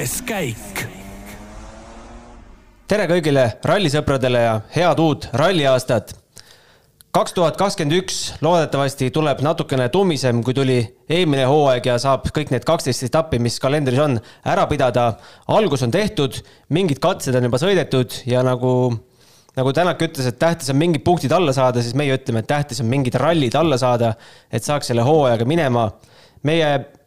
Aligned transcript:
kuues 0.00 0.22
käik. 0.24 0.78
tere 2.88 3.04
kõigile 3.04 3.42
rallisõpradele 3.68 4.40
ja 4.40 4.52
head 4.72 5.00
uut 5.02 5.26
ralliaastat. 5.36 6.14
kaks 7.12 7.34
tuhat 7.36 7.58
kakskümmend 7.60 7.98
üks 7.98 8.20
loodetavasti 8.40 9.10
tuleb 9.10 9.42
natukene 9.44 9.90
tummisem, 9.92 10.40
kui 10.42 10.54
tuli 10.56 10.78
eelmine 11.04 11.44
hooaeg 11.44 11.86
ja 11.86 11.98
saab 12.00 12.24
kõik 12.32 12.48
need 12.48 12.64
kaksteist 12.64 13.04
etappi, 13.10 13.38
mis 13.38 13.60
kalendris 13.60 14.00
on, 14.00 14.16
ära 14.44 14.64
pidada. 14.66 15.18
algus 15.46 15.82
on 15.82 15.90
tehtud, 15.90 16.38
mingid 16.70 16.98
katsed 16.98 17.36
on 17.36 17.44
juba 17.50 17.60
sõidetud 17.60 18.22
ja 18.24 18.42
nagu 18.42 18.96
nagu 19.56 19.72
Tänak 19.72 20.00
ütles, 20.00 20.26
et 20.26 20.38
tähtis 20.38 20.70
on 20.70 20.80
mingid 20.80 21.04
punktid 21.04 21.32
alla 21.32 21.52
saada, 21.52 21.82
siis 21.82 21.94
meie 21.94 22.16
ütleme, 22.16 22.40
et 22.40 22.48
tähtis 22.48 22.80
on 22.80 22.88
mingid 22.88 23.20
rallid 23.20 23.54
alla 23.54 23.76
saada, 23.76 24.14
et 24.50 24.64
saaks 24.64 24.88
selle 24.88 25.04
hooajaga 25.04 25.44
minema. 25.44 25.90
meie 26.42 26.99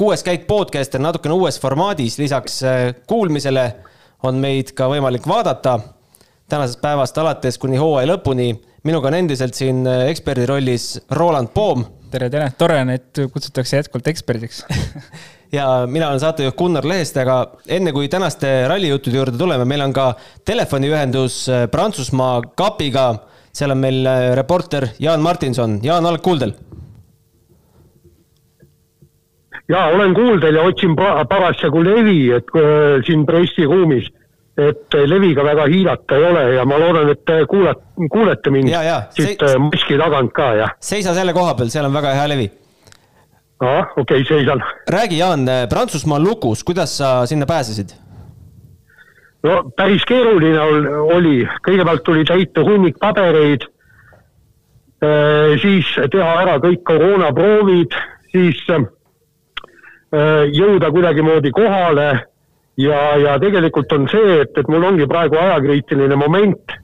kuues 0.00 0.22
käik 0.24 0.46
podcast 0.48 0.94
on 0.96 1.02
natukene 1.04 1.34
uues 1.36 1.58
formaadis, 1.60 2.14
lisaks 2.16 2.54
äh, 2.64 2.78
kuulmisele 3.08 3.64
on 4.24 4.38
meid 4.40 4.70
ka 4.76 4.86
võimalik 4.88 5.26
vaadata 5.28 5.74
tänasest 6.48 6.80
päevast 6.80 7.18
alates 7.20 7.58
kuni 7.60 7.76
hooaja 7.76 8.08
lõpuni. 8.08 8.54
minuga 8.88 9.10
on 9.10 9.18
endiselt 9.18 9.54
siin 9.54 9.82
äh, 9.86 10.06
eksperdi 10.08 10.46
rollis 10.48 10.86
Roland 11.10 11.52
Poom. 11.52 11.84
tere, 12.10 12.30
tere, 12.32 12.48
tore 12.58 12.80
on, 12.80 12.94
et 12.96 13.20
kutsutakse 13.32 13.76
jätkuvalt 13.76 14.08
eksperdiks 14.14 14.62
ja 15.58 15.66
mina 15.86 16.08
olen 16.08 16.24
saatejuht 16.24 16.56
Gunnar 16.56 16.88
Lehest, 16.88 17.20
aga 17.20 17.36
enne 17.68 17.92
kui 17.92 18.08
tänaste 18.08 18.54
rallijuttude 18.72 19.20
juurde 19.20 19.36
tuleme, 19.36 19.68
meil 19.68 19.84
on 19.84 19.92
ka 19.92 20.14
telefoniühendus 20.48 21.42
äh, 21.48 21.66
Prantsusmaa 21.68 22.40
kapiga. 22.56 23.10
seal 23.52 23.76
on 23.76 23.84
meil 23.84 24.08
reporter 24.34 24.88
Jaan 24.98 25.20
Martinson. 25.20 25.80
Jaan, 25.82 26.06
oled 26.06 26.24
kuuldel? 26.24 26.56
Ja 29.70 29.84
olen 29.86 30.14
kuuldel 30.14 30.54
ja 30.54 30.62
otsin 30.62 30.96
parasjagu 31.28 31.84
levi, 31.84 32.30
et 32.34 32.56
äh, 32.58 32.98
siin 33.06 33.26
pressiruumis, 33.26 34.10
et 34.60 34.96
leviga 35.06 35.44
väga 35.46 35.66
hiilata 35.70 36.18
ei 36.18 36.24
ole 36.30 36.42
ja 36.56 36.64
ma 36.68 36.78
loodan, 36.80 37.12
et 37.14 37.22
te 37.24 37.38
kuulate, 37.48 38.08
kuulete 38.12 38.50
mind 38.52 38.72
ja, 38.72 38.82
ja. 38.84 38.98
siit 39.14 39.40
Se 39.40 39.58
maski 39.62 39.98
tagant 40.00 40.34
ka 40.36 40.50
ja. 40.58 40.68
seisa 40.82 41.14
selle 41.16 41.32
koha 41.36 41.54
peal, 41.54 41.70
seal 41.72 41.88
on 41.88 41.96
väga 41.96 42.14
hea 42.18 42.28
levi. 42.34 42.50
ah, 43.60 43.86
okei 43.96 44.22
okay,, 44.22 44.28
seisan. 44.28 44.62
räägi, 44.90 45.18
Jaan, 45.18 45.48
Prantsusmaa 45.70 46.20
lukus, 46.20 46.64
kuidas 46.64 46.98
sa 46.98 47.26
sinna 47.26 47.46
pääsesid? 47.46 47.94
no 49.46 49.62
päris 49.76 50.04
keeruline 50.04 50.60
oli, 51.16 51.36
kõigepealt 51.68 52.04
tuli 52.04 52.24
täita 52.28 52.66
hunnik 52.66 52.98
pabereid, 53.00 53.64
siis 55.62 55.94
teha 56.12 56.32
ära 56.42 56.58
kõik 56.60 56.82
koroonaproovid, 56.84 57.94
siis 58.34 58.58
Äh, 58.68 58.99
jõuda 60.10 60.88
kuidagimoodi 60.90 61.52
kohale 61.54 62.08
ja, 62.80 63.00
ja 63.16 63.38
tegelikult 63.40 63.92
on 63.92 64.06
see, 64.10 64.40
et, 64.44 64.54
et 64.58 64.68
mul 64.70 64.84
ongi 64.88 65.08
praegu 65.10 65.38
ajakriitiline 65.40 66.16
moment, 66.18 66.76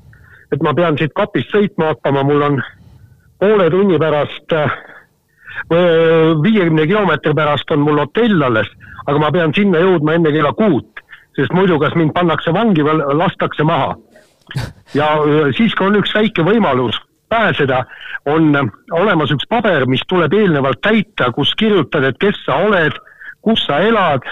et 0.52 0.62
ma 0.62 0.74
pean 0.77 0.98
siit 0.98 1.14
kapist 1.16 1.52
sõitma 1.54 1.92
hakkama, 1.94 2.24
mul 2.27 2.44
on 2.47 2.60
poole 3.41 3.69
tunni 3.72 3.98
pärast, 4.00 4.52
äh, 4.56 4.77
viiekümne 6.42 6.86
kilomeetri 6.86 7.34
pärast 7.36 7.70
on 7.74 7.84
mul 7.86 8.02
hotell 8.04 8.47
alles, 8.48 8.70
aga 9.06 9.22
ma 9.22 9.32
pean 9.34 9.54
sinna 9.56 9.82
jõudma 9.82 10.16
enne 10.16 10.32
kella 10.34 10.52
kuut, 10.56 11.02
sest 11.36 11.54
muidu 11.56 11.80
kas 11.82 11.97
mind 11.98 12.14
pannakse 12.16 12.54
vangi 12.54 12.84
või 12.86 13.19
lastakse 13.19 13.66
maha. 13.66 13.94
ja 14.94 15.12
äh, 15.19 15.50
siis, 15.56 15.74
kui 15.74 15.91
on 15.91 16.00
üks 16.02 16.14
väike 16.14 16.44
võimalus 16.47 17.00
pääseda, 17.28 17.82
on 18.30 18.52
olemas 18.94 19.32
üks 19.34 19.48
paber, 19.50 19.86
mis 19.91 20.02
tuleb 20.06 20.34
eelnevalt 20.34 20.78
täita, 20.82 21.32
kus 21.34 21.54
kirjutad, 21.58 22.04
et 22.06 22.19
kes 22.22 22.38
sa 22.47 22.60
oled 22.69 22.94
kus 23.47 23.62
sa 23.66 23.78
elad, 23.86 24.27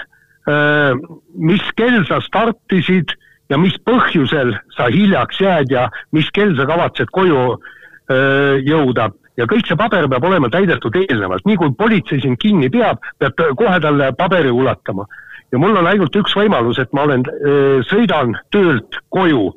mis 1.39 1.63
kell 1.79 2.03
sa 2.09 2.19
startisid 2.23 3.15
ja 3.49 3.59
mis 3.61 3.77
põhjusel 3.87 4.55
sa 4.75 4.89
hiljaks 4.91 5.39
jääd 5.41 5.71
ja 5.71 5.87
mis 6.15 6.27
kell 6.35 6.55
sa 6.57 6.67
kavatsed 6.67 7.11
koju 7.15 7.55
jõuda. 8.67 9.09
Ja 9.35 9.47
kõik 9.51 9.67
see 9.67 9.75
paber 9.79 10.07
peab 10.11 10.23
olema 10.27 10.47
täidetud 10.51 10.95
eelnevalt, 10.95 11.43
nii 11.47 11.57
kui 11.59 11.73
politsei 11.75 12.21
sind 12.23 12.39
kinni 12.39 12.69
peab, 12.71 13.01
peab 13.19 13.39
kohe 13.59 13.79
talle 13.83 14.11
paberi 14.15 14.51
ulatama. 14.51 15.07
ja 15.51 15.59
mul 15.59 15.77
on 15.77 15.87
ainult 15.87 16.15
üks 16.15 16.33
võimalus, 16.35 16.79
et 16.81 16.91
ma 16.93 17.03
olen, 17.07 17.23
sõidan 17.87 18.35
töölt 18.51 18.99
koju 19.09 19.53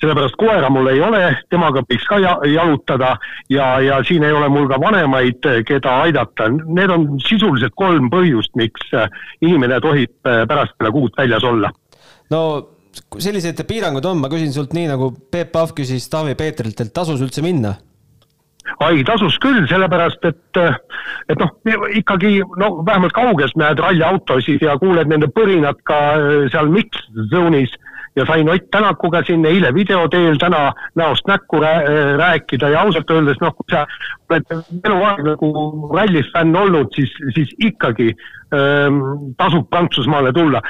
sellepärast 0.00 0.36
koera 0.40 0.70
mul 0.72 0.90
ei 0.92 1.00
ole, 1.04 1.22
temaga 1.52 1.84
võiks 1.88 2.06
ka 2.08 2.18
jalutada 2.22 3.14
ja, 3.52 3.68
ja 3.84 4.00
siin 4.06 4.24
ei 4.26 4.34
ole 4.34 4.48
mul 4.52 4.68
ka 4.70 4.80
vanemaid, 4.80 5.46
keda 5.68 6.00
aidata. 6.04 6.50
Need 6.50 6.92
on 6.94 7.08
sisuliselt 7.24 7.76
kolm 7.78 8.10
põhjust, 8.12 8.54
miks 8.60 8.92
äh, 8.96 9.08
inimene 9.44 9.80
tohib 9.84 10.14
äh, 10.28 10.44
pärast 10.50 10.76
kella 10.78 10.94
kuut 10.94 11.18
väljas 11.18 11.44
olla. 11.44 11.72
no 12.30 12.40
sellised 13.18 13.58
piirangud 13.66 14.04
on, 14.06 14.20
ma 14.22 14.30
küsin 14.30 14.52
sult 14.54 14.74
nii, 14.76 14.86
nagu 14.92 15.10
Peep 15.32 15.50
Pahv 15.52 15.74
küsis 15.76 16.06
Taavi 16.10 16.36
Peetrilt, 16.38 16.80
et 16.80 16.94
tasus 16.94 17.22
üldse 17.24 17.42
minna? 17.42 17.74
ai, 18.80 19.02
tasus 19.04 19.36
küll, 19.42 19.66
sellepärast 19.68 20.24
et, 20.24 20.58
äh, 20.60 20.76
et 21.28 21.40
noh, 21.40 21.50
ikkagi 22.00 22.38
no 22.60 22.70
vähemalt 22.86 23.12
kaugelt 23.16 23.56
näed 23.60 23.80
ralliautosid 23.82 24.64
ja 24.64 24.78
kuuled 24.80 25.10
nende 25.10 25.28
põrinat 25.36 25.82
ka 25.88 25.98
seal 26.52 26.70
mix 26.72 27.04
zone'is 27.32 27.74
ja 28.16 28.26
sain 28.26 28.48
Ott 28.48 28.70
Tänakuga 28.70 29.22
siin 29.26 29.46
eile 29.46 29.74
video 29.74 30.08
teel 30.08 30.36
täna 30.38 30.72
näost 30.94 31.26
näkku 31.26 31.60
rääkida 32.16 32.68
ja 32.68 32.80
ausalt 32.80 33.10
öeldes 33.10 33.40
noh, 33.40 33.54
kui 33.56 33.66
sa 33.70 33.86
oled 34.30 34.46
eluaeg 34.84 35.24
nagu 35.26 35.50
rallis 35.94 36.30
fänn 36.32 36.56
olnud, 36.56 36.92
siis, 36.94 37.10
siis 37.34 37.50
ikkagi 37.58 38.12
ähm, 38.54 39.00
tasub 39.38 39.66
Prantsusmaale 39.70 40.32
tulla. 40.32 40.62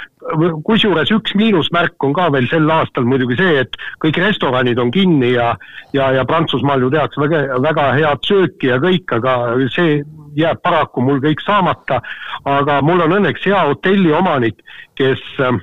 kusjuures 0.65 1.11
üks 1.13 1.35
miinusmärk 1.37 2.05
on 2.05 2.15
ka 2.17 2.31
veel 2.33 2.49
sel 2.49 2.71
aastal 2.71 3.05
muidugi 3.05 3.37
see, 3.37 3.61
et 3.61 3.77
kõik 4.01 4.17
restoranid 4.25 4.79
on 4.81 4.91
kinni 4.91 5.35
ja, 5.35 5.53
ja, 5.93 6.11
ja 6.17 6.25
Prantsusmaal 6.25 6.81
ju 6.81 6.91
tehakse 6.91 7.21
väga, 7.21 7.61
väga 7.61 7.91
head 7.99 8.25
sööki 8.25 8.73
ja 8.73 8.81
kõik, 8.81 9.19
aga 9.19 9.37
see 9.75 10.01
jääb 10.35 10.65
paraku 10.65 11.05
mul 11.05 11.21
kõik 11.23 11.45
saamata. 11.45 12.01
aga 12.45 12.81
mul 12.83 13.05
on 13.05 13.19
õnneks 13.21 13.45
hea 13.45 13.61
hotelliomanik, 13.69 14.65
kes 14.97 15.21
äh, 15.41 15.61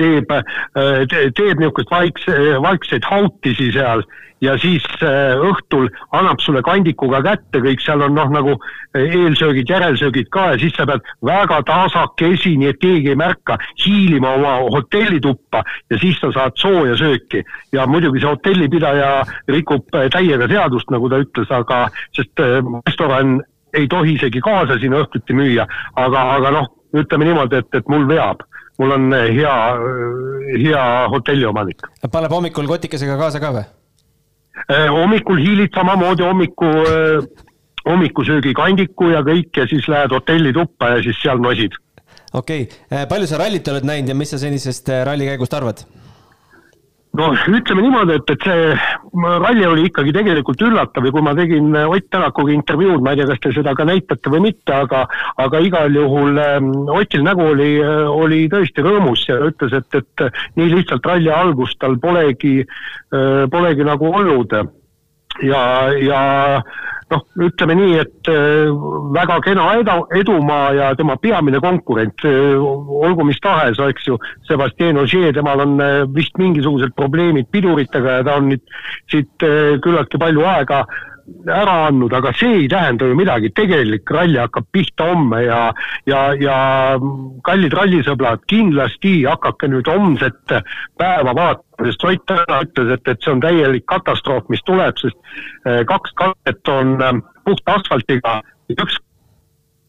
teeb, 0.00 0.32
äh, 0.32 1.04
teeb 1.08 1.60
niisugust 1.60 1.90
vaikse, 1.92 2.40
vaikseid 2.62 3.06
hautisi 3.08 3.70
seal 3.76 4.04
ja 4.40 4.56
siis 4.58 4.84
äh, 5.04 5.36
õhtul 5.36 5.88
annab 6.16 6.40
sulle 6.40 6.62
kandikuga 6.64 7.20
kätte 7.24 7.60
kõik, 7.62 7.82
seal 7.84 8.02
on 8.04 8.14
noh, 8.16 8.30
nagu 8.32 8.54
äh, 8.56 9.04
eelsöögid, 9.04 9.68
järelsöögid 9.68 10.30
ka 10.32 10.50
ja 10.52 10.60
siis 10.62 10.74
sa 10.76 10.86
pead 10.88 11.04
väga 11.26 11.60
tasakesi, 11.68 12.54
nii 12.60 12.72
et 12.72 12.80
keegi 12.80 13.12
ei 13.12 13.20
märka, 13.20 13.58
hiilima 13.84 14.34
oma 14.38 14.56
hotellituppa 14.72 15.62
ja 15.92 16.00
siis 16.00 16.18
sa 16.22 16.32
saad 16.36 16.56
sooja 16.60 16.96
sööki. 17.00 17.44
ja 17.72 17.86
muidugi 17.86 18.20
see 18.20 18.30
hotellipidaja 18.30 19.10
rikub 19.48 19.86
täiega 19.92 20.48
seadust, 20.48 20.90
nagu 20.90 21.08
ta 21.08 21.20
ütles, 21.22 21.50
aga 21.54 21.86
sest 22.16 22.40
restoran 22.86 23.40
ei 23.74 23.86
tohi 23.88 24.16
isegi 24.16 24.40
kaasa 24.42 24.78
sinna 24.80 25.04
õhtuti 25.04 25.36
müüa, 25.36 25.66
aga, 25.94 26.22
aga 26.36 26.50
noh, 26.56 26.70
ütleme 26.96 27.28
niimoodi, 27.28 27.60
et, 27.60 27.74
et 27.74 27.92
mul 27.92 28.08
veab 28.08 28.42
mul 28.80 28.94
on 28.96 29.12
eh, 29.12 29.28
hea, 29.36 29.56
eh, 29.76 30.56
hea 30.64 30.84
hotelliomanik. 31.12 31.84
paneb 32.12 32.32
hommikul 32.32 32.68
kotikesega 32.70 33.18
kaasa 33.20 33.42
ka 33.42 33.52
või? 33.58 33.66
Eh, 34.64 34.88
hommikul 34.88 35.40
hiilid 35.40 35.76
samamoodi 35.76 36.24
hommiku, 36.26 36.72
hommikusöögi 37.84 38.54
kandiku 38.56 39.12
ja 39.12 39.22
kõik 39.26 39.62
ja 39.62 39.68
siis 39.70 39.88
lähed 39.88 40.12
hotellituppa 40.16 40.94
ja 40.96 41.04
siis 41.04 41.20
seal 41.22 41.40
nosid. 41.44 41.76
okei 42.32 42.68
okay., 42.68 43.06
palju 43.12 43.28
sa 43.30 43.40
rallit 43.42 43.68
oled 43.68 43.88
näinud 43.88 44.12
ja 44.12 44.14
mis 44.14 44.32
sa 44.32 44.38
senisest 44.38 44.88
rallikäigust 45.08 45.54
arvad? 45.54 45.84
Noh, 47.18 47.44
ütleme 47.50 47.82
niimoodi, 47.82 48.16
et, 48.20 48.30
et 48.34 48.44
see 48.46 48.66
ralli 49.42 49.64
oli 49.66 49.86
ikkagi 49.88 50.12
tegelikult 50.14 50.62
üllatav 50.62 51.06
ja 51.06 51.12
kui 51.14 51.24
ma 51.26 51.34
tegin 51.38 51.74
Ott 51.80 52.06
Tänakuga 52.10 52.52
intervjuud, 52.54 53.02
ma 53.02 53.14
ei 53.14 53.20
tea, 53.20 53.28
kas 53.32 53.42
te 53.42 53.54
seda 53.56 53.74
ka 53.78 53.86
näitate 53.88 54.32
või 54.32 54.44
mitte, 54.48 54.74
aga 54.74 55.04
aga 55.42 55.62
igal 55.66 55.94
juhul 55.94 56.38
ähm, 56.42 56.70
Otil 56.94 57.24
nägu 57.26 57.48
oli, 57.52 57.70
oli 57.82 58.44
tõesti 58.52 58.84
rõõmus 58.86 59.26
ja 59.28 59.40
ütles, 59.50 59.74
et, 59.80 59.98
et 59.98 60.26
nii 60.58 60.70
lihtsalt 60.76 61.06
ralli 61.10 61.32
algust 61.34 61.80
tal 61.82 61.98
polegi, 62.02 62.60
äh, 62.62 63.42
polegi 63.50 63.86
nagu 63.86 64.14
olnud. 64.20 64.54
ja, 65.42 65.62
ja 66.02 66.22
noh, 67.10 67.24
ütleme 67.46 67.76
nii, 67.78 67.98
et 68.02 68.30
äh, 68.30 68.70
väga 69.14 69.40
kena 69.44 69.66
edu, 69.80 69.96
edumaa 70.20 70.70
ja 70.76 70.90
tema 70.98 71.16
peamine 71.20 71.60
konkurent, 71.62 72.24
äh, 72.28 72.56
olgu 73.00 73.26
mis 73.26 73.40
tahes, 73.42 73.80
eks 73.82 74.08
ju, 74.08 74.18
Sebastian 74.48 75.00
Ogier, 75.02 75.34
temal 75.36 75.64
on 75.66 75.76
äh, 75.82 76.02
vist 76.14 76.38
mingisugused 76.40 76.94
probleemid 76.98 77.50
piduritega 77.52 78.20
ja 78.20 78.26
ta 78.26 78.38
on 78.40 78.50
nüüd 78.54 78.64
siit 79.10 79.46
küllaltki 79.84 80.20
palju 80.20 80.44
aega 80.46 80.84
ära 81.48 81.74
andnud, 81.88 82.12
aga 82.12 82.32
see 82.36 82.62
ei 82.62 82.68
tähenda 82.68 83.06
ju 83.08 83.16
midagi, 83.16 83.50
tegelik 83.56 84.10
ralli 84.10 84.38
hakkab 84.40 84.66
pihta 84.72 85.08
homme 85.10 85.42
ja, 85.44 85.60
ja, 86.08 86.20
ja 86.40 86.56
kallid 87.46 87.74
rallisõbrad, 87.76 88.44
kindlasti 88.50 89.22
hakake 89.24 89.70
nüüd 89.72 89.88
homset 89.90 90.56
päeva 91.00 91.34
vaatama, 91.36 91.88
sest 91.88 92.04
Ott 92.10 92.24
täna 92.28 92.60
ütles, 92.64 92.90
et, 92.96 93.08
et 93.08 93.22
see 93.24 93.32
on 93.32 93.40
täielik 93.40 93.86
katastroof, 93.88 94.48
mis 94.52 94.62
tuleb, 94.68 94.98
sest 95.00 95.16
eh, 95.64 95.80
kaks 95.88 96.12
katset 96.20 96.72
on 96.72 96.96
eh, 97.00 97.20
puhta 97.46 97.78
asfaltiga, 97.78 98.40
üks 98.76 98.98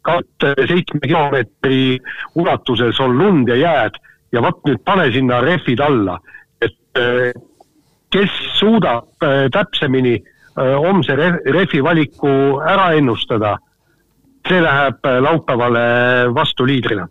katte 0.07 0.53
seitsme 0.69 1.01
kilomeetri 1.03 1.99
ulatuses 2.39 2.99
on 3.03 3.17
lund 3.19 3.51
ja 3.51 3.59
jääd. 3.59 3.99
Ja 4.31 4.39
vot 4.41 4.61
nüüd 4.63 4.79
pane 4.88 5.09
sinna 5.11 5.41
rehvid 5.43 5.81
alla, 5.83 6.15
et 6.63 7.01
kes 8.15 8.38
suudab 8.55 9.09
täpsemini 9.51 10.15
homse 10.57 11.15
rehvi 11.15 11.80
valiku 11.83 12.31
ära 12.68 12.92
ennustada, 12.98 13.56
see 14.48 14.59
läheb 14.62 15.07
laupäevale 15.24 15.83
vastu 16.36 16.65
liidrina 16.68 17.07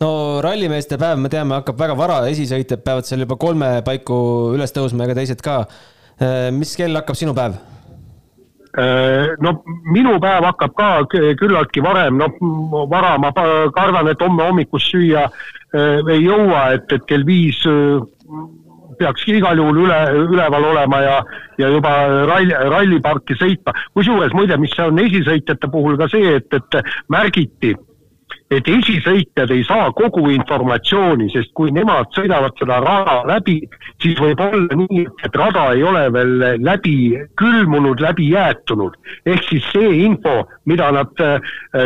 no 0.00 0.40
rallimeeste 0.44 0.96
päev, 1.00 1.18
me 1.20 1.28
teame, 1.32 1.58
hakkab 1.58 1.80
väga 1.80 1.96
vara, 1.98 2.20
esisõitjad 2.32 2.84
peavad 2.84 3.08
seal 3.08 3.26
juba 3.26 3.36
kolme 3.40 3.72
paiku 3.84 4.16
üles 4.54 4.72
tõusma, 4.72 5.04
ega 5.04 5.18
teised 5.18 5.42
ka. 5.44 5.64
mis 6.56 6.72
kell 6.76 6.96
hakkab 6.96 7.16
sinu 7.16 7.34
päev? 7.36 7.58
Äh, 8.78 9.34
no 9.42 9.56
minu 9.90 10.14
päev 10.22 10.44
hakkab 10.46 10.74
ka 10.78 10.88
küllaltki 11.10 11.82
varem, 11.82 12.20
noh 12.20 12.86
vara 12.90 13.16
ma 13.18 13.32
kardan, 13.34 14.12
et 14.12 14.20
homme 14.22 14.46
hommikust 14.46 14.92
süüa 14.92 15.24
äh, 15.26 15.98
ei 16.06 16.22
jõua, 16.22 16.68
et, 16.76 16.86
et 16.94 17.06
kell 17.08 17.26
viis 17.26 17.58
äh, 19.00 19.04
peaks 19.04 19.26
igal 19.32 19.58
juhul 19.58 19.84
üle, 19.86 20.00
üleval 20.28 20.70
olema 20.72 21.02
ja, 21.04 21.18
ja 21.58 21.68
juba 21.72 21.92
ralli, 22.30 22.54
ralliparki 22.54 23.36
sõitma. 23.40 23.74
kusjuures 23.94 24.34
muide, 24.36 24.56
mis 24.60 24.76
on 24.78 24.98
esisõitjate 24.98 25.70
puhul 25.72 25.98
ka 26.00 26.10
see, 26.12 26.36
et, 26.40 26.60
et 26.60 26.82
märgiti 27.08 27.74
et 28.50 28.66
esisõitjad 28.66 29.50
ei 29.54 29.62
saa 29.66 29.90
kogu 29.94 30.24
informatsiooni, 30.34 31.28
sest 31.30 31.52
kui 31.54 31.70
nemad 31.74 32.10
sõidavad 32.16 32.56
seda 32.58 32.80
rada 32.82 33.20
läbi, 33.28 33.60
siis 34.02 34.18
võib 34.18 34.42
olla 34.42 34.78
nii, 34.80 35.04
et 35.26 35.38
rada 35.38 35.68
ei 35.76 35.84
ole 35.86 36.02
veel 36.14 36.34
läbi 36.58 36.96
külmunud, 37.38 38.02
läbi 38.02 38.30
jäätunud. 38.32 38.96
ehk 39.26 39.46
siis 39.48 39.66
see 39.72 39.92
info, 40.04 40.48
mida 40.66 40.90
nad 40.90 41.22
äh, 41.22 41.38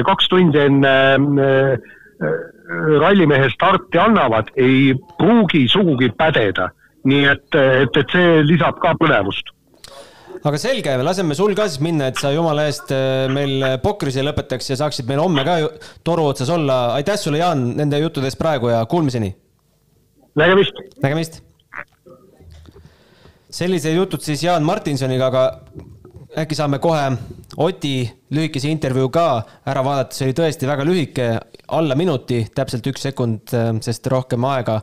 kaks 0.08 0.28
tundi 0.28 0.58
enne 0.58 0.94
äh, 1.16 1.74
äh, 1.74 2.38
rallimehe 3.00 3.50
starti 3.52 4.00
annavad, 4.00 4.48
ei 4.56 4.94
pruugi 5.18 5.66
sugugi 5.68 6.10
pädeda. 6.16 6.70
Nii 7.08 7.26
et, 7.30 7.58
et, 7.84 8.00
et 8.00 8.16
see 8.16 8.40
lisab 8.48 8.80
ka 8.82 8.94
põnevust 9.00 9.54
aga 10.44 10.60
selge, 10.60 10.94
laseme 11.00 11.36
sul 11.36 11.54
ka 11.56 11.66
siis 11.70 11.80
minna, 11.84 12.10
et 12.10 12.20
sa 12.20 12.32
jumala 12.34 12.66
eest 12.68 12.92
äh, 12.92 13.24
meil 13.32 13.64
pokris 13.84 14.18
ei 14.20 14.26
lõpetaks 14.26 14.72
ja 14.72 14.76
saaksid 14.80 15.08
meil 15.08 15.22
homme 15.22 15.44
ka 15.46 15.56
toru 16.04 16.28
otsas 16.32 16.52
olla. 16.52 16.94
aitäh 16.98 17.16
sulle, 17.20 17.40
Jaan, 17.40 17.70
nende 17.78 18.00
juttude 18.02 18.28
eest 18.28 18.40
praegu 18.40 18.68
ja 18.72 18.84
kuulmiseni. 18.90 19.32
nägemist. 20.36 20.84
nägemist. 21.02 21.40
sellised 23.48 23.96
jutud 23.96 24.20
siis 24.20 24.42
Jaan 24.44 24.66
Martinsoniga, 24.68 25.30
aga 25.32 25.46
äkki 26.44 26.58
saame 26.58 26.80
kohe 26.82 27.06
Oti 27.56 28.02
lühikese 28.34 28.68
intervjuu 28.68 29.08
ka 29.14 29.26
ära 29.70 29.84
vaadata, 29.86 30.16
see 30.16 30.26
oli 30.26 30.34
tõesti 30.34 30.66
väga 30.66 30.84
lühike, 30.84 31.26
alla 31.78 31.94
minuti, 31.94 32.40
täpselt 32.54 32.86
üks 32.90 33.08
sekund, 33.08 33.48
äh, 33.56 33.72
sest 33.80 34.12
rohkem 34.12 34.44
aega 34.50 34.80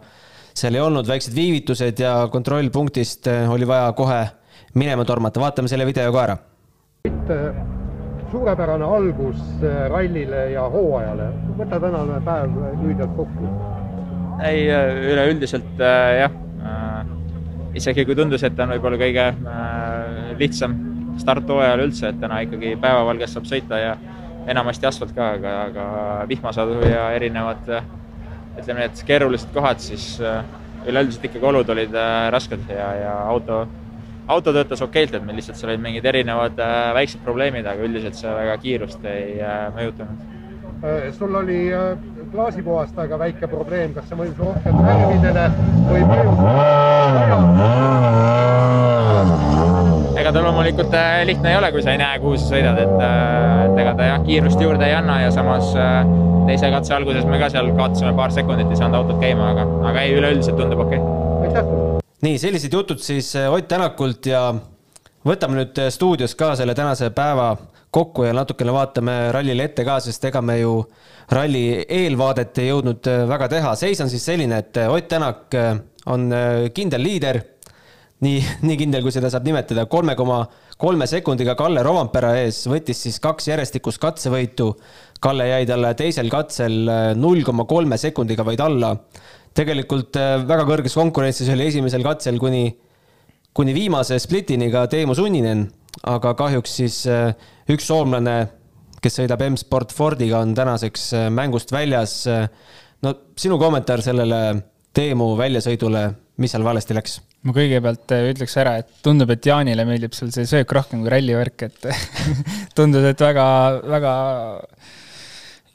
seal 0.53 0.75
ei 0.75 0.81
olnud, 0.83 1.07
väiksed 1.07 1.35
viivitused 1.35 1.99
ja 1.99 2.27
kontrollpunktist 2.31 3.27
äh, 3.27 3.51
oli 3.51 3.67
vaja 3.67 3.91
kohe 3.97 4.21
minema 4.73 5.05
tormata, 5.05 5.39
vaatame 5.39 5.71
selle 5.71 5.85
video 5.85 6.11
ka 6.11 6.23
ära. 6.23 6.37
suurepärane 8.31 8.85
algus 8.85 9.39
äh, 9.63 9.87
rallile 9.91 10.51
ja 10.51 10.67
hooajale, 10.69 11.31
võta 11.57 11.79
tänane 11.79 12.21
päev 12.25 12.55
lühidalt 12.83 13.15
kokku. 13.15 13.49
ei, 14.43 14.69
äh, 14.71 14.95
üleüldiselt 15.13 15.81
äh, 15.81 16.19
jah 16.21 16.31
äh,, 16.63 17.05
isegi 17.75 18.05
kui 18.05 18.15
tundus, 18.15 18.43
et 18.43 18.59
on 18.59 18.71
võib-olla 18.75 18.97
kõige 19.01 19.27
äh, 19.33 20.31
lihtsam 20.39 20.77
start 21.19 21.49
hooajal 21.49 21.85
üldse, 21.85 22.09
et 22.09 22.19
täna 22.21 22.39
ikkagi 22.45 22.75
päevavalges 22.81 23.35
saab 23.35 23.49
sõita 23.49 23.79
ja 23.79 23.97
enamasti 24.47 24.87
asfalt 24.87 25.11
ka, 25.15 25.33
aga, 25.37 25.55
aga 25.67 25.85
vihmasadu 26.29 26.79
ja 26.87 27.11
erinevad 27.15 27.67
ütleme, 28.57 28.81
need 28.85 29.03
keerulised 29.07 29.53
kohad, 29.55 29.79
siis 29.83 30.17
üleüldiselt 30.87 31.29
ikkagi 31.29 31.45
olud 31.45 31.69
olid 31.69 31.93
rasked 32.33 32.69
ja, 32.73 32.89
ja 32.99 33.13
auto 33.29 33.63
auto 34.31 34.53
töötas 34.53 34.81
okeilt, 34.81 35.13
et 35.15 35.25
meil 35.25 35.39
lihtsalt 35.39 35.57
seal 35.59 35.71
olid 35.73 35.83
mingid 35.83 36.05
erinevad 36.11 36.59
äh, 36.61 36.93
väiksed 36.97 37.21
probleemid, 37.25 37.65
aga 37.67 37.87
üldiselt 37.87 38.15
see 38.19 38.31
väga 38.35 38.57
kiirust 38.63 39.01
ei 39.09 39.39
äh, 39.43 39.67
mõjutanud. 39.75 40.17
Äh, 40.81 41.07
sul 41.17 41.35
oli 41.41 41.59
klaasipuhastajaga 42.31 43.15
väike 43.25 43.45
probleem, 43.51 43.89
kas 43.97 44.05
see 44.09 44.19
mõjus 44.19 44.37
rohkem 44.41 44.73
värvidele 44.87 45.45
või 45.91 46.01
mõjus? 46.13 46.39
Ega 50.21 50.31
ta 50.33 50.41
loomulikult 50.45 50.93
lihtne 51.25 51.49
ei 51.49 51.57
ole, 51.57 51.71
kui 51.73 51.81
sa 51.81 51.95
ei 51.95 51.99
näe, 52.01 52.19
kuhu 52.21 52.37
sa 52.37 52.51
sõidad, 52.51 52.77
et, 52.77 53.05
et 53.65 53.79
ega 53.83 53.93
ta 53.97 54.09
jah, 54.11 54.25
kiirust 54.25 54.61
juurde 54.61 54.85
ei 54.85 54.93
anna 54.93 55.17
ja 55.23 55.31
samas 55.33 55.71
teise 56.45 56.69
katse 56.73 56.93
alguses 56.93 57.25
me 57.29 57.39
ka 57.41 57.49
seal 57.53 57.71
kaotasime 57.77 58.13
paar 58.17 58.33
sekundit, 58.33 58.69
ei 58.69 58.77
saanud 58.77 58.99
autot 58.99 59.21
käima, 59.21 59.51
aga, 59.55 59.65
aga 59.89 60.03
ei, 60.05 60.13
üleüldiselt 60.19 60.59
tundub 60.59 60.83
okei 60.85 61.01
okay.. 61.01 61.47
aitäh! 61.47 61.71
nii, 62.27 62.37
sellised 62.41 62.77
jutud 62.77 63.01
siis 63.01 63.33
Ott 63.49 63.69
Tänakult 63.71 64.29
ja 64.29 64.43
võtame 65.25 65.57
nüüd 65.57 65.81
stuudios 65.93 66.37
ka 66.37 66.53
selle 66.59 66.75
tänase 66.77 67.09
päeva 67.17 67.55
kokku 67.91 68.27
ja 68.27 68.35
natukene 68.37 68.73
vaatame 68.75 69.15
rallile 69.33 69.65
ette 69.71 69.85
ka, 69.87 69.97
sest 70.05 70.29
ega 70.29 70.43
me 70.45 70.59
ju 70.61 70.75
ralli 71.33 71.65
eelvaadet 71.81 72.61
ei 72.61 72.69
jõudnud 72.69 73.09
väga 73.31 73.49
teha. 73.55 73.73
seis 73.79 74.01
on 74.05 74.11
siis 74.11 74.25
selline, 74.29 74.61
et 74.61 74.83
Ott 74.85 75.09
Tänak 75.09 75.57
on 76.11 76.29
kindel 76.77 77.03
liider, 77.09 77.41
nii, 78.21 78.39
nii 78.67 78.77
kindel, 78.79 79.03
kui 79.05 79.13
seda 79.13 79.29
saab 79.33 79.45
nimetada, 79.47 79.87
kolme 79.89 80.15
koma 80.15 80.43
kolme 80.81 81.05
sekundiga 81.09 81.55
Kalle 81.57 81.83
Rovampere 81.85 82.31
ees, 82.43 82.63
võttis 82.69 83.03
siis 83.05 83.19
kaks 83.21 83.51
järjestikust 83.51 84.01
katsevõitu. 84.01 84.71
Kalle 85.21 85.45
jäi 85.45 85.67
talle 85.69 85.91
teisel 85.93 86.31
katsel 86.33 86.89
null 87.17 87.43
koma 87.45 87.67
kolme 87.69 87.99
sekundiga 88.01 88.45
vaid 88.47 88.63
alla 88.65 88.95
tegelikult 89.57 90.15
äh, 90.19 90.37
väga 90.47 90.65
kõrges 90.67 90.95
konkurentsis 90.97 91.49
oli 91.51 91.67
esimesel 91.71 92.03
katsel 92.05 92.39
kuni, 92.41 92.69
kuni 93.55 93.75
viimase 93.75 94.19
splitini 94.21 94.71
ka 94.73 94.85
Teemu 94.91 95.15
Sunninen, 95.17 95.65
aga 96.07 96.33
kahjuks 96.39 96.77
siis 96.81 97.01
äh, 97.11 97.33
üks 97.71 97.87
soomlane, 97.89 98.37
kes 99.01 99.19
sõidab 99.19 99.43
M-Sport 99.49 99.95
Fordiga, 99.95 100.41
on 100.43 100.55
tänaseks 100.57 101.07
äh, 101.17 101.27
mängust 101.33 101.73
väljas. 101.73 102.21
no 103.01 103.15
sinu 103.35 103.59
kommentaar 103.59 104.03
sellele 104.05 104.61
Teemu 104.93 105.33
väljasõidule, 105.39 106.07
mis 106.37 106.51
seal 106.51 106.67
valesti 106.67 106.95
läks? 106.95 107.19
Ma 107.41 107.55
kõigepealt 107.55 108.13
ütleks 108.31 108.55
ära, 108.61 108.77
et 108.81 108.89
tundub, 109.05 109.31
et 109.33 109.45
Jaanile 109.45 109.85
meeldib 109.87 110.13
seal 110.17 110.33
see 110.33 110.47
söök 110.49 110.73
rohkem 110.77 111.01
kui 111.03 111.13
rallivärk, 111.13 111.67
et 111.69 111.87
tundus, 112.77 113.07
et 113.09 113.23
väga, 113.25 113.45
väga 113.89 114.15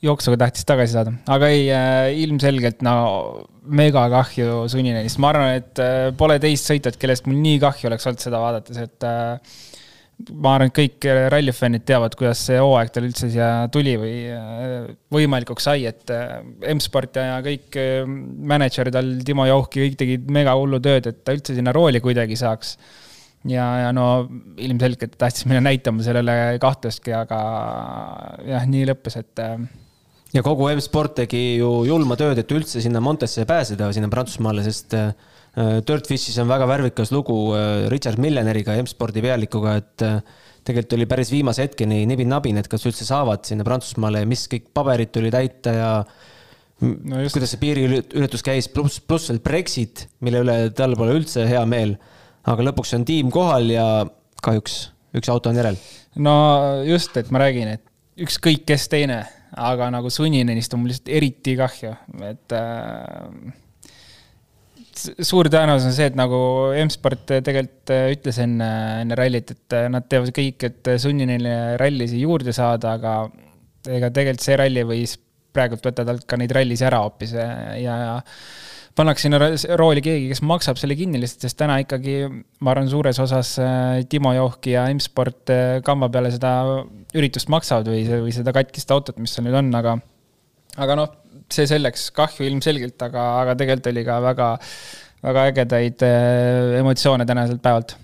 jooksuga 0.07 0.39
tahtis 0.45 0.67
tagasi 0.69 0.95
saada, 0.95 1.15
aga 1.33 1.51
ei 1.51 1.67
äh,, 1.73 2.11
ilmselgelt 2.23 2.85
no 2.87 2.97
mega 3.67 4.05
kahju 4.13 4.67
Suninenist, 4.71 5.19
ma 5.23 5.33
arvan, 5.33 5.57
et 5.59 5.83
äh, 5.83 6.11
pole 6.19 6.39
teist 6.43 6.71
sõitjat, 6.71 6.99
kellest 7.01 7.27
mul 7.27 7.41
nii 7.43 7.59
kahju 7.63 7.91
oleks 7.91 8.07
olnud 8.07 8.23
seda 8.23 8.43
vaadates, 8.43 8.79
et 8.87 9.11
ma 10.17 10.55
arvan, 10.57 10.71
et 10.71 10.77
kõik 10.77 11.07
rallifännid 11.33 11.85
teavad, 11.89 12.15
kuidas 12.17 12.41
see 12.49 12.57
hooaeg 12.61 12.93
tal 12.93 13.05
üldse 13.09 13.29
siia 13.29 13.49
tuli 13.73 13.97
või 14.01 14.15
äh, 14.33 14.87
võimalikuks 15.13 15.67
sai, 15.69 15.85
et 15.91 16.13
äh, 16.15 16.39
M-Sport 16.73 17.21
ja 17.21 17.41
kõik 17.45 17.77
äh, 17.81 18.07
mänedžerid 18.07 18.97
all, 18.97 19.19
Timo 19.27 19.45
Jauhki, 19.49 19.85
kõik 19.85 19.99
tegid 20.01 20.31
mega 20.33 20.57
hullu 20.57 20.81
tööd, 20.83 21.11
et 21.11 21.21
ta 21.27 21.37
üldse 21.37 21.57
sinna 21.57 21.75
rooli 21.77 22.01
kuidagi 22.05 22.39
saaks. 22.41 22.77
Ja, 23.47 23.67
ja 23.85 23.91
no 23.95 24.27
ilmselgelt 24.59 25.15
tahtis 25.21 25.45
meile 25.47 25.61
näitama 25.63 26.03
sellele 26.03 26.57
kahtlustki, 26.63 27.13
aga 27.15 27.41
jah, 28.49 28.65
nii 28.67 28.89
lõppes, 28.89 29.21
et 29.21 29.45
ja 30.35 30.43
kogu 30.45 30.67
M-Sport 30.73 31.21
tegi 31.23 31.43
ju 31.61 31.71
julma 31.87 32.17
tööd, 32.19 32.41
et 32.41 32.53
üldse 32.57 32.83
sinna 32.83 33.03
Montesse 33.05 33.47
pääseda, 33.49 33.93
sinna 33.95 34.11
Prantsusmaale, 34.13 34.65
sest 34.67 34.97
äh, 34.97 35.13
Dirtfishis 35.57 36.37
on 36.43 36.51
väga 36.51 36.67
värvikas 36.69 37.13
lugu 37.15 37.37
äh, 37.57 37.87
Richard 37.93 38.21
Milleneriga, 38.21 38.75
M-Spordi 38.83 39.23
pealikuga, 39.25 39.77
et 39.81 40.05
äh, 40.05 40.19
tegelikult 40.67 40.97
oli 40.99 41.07
päris 41.09 41.31
viimase 41.33 41.65
hetkeni 41.65 42.03
nibin-nabin, 42.11 42.59
et 42.61 42.69
kas 42.69 42.85
üldse 42.89 43.07
saavad 43.09 43.47
sinna 43.49 43.65
Prantsusmaale 43.65 44.21
ja 44.25 44.29
mis 44.29 44.45
kõik 44.53 44.69
paberid 44.77 45.15
tuli 45.15 45.31
täita 45.33 45.73
ja 45.73 45.91
no 46.83 47.23
just. 47.23 47.39
kuidas 47.39 47.55
see 47.55 47.63
piiriületus 47.63 48.45
käis, 48.45 48.69
pluss, 48.73 49.01
pluss 49.01 49.33
veel 49.33 49.41
Brexit, 49.45 50.07
mille 50.27 50.45
üle 50.45 50.59
tal 50.77 50.99
pole 50.99 51.17
üldse 51.17 51.47
hea 51.49 51.65
meel. 51.69 51.97
aga 52.47 52.69
lõpuks 52.69 52.93
on 52.99 53.07
tiim 53.09 53.33
kohal 53.33 53.73
ja 53.73 53.87
kahjuks 54.45 54.77
üks 55.17 55.33
auto 55.33 55.49
on 55.49 55.57
järel. 55.63 55.81
no 56.21 56.37
just, 56.85 57.17
et 57.17 57.33
ma 57.33 57.41
räägin, 57.47 57.79
et 57.79 58.27
ükskõik 58.27 58.69
kes 58.69 58.91
teine 58.93 59.25
aga 59.57 59.89
nagu 59.95 60.11
Suninenist 60.13 60.75
on 60.75 60.83
mul 60.83 60.93
lihtsalt 60.93 61.13
eriti 61.17 61.55
kahju, 61.59 61.93
et 62.29 62.55
äh, 62.57 63.55
suur 64.99 65.51
tõenäosus 65.53 65.91
on 65.91 65.95
see, 65.97 66.09
et 66.11 66.17
nagu 66.19 66.39
M-sport 66.83 67.37
tegelikult 67.47 67.93
ütles 68.15 68.41
enne, 68.43 68.69
enne 69.03 69.19
rallit, 69.19 69.53
et 69.55 69.77
nad 69.93 70.07
teevad 70.11 70.33
kõik, 70.37 70.69
et 70.69 70.93
Suninenile 71.03 71.77
rallisi 71.81 72.23
juurde 72.23 72.55
saada, 72.57 72.97
aga 72.97 73.19
ega 73.93 74.11
tegelikult 74.11 74.47
see 74.47 74.59
ralli 74.59 74.87
võis 74.87 75.17
praegult 75.57 75.85
võtta 75.87 76.05
talt 76.07 76.25
ka 76.29 76.39
neid 76.41 76.53
rallisi 76.55 76.85
ära 76.87 77.01
hoopis 77.05 77.35
ja, 77.37 77.47
ja 77.81 77.99
pannakse 78.97 79.27
sinna 79.27 79.39
rooli 79.79 80.03
keegi, 80.05 80.31
kes 80.31 80.43
maksab 80.47 80.81
selle 80.81 80.97
kinni 80.99 81.21
lihtsalt, 81.21 81.47
sest 81.47 81.59
täna 81.61 81.79
ikkagi 81.83 82.17
ma 82.65 82.73
arvan, 82.73 82.89
suures 82.91 83.21
osas 83.23 83.55
äh, 83.61 84.03
Timo 84.11 84.33
Johki 84.37 84.73
ja 84.73 84.87
M-Sport 84.93 85.53
äh, 85.53 85.65
kamba 85.87 86.09
peale 86.13 86.33
seda 86.35 86.53
üritust 87.17 87.53
maksavad 87.53 87.91
või, 87.93 88.05
või 88.25 88.35
seda 88.35 88.55
katkist 88.57 88.93
autot, 88.95 89.21
mis 89.21 89.37
seal 89.37 89.47
nüüd 89.49 89.59
on, 89.61 89.73
aga 89.77 89.99
aga 90.81 90.99
noh, 90.99 91.13
see 91.53 91.69
selleks, 91.71 92.11
kahju 92.17 92.49
ilmselgelt, 92.49 92.99
aga, 93.07 93.29
aga 93.43 93.55
tegelikult 93.61 93.93
oli 93.93 94.05
ka 94.07 94.19
väga, 94.25 94.51
väga 95.29 95.47
ägedaid 95.53 96.05
äh, 96.07 96.75
emotsioone 96.81 97.27
tänaselt 97.29 97.63
päevalt. 97.63 97.97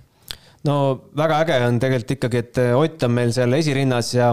no 0.68 0.78
väga 1.18 1.42
äge 1.44 1.60
on 1.66 1.82
tegelikult 1.82 2.16
ikkagi, 2.18 2.42
et 2.46 2.64
Ott 2.78 3.06
on 3.08 3.14
meil 3.18 3.32
seal 3.34 3.52
esirinnas 3.58 4.14
ja 4.14 4.32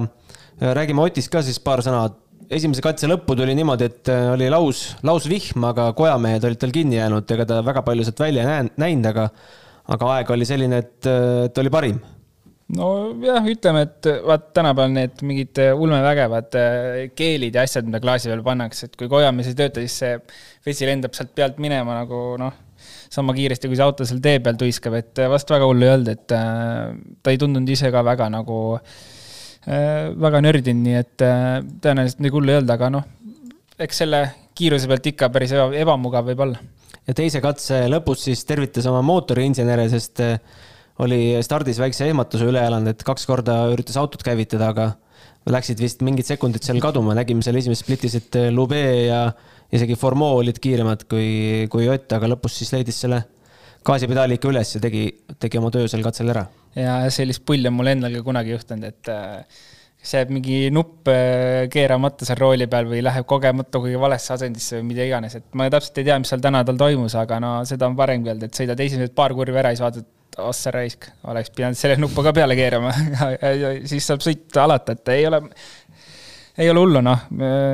räägime 0.60 1.02
Otist 1.02 1.32
ka 1.32 1.42
siis 1.46 1.62
paar 1.64 1.82
sõna 1.86 2.08
esimese 2.50 2.84
katse 2.84 3.10
lõppu 3.10 3.36
tuli 3.38 3.54
niimoodi, 3.58 3.90
et 3.90 4.12
äh, 4.12 4.28
oli 4.34 4.50
laus, 4.52 4.84
lausvihm, 5.06 5.64
aga 5.70 5.90
kojamehed 5.98 6.46
olid 6.50 6.62
tal 6.62 6.74
kinni 6.74 6.98
jäänud, 6.98 7.30
ega 7.36 7.46
ta 7.50 7.60
väga 7.66 7.84
palju 7.86 8.08
sealt 8.08 8.24
välja 8.26 8.46
ei 8.46 8.70
näinud, 8.82 9.10
aga, 9.12 9.28
aga 9.96 10.16
aeg 10.16 10.32
oli 10.34 10.48
selline, 10.50 10.82
et, 10.82 10.98
äh, 11.10 11.46
et 11.50 11.62
oli 11.62 11.74
parim 11.74 12.00
nojah, 12.78 13.50
ütleme, 13.50 13.84
et 13.88 14.10
vaat 14.28 14.50
tänapäeval 14.58 14.96
need 14.96 15.22
mingid 15.26 15.62
äh, 15.64 15.74
ulmevägevad 15.74 16.58
keelid 17.18 17.58
ja 17.58 17.66
asjad, 17.66 17.88
mida 17.90 18.02
klaasi 18.04 18.32
peale 18.32 18.46
pannakse, 18.46 18.90
et 18.90 18.98
kui 19.00 19.12
kojamees 19.12 19.52
ei 19.52 19.60
tööta, 19.60 19.84
siis 19.86 20.02
see 20.04 20.18
vesi 20.66 20.90
lendab 20.90 21.16
sealt 21.18 21.36
pealt 21.38 21.62
minema 21.62 22.02
nagu 22.02 22.24
noh, 22.42 22.66
sama 23.10 23.34
kiiresti, 23.36 23.68
kui 23.68 23.80
see 23.80 23.86
auto 23.86 24.06
seal 24.08 24.22
tee 24.24 24.38
peal 24.44 24.60
tuiskab, 24.60 25.00
et 25.00 25.24
vast 25.32 25.50
väga 25.50 25.68
hullu 25.68 25.88
ei 25.88 25.96
olnud, 25.96 26.12
et 26.14 26.28
ta 26.30 27.34
ei 27.34 27.42
tundunud 27.42 27.74
ise 27.74 27.90
ka 27.94 28.06
väga 28.06 28.30
nagu 28.32 28.60
äh, 28.78 29.00
Äh, 29.68 30.14
väga 30.16 30.40
nördinud, 30.40 30.86
nii 30.86 30.96
et 30.96 31.24
äh, 31.26 31.60
tõenäoliselt 31.84 32.22
nii 32.24 32.32
hullu 32.32 32.54
ei 32.54 32.58
olnud, 32.62 32.72
aga 32.72 32.88
noh, 32.94 33.04
eks 33.84 33.98
selle 34.02 34.22
kiiruse 34.56 34.88
pealt 34.88 35.10
ikka 35.12 35.28
päris 35.36 35.52
ebamugav 35.52 36.30
võib 36.30 36.46
olla. 36.46 36.62
ja 37.04 37.16
teise 37.18 37.42
katse 37.44 37.82
lõpus 37.92 38.24
siis 38.30 38.46
tervitas 38.48 38.88
oma 38.88 39.02
mootoriinsenere, 39.04 39.90
sest 39.92 40.24
äh, 40.24 40.40
oli 41.04 41.20
stardis 41.46 41.80
väikse 41.80 42.10
ehmatuse 42.10 42.48
üle 42.50 42.62
elanud, 42.68 42.92
et 42.92 43.06
kaks 43.08 43.28
korda 43.30 43.62
üritas 43.74 43.98
autot 44.00 44.24
käivitada, 44.26 44.74
aga 44.74 44.90
läksid 45.50 45.80
vist 45.82 46.04
mingid 46.06 46.28
sekundid 46.28 46.66
seal 46.66 46.82
kaduma, 46.84 47.16
nägime 47.18 47.44
seal 47.46 47.58
esimeses 47.60 47.86
splitis, 47.86 48.18
et 48.20 48.38
Lube 48.54 48.82
ja 49.08 49.24
isegi 49.74 49.98
Formeau 50.00 50.42
olid 50.42 50.60
kiiremad 50.62 51.08
kui, 51.10 51.66
kui 51.72 51.90
Ott, 51.90 52.12
aga 52.18 52.30
lõpus 52.34 52.60
siis 52.60 52.74
leidis 52.76 53.00
selle 53.06 53.24
gaasipedaali 53.86 54.38
ikka 54.38 54.52
üles 54.52 54.76
ja 54.76 54.84
tegi, 54.84 55.08
tegi 55.40 55.60
oma 55.60 55.72
töö 55.74 55.88
sel 55.90 56.04
katsel 56.06 56.34
ära. 56.34 56.46
Ja 56.76 57.02
sellist 57.14 57.46
pulli 57.48 57.70
on 57.70 57.78
mul 57.78 57.94
endal 57.94 58.20
ka 58.20 58.26
kunagi 58.26 58.52
juhtunud, 58.54 58.86
et 58.92 59.10
äh, 59.14 59.64
kas 60.00 60.14
jääb 60.18 60.34
mingi 60.36 60.60
nupp 60.76 61.10
äh, 61.12 61.66
keeramata 61.72 62.28
seal 62.28 62.42
rooli 62.42 62.68
peal 62.72 62.90
või 62.92 63.02
läheb 63.06 63.26
kogemata 63.30 63.80
kuhugi 63.80 64.00
valesse 64.00 64.36
asendisse 64.36 64.78
või 64.82 64.92
mida 64.92 65.08
iganes, 65.08 65.40
et 65.40 65.48
ma 65.58 65.70
täpselt 65.72 66.04
ei 66.04 66.10
tea, 66.12 66.20
mis 66.22 66.32
seal 66.34 66.44
täna 66.44 66.66
tal 66.68 66.80
toimus, 66.80 67.16
aga 67.20 67.40
no 67.44 67.58
seda 67.70 67.88
on 67.88 67.98
varemgi 68.00 68.36
olnud, 68.36 68.50
et 68.50 68.62
sõidad 68.62 68.84
esimesed 68.86 69.16
paar 69.18 69.34
kurvi 69.38 69.64
ära 69.64 69.74
ja 69.74 69.80
siis 70.30 70.38
vaatad, 70.38 70.50
ossa 70.50 70.72
raisk, 70.72 71.10
oleks 71.28 71.52
pidanud 71.52 71.78
selle 71.78 71.98
nupu 71.98 72.24
ka 72.24 72.34
peale 72.34 72.56
keerama. 72.56 72.92
Siis 73.90 74.06
saab 74.06 74.22
sõita 74.22 74.64
alata, 74.64 74.94
et 74.94 75.08
ei 75.10 75.26
ole, 75.28 75.42
ei 76.58 76.70
ole 76.70 76.80
hullu, 76.80 77.02
noh, 77.02 77.28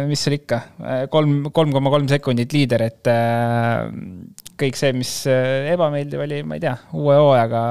mis 0.08 0.22
seal 0.22 0.38
ikka, 0.38 0.62
kolm, 1.10 1.52
kolm 1.52 1.72
koma 1.74 1.90
kolm 1.90 2.08
sekundit 2.08 2.54
liider, 2.54 2.82
et 2.82 3.08
äh, 3.08 3.90
kõik 4.58 4.76
see, 4.78 4.94
mis 4.94 5.26
äh, 5.28 5.72
ebameeldiv 5.74 6.22
oli, 6.26 6.44
ma 6.44 6.56
ei 6.56 6.62
tea, 6.62 6.76
uue 6.94 7.16
hooajaga 7.16 7.62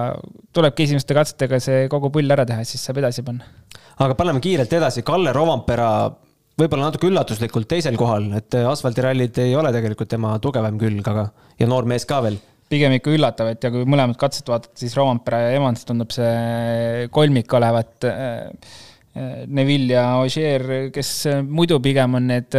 tulebki 0.54 0.84
esimeste 0.88 1.14
katsetega 1.14 1.60
see 1.60 1.88
kogu 1.88 2.10
pull 2.10 2.30
ära 2.30 2.44
teha, 2.46 2.64
siis 2.64 2.82
saab 2.84 3.00
edasi 3.02 3.24
panna. 3.24 3.44
aga 3.98 4.14
paneme 4.14 4.42
kiirelt 4.42 4.72
edasi, 4.72 5.02
Kalle 5.06 5.32
Rovampera 5.32 6.10
võib-olla 6.58 6.90
natuke 6.90 7.08
üllatuslikult 7.10 7.68
teisel 7.70 7.96
kohal, 7.98 8.30
et 8.38 8.54
äh, 8.58 8.66
asfaldirallid 8.70 9.38
ei 9.42 9.54
ole 9.56 9.72
tegelikult 9.74 10.10
tema 10.10 10.36
tugevam 10.42 10.78
külg, 10.78 11.06
aga 11.14 11.30
ja 11.58 11.70
noor 11.70 11.86
mees 11.88 12.06
ka 12.06 12.20
veel 12.26 12.40
pigem 12.70 12.96
ikka 12.96 13.12
üllatav, 13.14 13.52
et 13.54 13.64
ja 13.64 13.70
kui 13.74 13.84
mõlemat 13.88 14.18
katset 14.20 14.48
vaadata, 14.50 14.74
siis 14.80 14.96
Rovampere 14.98 15.42
ja 15.44 15.52
Evans 15.58 15.84
tundub 15.88 16.14
see 16.14 17.06
kolmik 17.14 17.60
olevat. 17.60 18.08
Äh, 18.10 18.82
Neville 19.46 19.94
ja 19.94 20.08
Ogier, 20.18 20.64
kes 20.90 21.10
muidu 21.46 21.76
pigem 21.78 22.16
on 22.18 22.24
need 22.26 22.56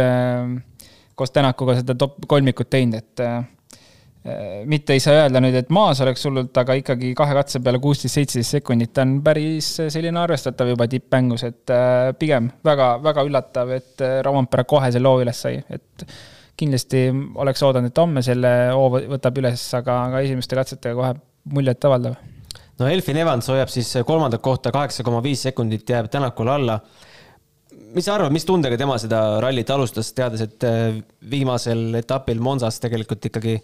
koos 1.12 1.34
Tänakuga 1.34 1.74
seda 1.76 1.92
top 2.00 2.22
kolmikut 2.30 2.70
teinud, 2.72 2.96
et 2.96 3.20
Äh, 4.26 4.64
mitte 4.66 4.92
ei 4.96 5.00
saa 5.00 5.20
öelda 5.20 5.38
nüüd, 5.42 5.54
et 5.54 5.68
maas 5.70 6.00
oleks 6.02 6.24
hullult, 6.26 6.56
aga 6.58 6.74
ikkagi 6.80 7.12
kahe 7.14 7.34
katse 7.36 7.60
peale 7.62 7.78
kuusteist, 7.82 8.16
seitseteist 8.16 8.56
sekundit 8.56 8.98
on 8.98 9.20
päris 9.22 9.68
selline 9.78 10.18
arvestatav 10.18 10.72
juba 10.72 10.88
tippmängus, 10.90 11.44
et 11.46 11.70
äh, 11.70 12.10
pigem 12.18 12.48
väga, 12.66 12.88
väga 13.04 13.22
üllatav, 13.28 13.70
et 13.76 14.02
äh, 14.02 14.16
Rompera 14.26 14.64
kohe 14.66 14.90
selle 14.90 15.12
hoo 15.12 15.20
üles 15.22 15.44
sai, 15.46 15.60
et 15.70 16.06
kindlasti 16.56 17.08
oleks 17.42 17.62
oodanud, 17.66 17.92
et 17.92 18.00
homme 18.00 18.22
selle 18.24 18.52
hoo 18.72 18.88
võtab 19.16 19.42
üles, 19.42 19.66
aga, 19.76 19.98
aga 20.10 20.22
esimeste 20.24 20.56
katsetega 20.58 20.96
kohe 20.96 21.12
muljetavaldav. 21.56 22.16
no 22.80 22.88
Elfin 22.88 23.20
Evans 23.22 23.48
hoiab 23.52 23.72
siis 23.72 23.92
kolmandat 24.06 24.42
kohta, 24.44 24.72
kaheksa 24.74 25.04
koma 25.06 25.22
viis 25.24 25.44
sekundit 25.48 25.88
jääb 25.88 26.10
Tänakule 26.12 26.56
alla 26.56 26.80
mis 27.96 28.06
sa 28.06 28.16
arvad, 28.16 28.34
mis 28.34 28.46
tundega 28.46 28.78
tema 28.80 28.96
seda 29.00 29.20
rallit 29.42 29.70
alustas, 29.72 30.10
teades, 30.16 30.42
et 30.44 30.66
äh, 30.68 30.98
viimasel 31.30 32.00
etapil 32.00 32.42
Monsas 32.44 32.80
tegelikult 32.82 33.30
ikkagi 33.30 33.56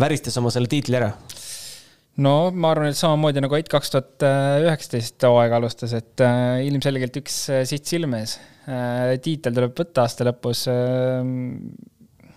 väristas 0.00 0.36
oma 0.40 0.52
selle 0.54 0.70
tiitli 0.70 0.98
ära? 1.00 1.12
no 2.20 2.34
ma 2.52 2.74
arvan, 2.74 2.90
et 2.90 2.98
samamoodi 2.98 3.40
nagu 3.40 3.56
Ott 3.56 3.70
kaks 3.72 3.94
tuhat 3.94 4.26
üheksateist 4.66 5.24
hooaega 5.28 5.60
alustas, 5.60 5.94
et 5.96 6.24
äh, 6.24 6.60
ilmselgelt 6.68 7.16
üks 7.22 7.42
äh, 7.52 7.62
siht 7.68 7.88
silme 7.88 8.24
ees 8.24 8.38
tiitel 9.24 9.56
tuleb 9.56 9.72
võtta 9.74 10.04
aasta 10.04 10.22
lõpus. 10.28 10.60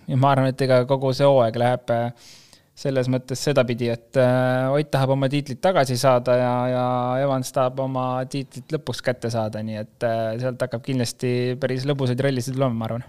Ja 0.08 0.18
ma 0.18 0.32
arvan, 0.34 0.52
et 0.54 0.62
ega 0.66 0.84
kogu 0.90 1.14
see 1.14 1.28
hooaeg 1.28 1.60
läheb 1.60 1.94
äh, 1.94 2.32
selles 2.74 3.08
mõttes 3.12 3.42
sedapidi, 3.46 3.90
et 3.94 4.18
äh, 4.18 4.72
Ott 4.74 4.90
tahab 4.94 5.14
oma 5.14 5.30
tiitlit 5.30 5.62
tagasi 5.62 5.98
saada 6.00 6.36
ja, 6.40 6.54
ja 6.72 6.86
Evans 7.22 7.54
tahab 7.54 7.84
oma 7.86 8.06
tiitlit 8.30 8.74
lõpuks 8.74 9.04
kätte 9.06 9.30
saada, 9.34 9.62
nii 9.66 9.78
et 9.84 10.06
äh, 10.08 10.22
sealt 10.42 10.62
hakkab 10.66 10.82
kindlasti 10.86 11.54
päris 11.62 11.86
lõbusaid 11.90 12.24
rallisid 12.26 12.58
tulema, 12.58 12.74
ma 12.74 12.90
arvan. 12.90 13.06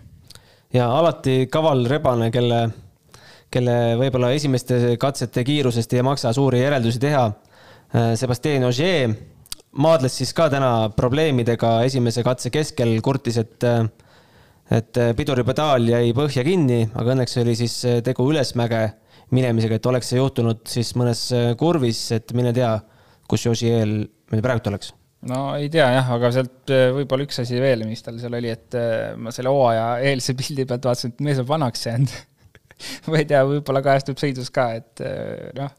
ja 0.74 0.90
alati 0.98 1.46
kaval 1.52 1.86
rebane, 1.88 2.28
kelle, 2.34 2.60
kelle 3.52 3.78
võib-olla 4.00 4.34
esimeste 4.36 4.98
katsete 5.00 5.46
kiirusest 5.48 5.96
ei 5.96 6.04
maksa 6.04 6.32
suuri 6.36 6.60
järeldusi 6.60 7.00
teha. 7.00 7.24
Äh, 7.94 8.12
Sebastian 8.20 8.68
Ogier 8.68 9.16
maadles 9.80 10.20
siis 10.20 10.36
ka 10.36 10.50
täna 10.52 10.90
probleemidega 10.94 11.78
esimese 11.88 12.22
katse 12.22 12.52
keskel, 12.52 12.98
kurtis, 13.02 13.40
et 13.40 13.64
et 14.72 15.00
piduripedaal 15.16 15.88
jäi 15.90 16.12
põhja 16.16 16.44
kinni, 16.46 16.86
aga 16.94 17.16
õnneks 17.16 17.40
oli 17.42 17.56
siis 17.58 17.80
tegu 18.06 18.24
ülesmäge 18.30 18.86
minemisega, 19.34 19.78
et 19.78 19.88
oleks 19.88 20.10
see 20.12 20.20
juhtunud 20.20 20.64
siis 20.68 20.92
mõnes 20.98 21.24
äh, 21.34 21.54
kurvis, 21.60 22.02
et 22.16 22.34
mine 22.36 22.52
tea, 22.56 22.74
kus 23.30 23.46
Josi 23.46 23.72
eel 23.72 23.96
meil 24.32 24.44
praegu 24.44 24.70
oleks? 24.72 24.92
no 25.24 25.54
ei 25.56 25.70
tea 25.72 25.86
jah, 25.96 26.12
aga 26.18 26.30
sealt 26.34 26.74
äh, 26.74 26.90
võib-olla 26.94 27.26
üks 27.26 27.40
asi 27.44 27.60
veel, 27.62 27.86
mis 27.88 28.04
tal 28.04 28.20
seal 28.20 28.36
oli, 28.36 28.52
et 28.52 28.76
äh, 28.78 29.14
ma 29.16 29.32
selle 29.34 29.52
hooaja 29.52 29.88
eelse 30.10 30.36
pildi 30.38 30.68
pealt 30.68 30.90
vaatasin, 30.90 31.14
et 31.14 31.24
mees 31.24 31.40
on 31.40 31.48
vanaks 31.48 31.86
jäänud 31.88 32.12
ma 33.08 33.20
ei 33.22 33.28
tea, 33.30 33.40
võib-olla 33.48 33.80
kajastub 33.86 34.20
sõidus 34.20 34.50
ka, 34.52 34.66
et 34.80 35.00
noh. 35.56 35.72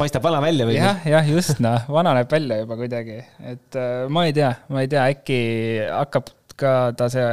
paistab 0.00 0.24
vana 0.24 0.40
välja 0.42 0.66
või? 0.66 0.78
jah, 0.80 1.06
jah, 1.06 1.30
just 1.36 1.62
noh, 1.62 1.86
vana 1.92 2.16
näeb 2.18 2.32
välja 2.32 2.62
juba 2.64 2.80
kuidagi, 2.80 3.20
et 3.52 3.80
ma 4.10 4.26
ei 4.26 4.34
tea, 4.34 4.50
ma 4.72 4.82
ei 4.82 4.90
tea, 4.90 5.06
äkki 5.14 5.40
hakkab 5.92 6.34
ka 6.60 6.74
ta 6.96 7.06
see 7.12 7.28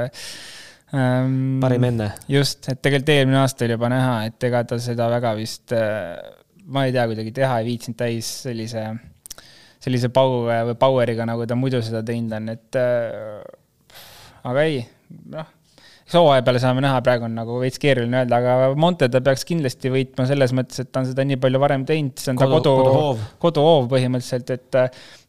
ähm,. 0.96 1.60
parim 1.64 1.88
enne. 1.90 2.12
just, 2.32 2.68
et 2.72 2.82
tegelikult 2.82 3.14
eelmine 3.16 3.42
aasta 3.42 3.66
oli 3.66 3.78
juba 3.78 3.92
näha, 3.94 4.16
et 4.30 4.48
ega 4.50 4.64
ta 4.68 4.80
seda 4.82 5.10
väga 5.12 5.34
vist 5.40 5.76
äh,, 5.76 6.16
ma 6.68 6.88
ei 6.88 6.96
tea, 6.96 7.08
kuidagi 7.10 7.36
teha 7.36 7.60
ei 7.62 7.70
viitsinud 7.72 8.00
täis 8.00 8.32
sellise, 8.46 8.88
sellise 9.84 10.12
power 10.14 10.72
või 10.72 10.80
power'iga, 10.80 11.28
nagu 11.30 11.48
ta 11.48 11.60
muidu 11.60 11.84
seda 11.86 12.04
teinud 12.08 12.40
on, 12.40 12.50
et 12.56 12.80
äh, 12.82 14.02
aga 14.48 14.66
ei, 14.68 14.82
noh 15.34 15.54
eks 16.08 16.16
hooaja 16.16 16.44
peale 16.48 16.60
saame 16.64 16.80
näha, 16.80 17.02
praegu 17.04 17.26
on 17.28 17.34
nagu 17.36 17.58
veits 17.60 17.82
keeruline 17.84 18.22
öelda, 18.22 18.38
aga 18.40 18.70
Monte 18.80 19.10
ta 19.12 19.20
peaks 19.24 19.44
kindlasti 19.48 19.92
võitma 19.92 20.24
selles 20.30 20.54
mõttes, 20.56 20.80
et 20.80 20.88
ta 20.88 21.02
on 21.04 21.10
seda 21.10 21.26
nii 21.28 21.40
palju 21.44 21.60
varem 21.60 21.84
teinud, 21.88 22.16
see 22.22 22.32
on 22.32 22.40
kodu, 22.40 22.62
ta 22.64 22.72
kodu, 22.72 22.76
koduhoov 22.80 23.26
kodu 23.44 23.66
põhimõtteliselt, 23.92 24.54
et 24.56 24.80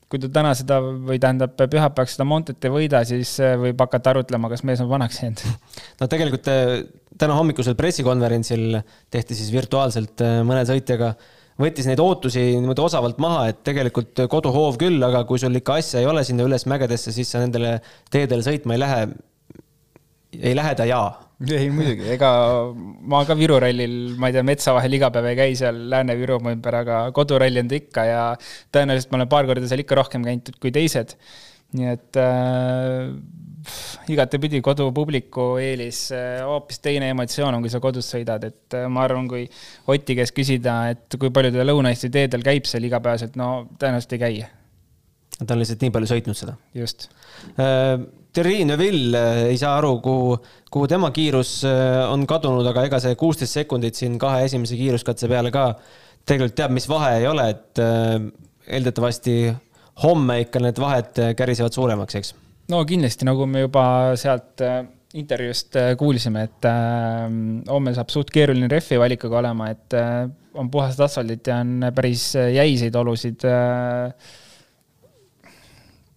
kui 0.09 0.21
ta 0.23 0.31
täna 0.33 0.55
seda 0.57 0.79
või 0.83 1.19
tähendab 1.21 1.57
pühapäevaks 1.59 2.17
seda 2.17 2.27
Montet 2.29 2.65
ei 2.65 2.73
võida, 2.73 3.03
siis 3.09 3.35
äh, 3.45 3.57
võib 3.61 3.81
hakata 3.85 4.15
arutlema, 4.15 4.51
kas 4.53 4.65
mees 4.65 4.81
on 4.85 4.89
vanaks 4.91 5.21
jäänud. 5.21 5.43
no 6.01 6.09
tegelikult 6.11 6.49
äh, 6.53 6.79
täna 7.21 7.37
hommikusel 7.37 7.77
pressikonverentsil 7.79 8.81
tehti 9.13 9.37
siis 9.37 9.53
virtuaalselt 9.53 10.25
äh, 10.25 10.39
mõne 10.49 10.65
sõitjaga, 10.69 11.13
võttis 11.61 11.89
neid 11.91 12.01
ootusi 12.01 12.41
niimoodi 12.57 12.85
osavalt 12.85 13.21
maha, 13.21 13.49
et 13.53 13.61
tegelikult 13.67 14.25
koduhoov 14.33 14.79
küll, 14.81 15.03
aga 15.05 15.25
kui 15.29 15.41
sul 15.43 15.61
ikka 15.61 15.81
asja 15.83 16.01
ei 16.01 16.09
ole 16.09 16.25
sinna 16.25 16.47
üles 16.47 16.65
mägedesse, 16.71 17.13
siis 17.13 17.35
sa 17.35 17.43
nendele 17.43 17.79
teedele 18.15 18.47
sõitma 18.47 18.77
ei 18.77 18.85
lähe. 18.85 19.03
Ei 20.37 20.55
lähe 20.57 20.75
ta 20.79 20.87
jaa 20.89 21.29
ei 21.47 21.69
muidugi, 21.71 22.03
ega 22.17 22.29
ma 22.75 23.23
ka 23.27 23.37
Viru 23.39 23.61
rallil, 23.63 23.93
ma 24.19 24.31
ei 24.31 24.35
tea, 24.35 24.43
metsa 24.47 24.75
vahel 24.75 24.97
iga 24.99 25.13
päev 25.15 25.29
ei 25.31 25.37
käi 25.39 25.55
seal 25.59 25.85
Lääne-Virumaa 25.93 26.57
ümber, 26.57 26.81
aga 26.81 26.97
koduralli 27.15 27.63
on 27.63 27.71
ta 27.71 27.79
ikka 27.79 28.07
ja 28.09 28.23
tõenäoliselt 28.75 29.13
ma 29.13 29.21
olen 29.21 29.31
paar 29.31 29.47
korda 29.47 29.71
seal 29.71 29.85
ikka 29.85 30.01
rohkem 30.01 30.27
käinud 30.27 30.59
kui 30.59 30.75
teised. 30.75 31.15
nii 31.79 31.91
et 31.93 32.17
äh, 32.17 33.13
igatepidi 34.11 34.63
kodupubliku 34.65 35.51
eelis 35.63 36.07
äh, 36.17 36.41
hoopis 36.49 36.81
teine 36.83 37.13
emotsioon 37.13 37.55
on, 37.55 37.63
kui 37.63 37.71
sa 37.71 37.79
kodus 37.85 38.09
sõidad, 38.11 38.49
et 38.49 38.75
äh, 38.75 38.89
ma 38.91 39.05
arvan, 39.07 39.29
kui 39.31 39.45
Oti 39.87 40.17
käest 40.19 40.35
küsida, 40.35 40.81
et 40.95 41.19
kui 41.21 41.31
palju 41.31 41.53
ta 41.55 41.67
Lõuna-Eesti 41.69 42.11
teedel 42.11 42.43
käib 42.43 42.67
seal 42.67 42.89
igapäevaselt, 42.89 43.39
no 43.39 43.69
tõenäoliselt 43.79 44.17
ei 44.17 44.25
käi. 44.25 44.47
Ta 45.45 45.55
on 45.55 45.63
lihtsalt 45.63 45.85
nii 45.85 45.95
palju 45.95 46.11
sõitnud 46.15 46.39
seda. 46.39 46.57
just 46.75 47.11
äh,. 47.59 47.99
Thierry 48.39 48.61
Neuville 48.69 49.19
äh, 49.19 49.45
ei 49.53 49.57
saa 49.59 49.79
aru, 49.79 49.95
kuhu, 50.05 50.35
kuhu 50.71 50.89
tema 50.91 51.09
kiirus 51.15 51.63
äh, 51.67 52.03
on 52.13 52.27
kadunud, 52.29 52.67
aga 52.71 52.85
ega 52.87 53.01
see 53.03 53.17
kuusteist 53.19 53.57
sekundit 53.57 53.99
siin 53.99 54.19
kahe 54.21 54.45
esimese 54.47 54.77
kiiruskatse 54.79 55.31
peale 55.31 55.51
ka 55.55 55.71
tegelikult 56.29 56.59
teab, 56.59 56.75
mis 56.77 56.87
vahe 56.91 57.17
ei 57.23 57.27
ole, 57.27 57.49
et 57.55 57.81
äh, 57.83 58.19
eeldatavasti 58.69 59.39
homme 60.05 60.43
ikka 60.45 60.61
need 60.63 60.79
vahed 60.79 61.25
kärisevad 61.39 61.75
suuremaks, 61.75 62.21
eks 62.21 62.35
no 62.73 62.85
kindlasti, 62.89 63.27
nagu 63.29 63.47
me 63.49 63.65
juba 63.65 63.85
sealt 64.21 64.63
äh, 64.65 64.83
intervjuust 65.19 65.79
äh, 65.81 65.93
kuulsime, 66.01 66.45
et 66.49 66.69
äh, 66.69 67.25
homme 67.71 67.95
saab 67.97 68.13
suht 68.13 68.33
keeruline 68.35 68.69
rehvi 68.73 69.01
valikuga 69.01 69.41
olema, 69.43 69.71
et 69.73 69.97
on 70.59 70.71
puhast 70.73 71.01
asfaldit 71.05 71.49
ja 71.49 71.61
on 71.63 71.89
päris 71.95 72.31
jäiseid 72.35 72.97
olusid. 72.99 73.45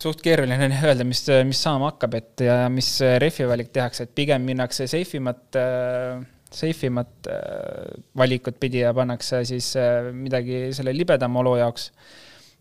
Suht 0.01 0.23
keeruline 0.25 0.57
on 0.67 0.73
öelda, 0.81 1.05
mis, 1.07 1.23
mis 1.47 1.61
saama 1.61 1.91
hakkab, 1.91 2.17
et 2.17 2.45
ja 2.47 2.65
mis 2.73 2.89
rehvi 3.21 3.47
valik 3.49 3.71
tehakse, 3.75 4.07
et 4.07 4.15
pigem 4.17 4.43
minnakse 4.47 4.87
safe 4.89 5.19
imat, 5.19 5.59
safe 6.51 6.89
imat 6.89 7.29
valikut 8.17 8.57
pidi 8.59 8.81
ja 8.81 8.95
pannakse 8.97 9.43
siis 9.47 9.75
midagi 10.17 10.67
selle 10.75 10.95
libedama 10.97 11.43
olu 11.43 11.55
jaoks 11.61 11.91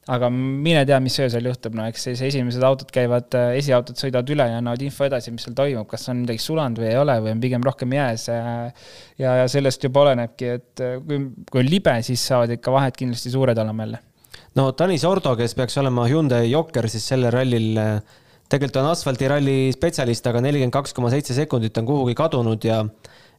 aga 0.08 0.30
mine 0.32 0.82
tea, 0.88 0.98
mis 1.02 1.16
öösel 1.22 1.46
juhtub, 1.50 1.76
no 1.76 1.84
eks 1.90 2.06
siis 2.08 2.22
esimesed 2.30 2.64
autod 2.66 2.90
käivad, 2.94 3.28
äh, 3.36 3.52
esiautod 3.60 3.98
sõidavad 4.00 4.32
üle 4.32 4.46
ja 4.48 4.58
annavad 4.58 4.82
info 4.84 5.06
edasi, 5.06 5.32
mis 5.34 5.44
seal 5.46 5.56
toimub, 5.58 5.86
kas 5.90 6.08
on 6.12 6.22
midagi 6.24 6.42
sulanud 6.42 6.80
või 6.80 6.88
ei 6.90 6.98
ole 7.00 7.18
või 7.22 7.34
on 7.34 7.42
pigem 7.42 7.66
rohkem 7.66 7.94
jääs. 7.94 8.28
ja, 8.30 9.34
ja 9.42 9.48
sellest 9.50 9.84
juba 9.84 10.06
olenebki, 10.06 10.54
et 10.58 10.84
äh, 10.84 10.96
kui, 11.04 11.26
kui 11.50 11.62
on 11.62 11.68
libe, 11.68 11.98
siis 12.06 12.24
saavad 12.32 12.56
ikka 12.56 12.74
vahed 12.74 12.96
kindlasti 12.98 13.34
suured 13.34 13.58
olema 13.60 13.86
jälle. 13.86 14.02
No 14.58 14.70
Tanis 14.72 15.04
Ordo, 15.06 15.36
kes 15.38 15.54
peaks 15.58 15.78
olema 15.82 16.06
Hyundai 16.10 16.50
Jokker, 16.50 16.88
siis 16.90 17.06
sellel 17.12 17.32
rallil 17.34 17.78
äh, 17.78 18.18
tegelikult 18.50 18.80
on 18.82 18.90
asfaldiralli 18.90 19.70
spetsialist, 19.74 20.26
aga 20.26 20.42
nelikümmend 20.42 20.74
kaks 20.74 20.94
koma 20.96 21.12
seitse 21.12 21.36
sekundit 21.36 21.78
on 21.78 21.86
kuhugi 21.88 22.16
kadunud 22.18 22.66
ja 22.66 22.82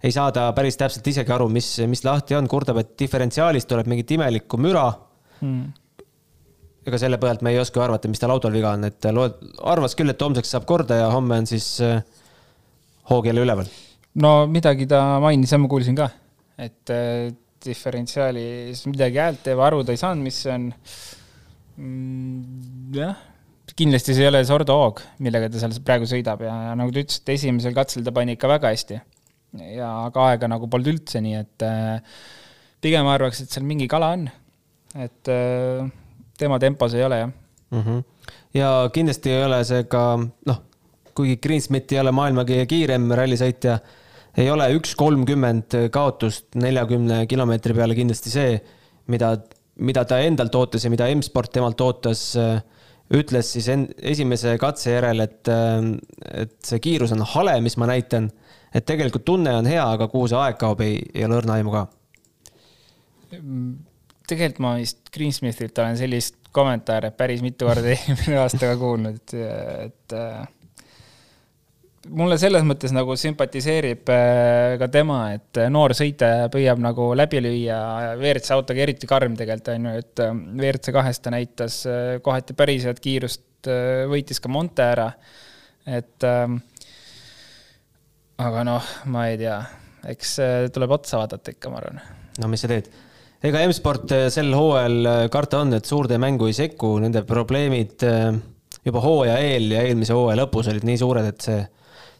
ei 0.01 0.13
saada 0.15 0.47
päris 0.57 0.79
täpselt 0.79 1.07
isegi 1.11 1.33
aru, 1.35 1.49
mis, 1.51 1.73
mis 1.89 2.03
lahti 2.07 2.37
on, 2.37 2.47
kurdab, 2.49 2.79
et 2.81 2.95
diferentsiaalist 2.99 3.69
tuleb 3.69 3.89
mingit 3.91 4.15
imelikku 4.15 4.57
müra. 4.61 4.87
Hmm. 5.41 5.69
Ega 6.87 6.97
selle 6.97 7.19
põhjalt 7.21 7.43
me 7.45 7.53
ei 7.53 7.59
oska 7.61 7.83
arvata, 7.83 8.09
mis 8.09 8.21
tal 8.21 8.33
autol 8.33 8.55
viga 8.55 8.71
on, 8.73 8.87
et 8.87 9.05
loed, 9.13 9.35
arvas 9.69 9.93
küll, 9.97 10.09
et 10.09 10.23
homseks 10.25 10.55
saab 10.55 10.65
korda 10.69 10.97
ja 11.03 11.11
homme 11.13 11.37
on 11.43 11.49
siis 11.49 11.75
äh, 11.85 12.01
hoog 13.11 13.29
jälle 13.29 13.45
üleval. 13.45 13.69
no 14.21 14.31
midagi 14.49 14.87
ta 14.89 15.19
mainis 15.23 15.51
ja 15.51 15.59
ma 15.61 15.69
kuulsin 15.71 15.95
ka, 15.95 16.09
et 16.59 16.95
diferentsiaalis 17.65 18.85
midagi 18.89 19.21
häält 19.21 19.43
teeb, 19.45 19.61
aru 19.63 19.83
ta 19.85 19.93
ei 19.95 20.01
saanud, 20.01 20.25
mis 20.25 20.39
see 20.43 20.53
on 20.53 20.67
mm,. 21.77 22.97
jah, 22.97 23.15
kindlasti 23.77 24.15
see 24.15 24.25
ei 24.25 24.31
ole 24.31 24.43
Sordo 24.47 24.75
hoog, 24.77 25.01
millega 25.23 25.49
ta 25.51 25.61
seal 25.61 25.77
praegu 25.85 26.09
sõidab 26.09 26.43
ja, 26.45 26.53
ja 26.69 26.75
nagu 26.79 26.93
te 26.93 27.05
ütlesite, 27.05 27.37
esimesel 27.37 27.75
katsel 27.77 28.05
ta 28.05 28.13
pani 28.15 28.37
ikka 28.37 28.49
väga 28.51 28.73
hästi. 28.73 28.99
ja 29.75 29.91
aga 30.07 30.27
aega 30.31 30.51
nagu 30.51 30.69
polnud 30.71 30.93
üldse, 30.93 31.21
nii 31.23 31.37
et 31.39 31.67
äh, 31.67 32.21
pigem 32.83 33.09
arvaks, 33.11 33.43
et 33.43 33.53
seal 33.53 33.67
mingi 33.67 33.87
kala 33.91 34.13
on, 34.17 34.27
et 34.95 35.31
äh, 35.31 35.87
tema 36.39 36.59
tempos 36.61 36.95
ei 36.97 37.05
ole, 37.07 37.23
jah 37.25 37.31
mm. 37.31 37.81
-hmm. 37.81 38.03
ja 38.57 38.89
kindlasti 38.93 39.31
ei 39.31 39.45
ole 39.45 39.63
see 39.67 39.83
ka, 39.91 40.03
noh, 40.19 40.61
kuigi 41.15 41.37
Greensmith 41.43 41.93
ei 41.93 41.99
ole 41.99 42.13
maailma 42.15 42.45
kõige 42.47 42.65
kiirem 42.71 43.11
rallisõitja, 43.17 43.79
ei 44.39 44.49
ole 44.51 44.69
üks 44.77 44.93
kolmkümmend 44.99 45.75
kaotust 45.91 46.55
neljakümne 46.59 47.25
kilomeetri 47.31 47.75
peale 47.77 47.97
kindlasti 47.97 48.31
see, 48.33 48.53
mida, 49.11 49.33
mida 49.83 50.05
ta 50.07 50.21
endalt 50.23 50.55
ootas 50.55 50.85
ja 50.85 50.93
mida 50.93 51.09
M-sport 51.11 51.51
temalt 51.57 51.81
ootas 51.83 52.29
ütles 53.11 53.49
siis 53.57 53.67
en, 53.73 53.89
esimese 53.97 54.55
katse 54.61 54.93
järel, 54.93 55.25
et, 55.25 55.49
et 56.31 56.53
see 56.63 56.79
kiirus 56.83 57.11
on 57.11 57.25
hale, 57.33 57.57
mis 57.63 57.75
ma 57.81 57.89
näitan. 57.91 58.29
et 58.73 58.85
tegelikult 58.87 59.25
tunne 59.27 59.51
on 59.51 59.67
hea, 59.67 59.83
aga 59.83 60.07
kuhu 60.07 60.29
see 60.31 60.39
aeg 60.39 60.55
kaob, 60.61 60.79
ei, 60.85 61.01
ei 61.13 61.25
ole 61.27 61.41
õrna 61.41 61.59
aimu 61.59 61.75
ka 61.75 61.87
tegelikult 64.31 64.63
ma 64.63 64.75
vist 64.79 65.11
Greensmithilt 65.13 65.77
olen 65.81 65.99
sellist 65.99 66.37
kommentaare 66.55 67.11
päris 67.15 67.43
mitu 67.45 67.67
korda 67.69 67.91
eelmine 67.95 68.39
aasta 68.41 68.71
ka 68.71 68.79
kuulnud, 68.79 69.21
et, 69.21 69.35
et 69.87 70.17
äh, 70.17 70.41
mulle 72.09 72.37
selles 72.41 72.63
mõttes 72.65 72.93
nagu 72.95 73.13
sümpatiseerib 73.19 74.09
äh, 74.09 74.75
ka 74.81 74.87
tema, 74.93 75.19
et 75.35 75.59
noor 75.73 75.93
sõitja 75.97 76.47
püüab 76.53 76.81
nagu 76.81 77.11
läbi 77.17 77.41
lüüa 77.43 77.77
WRC 78.15 78.55
autoga 78.55 78.81
eriti 78.85 79.09
karm 79.09 79.35
tegelikult 79.37 79.73
on 79.75 79.87
ju, 79.89 79.93
et 80.01 80.23
äh, 80.23 80.33
WRC 80.57 80.95
kahes 80.95 81.21
ta 81.21 81.33
näitas 81.33 81.81
kohati 82.25 82.57
päris 82.57 82.87
head 82.89 83.01
kiirust, 83.03 83.45
võitis 84.09 84.41
ka 84.41 84.49
Monte 84.49 84.81
ära. 84.81 85.11
et 85.85 86.25
ähm, 86.25 86.57
aga 88.41 88.63
noh, 88.65 88.87
ma 89.13 89.27
ei 89.29 89.37
tea, 89.37 89.59
eks 90.09 90.35
tuleb 90.73 90.97
otsa 90.97 91.19
vaadata 91.21 91.53
ikka, 91.53 91.69
ma 91.69 91.81
arvan. 91.81 92.01
no 92.41 92.49
mis 92.49 92.65
sa 92.65 92.71
teed 92.71 92.89
ega 93.45 93.61
M-sport 93.67 94.13
sel 94.33 94.49
hooajal 94.53 95.29
karta 95.33 95.61
on, 95.61 95.75
et 95.77 95.85
suurde 95.85 96.17
mängu 96.21 96.49
ei 96.49 96.57
sekku, 96.57 96.95
nende 97.01 97.21
probleemid 97.29 98.01
juba 98.85 99.05
hooaja 99.05 99.37
eel 99.45 99.69
ja 99.75 99.85
eelmise 99.85 100.17
hooaja 100.17 100.41
lõpus 100.41 100.69
olid 100.73 100.85
nii 100.89 100.97
suured, 100.97 101.29
et 101.29 101.45
see 101.45 101.61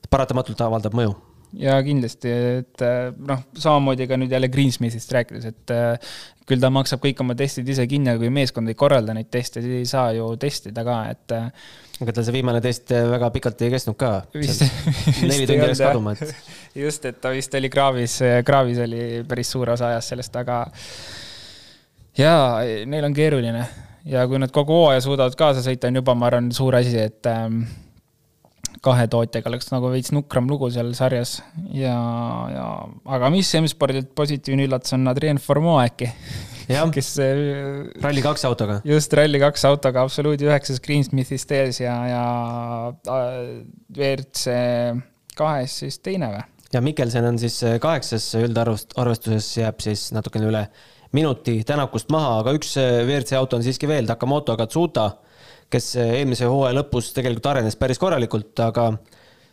paratamatult 0.10 0.64
avaldab 0.66 0.96
mõju 0.98 1.14
ja 1.60 1.76
kindlasti, 1.84 2.32
et 2.62 2.84
noh, 3.28 3.42
samamoodi 3.60 4.08
ka 4.08 4.18
nüüd 4.20 4.32
jälle 4.32 4.48
Greensmithist 4.52 5.12
rääkides, 5.12 5.48
et 5.50 5.74
küll 6.48 6.62
ta 6.62 6.72
maksab 6.74 7.02
kõik 7.04 7.22
oma 7.24 7.36
testid 7.38 7.68
ise 7.72 7.86
kinni, 7.92 8.12
aga 8.12 8.22
kui 8.22 8.32
meeskond 8.34 8.72
ei 8.72 8.78
korralda 8.80 9.16
neid 9.16 9.30
teste, 9.34 9.64
siis 9.64 9.82
ei 9.82 9.90
saa 9.90 10.12
ju 10.16 10.30
testida 10.42 10.86
ka, 10.88 10.98
et. 11.12 11.36
aga 12.02 12.16
tal 12.16 12.26
see 12.26 12.36
viimane 12.38 12.62
test 12.64 12.92
väga 12.92 13.30
pikalt 13.36 13.62
ei 13.62 13.74
kestnud 13.74 14.00
ka. 14.00 14.14
neli 14.34 15.46
tundi 15.50 15.60
läks 15.66 15.84
kaduma, 15.84 16.16
et. 16.16 16.36
just, 16.86 17.06
et 17.06 17.22
ta 17.22 17.34
vist 17.36 17.56
oli 17.60 17.72
kraavis, 17.74 18.18
kraavis 18.48 18.82
oli 18.88 19.04
päris 19.28 19.52
suur 19.52 19.76
osa 19.76 19.92
ajast 19.92 20.16
sellest, 20.16 20.42
aga 20.42 20.64
jaa, 22.18 22.64
neil 22.88 23.12
on 23.12 23.16
keeruline 23.16 23.68
ja 24.10 24.26
kui 24.28 24.40
nad 24.42 24.52
kogu 24.56 24.80
hooaja 24.86 25.04
suudavad 25.04 25.36
kaasa 25.38 25.64
sõita, 25.66 25.92
on 25.92 26.02
juba, 26.02 26.16
ma 26.18 26.32
arvan, 26.32 26.52
suur 26.56 26.80
asi, 26.80 26.96
et 26.98 27.28
ähm, 27.30 27.64
kahe 28.86 29.06
tootjaga 29.12 29.50
oleks 29.52 29.70
nagu 29.70 29.92
veits 29.94 30.12
nukram 30.16 30.48
lugu 30.50 30.70
seal 30.74 30.90
sarjas 30.98 31.36
ja, 31.74 31.94
ja 32.50 32.68
aga 33.18 33.30
mis 33.34 33.50
M-spordilt 33.60 34.14
positiivne 34.18 34.66
üllatus 34.66 34.96
on 34.98 35.06
Adrien 35.12 35.40
Formeau 35.42 35.78
äkki 35.84 36.10
kes 36.96 37.12
äh, 37.22 37.42
Rally2 38.02 38.48
autoga. 38.50 38.80
just, 38.88 39.14
Rally2 39.14 39.68
autoga 39.70 40.06
absoluudi 40.08 40.50
üheksas 40.50 40.82
Greensmithist 40.84 41.54
ees 41.58 41.82
ja, 41.84 41.96
ja 42.10 42.24
äh, 42.90 43.38
WRC 43.98 44.56
kahes 45.38 45.78
siis 45.84 46.02
teine 46.02 46.32
või? 46.34 46.46
ja 46.74 46.82
Mikkelsen 46.82 47.28
on 47.30 47.38
siis 47.42 47.60
äh, 47.68 47.78
kaheksas 47.84 48.32
üldarvestuses, 48.42 49.52
jääb 49.62 49.86
siis 49.86 50.10
natukene 50.16 50.50
üle 50.50 50.66
minuti 51.14 51.60
Tänakust 51.68 52.10
maha, 52.10 52.40
aga 52.42 52.56
üks 52.58 52.74
WRC 52.80 53.38
auto 53.38 53.60
on 53.60 53.66
siiski 53.68 53.90
veel, 53.90 54.10
Takamoto 54.10 54.58
Katsuta, 54.58 55.12
kes 55.72 55.96
eelmise 56.04 56.50
hooaja 56.50 56.78
lõpus 56.78 57.12
tegelikult 57.16 57.52
arenes 57.54 57.78
päris 57.80 58.00
korralikult, 58.02 58.54
aga 58.64 58.92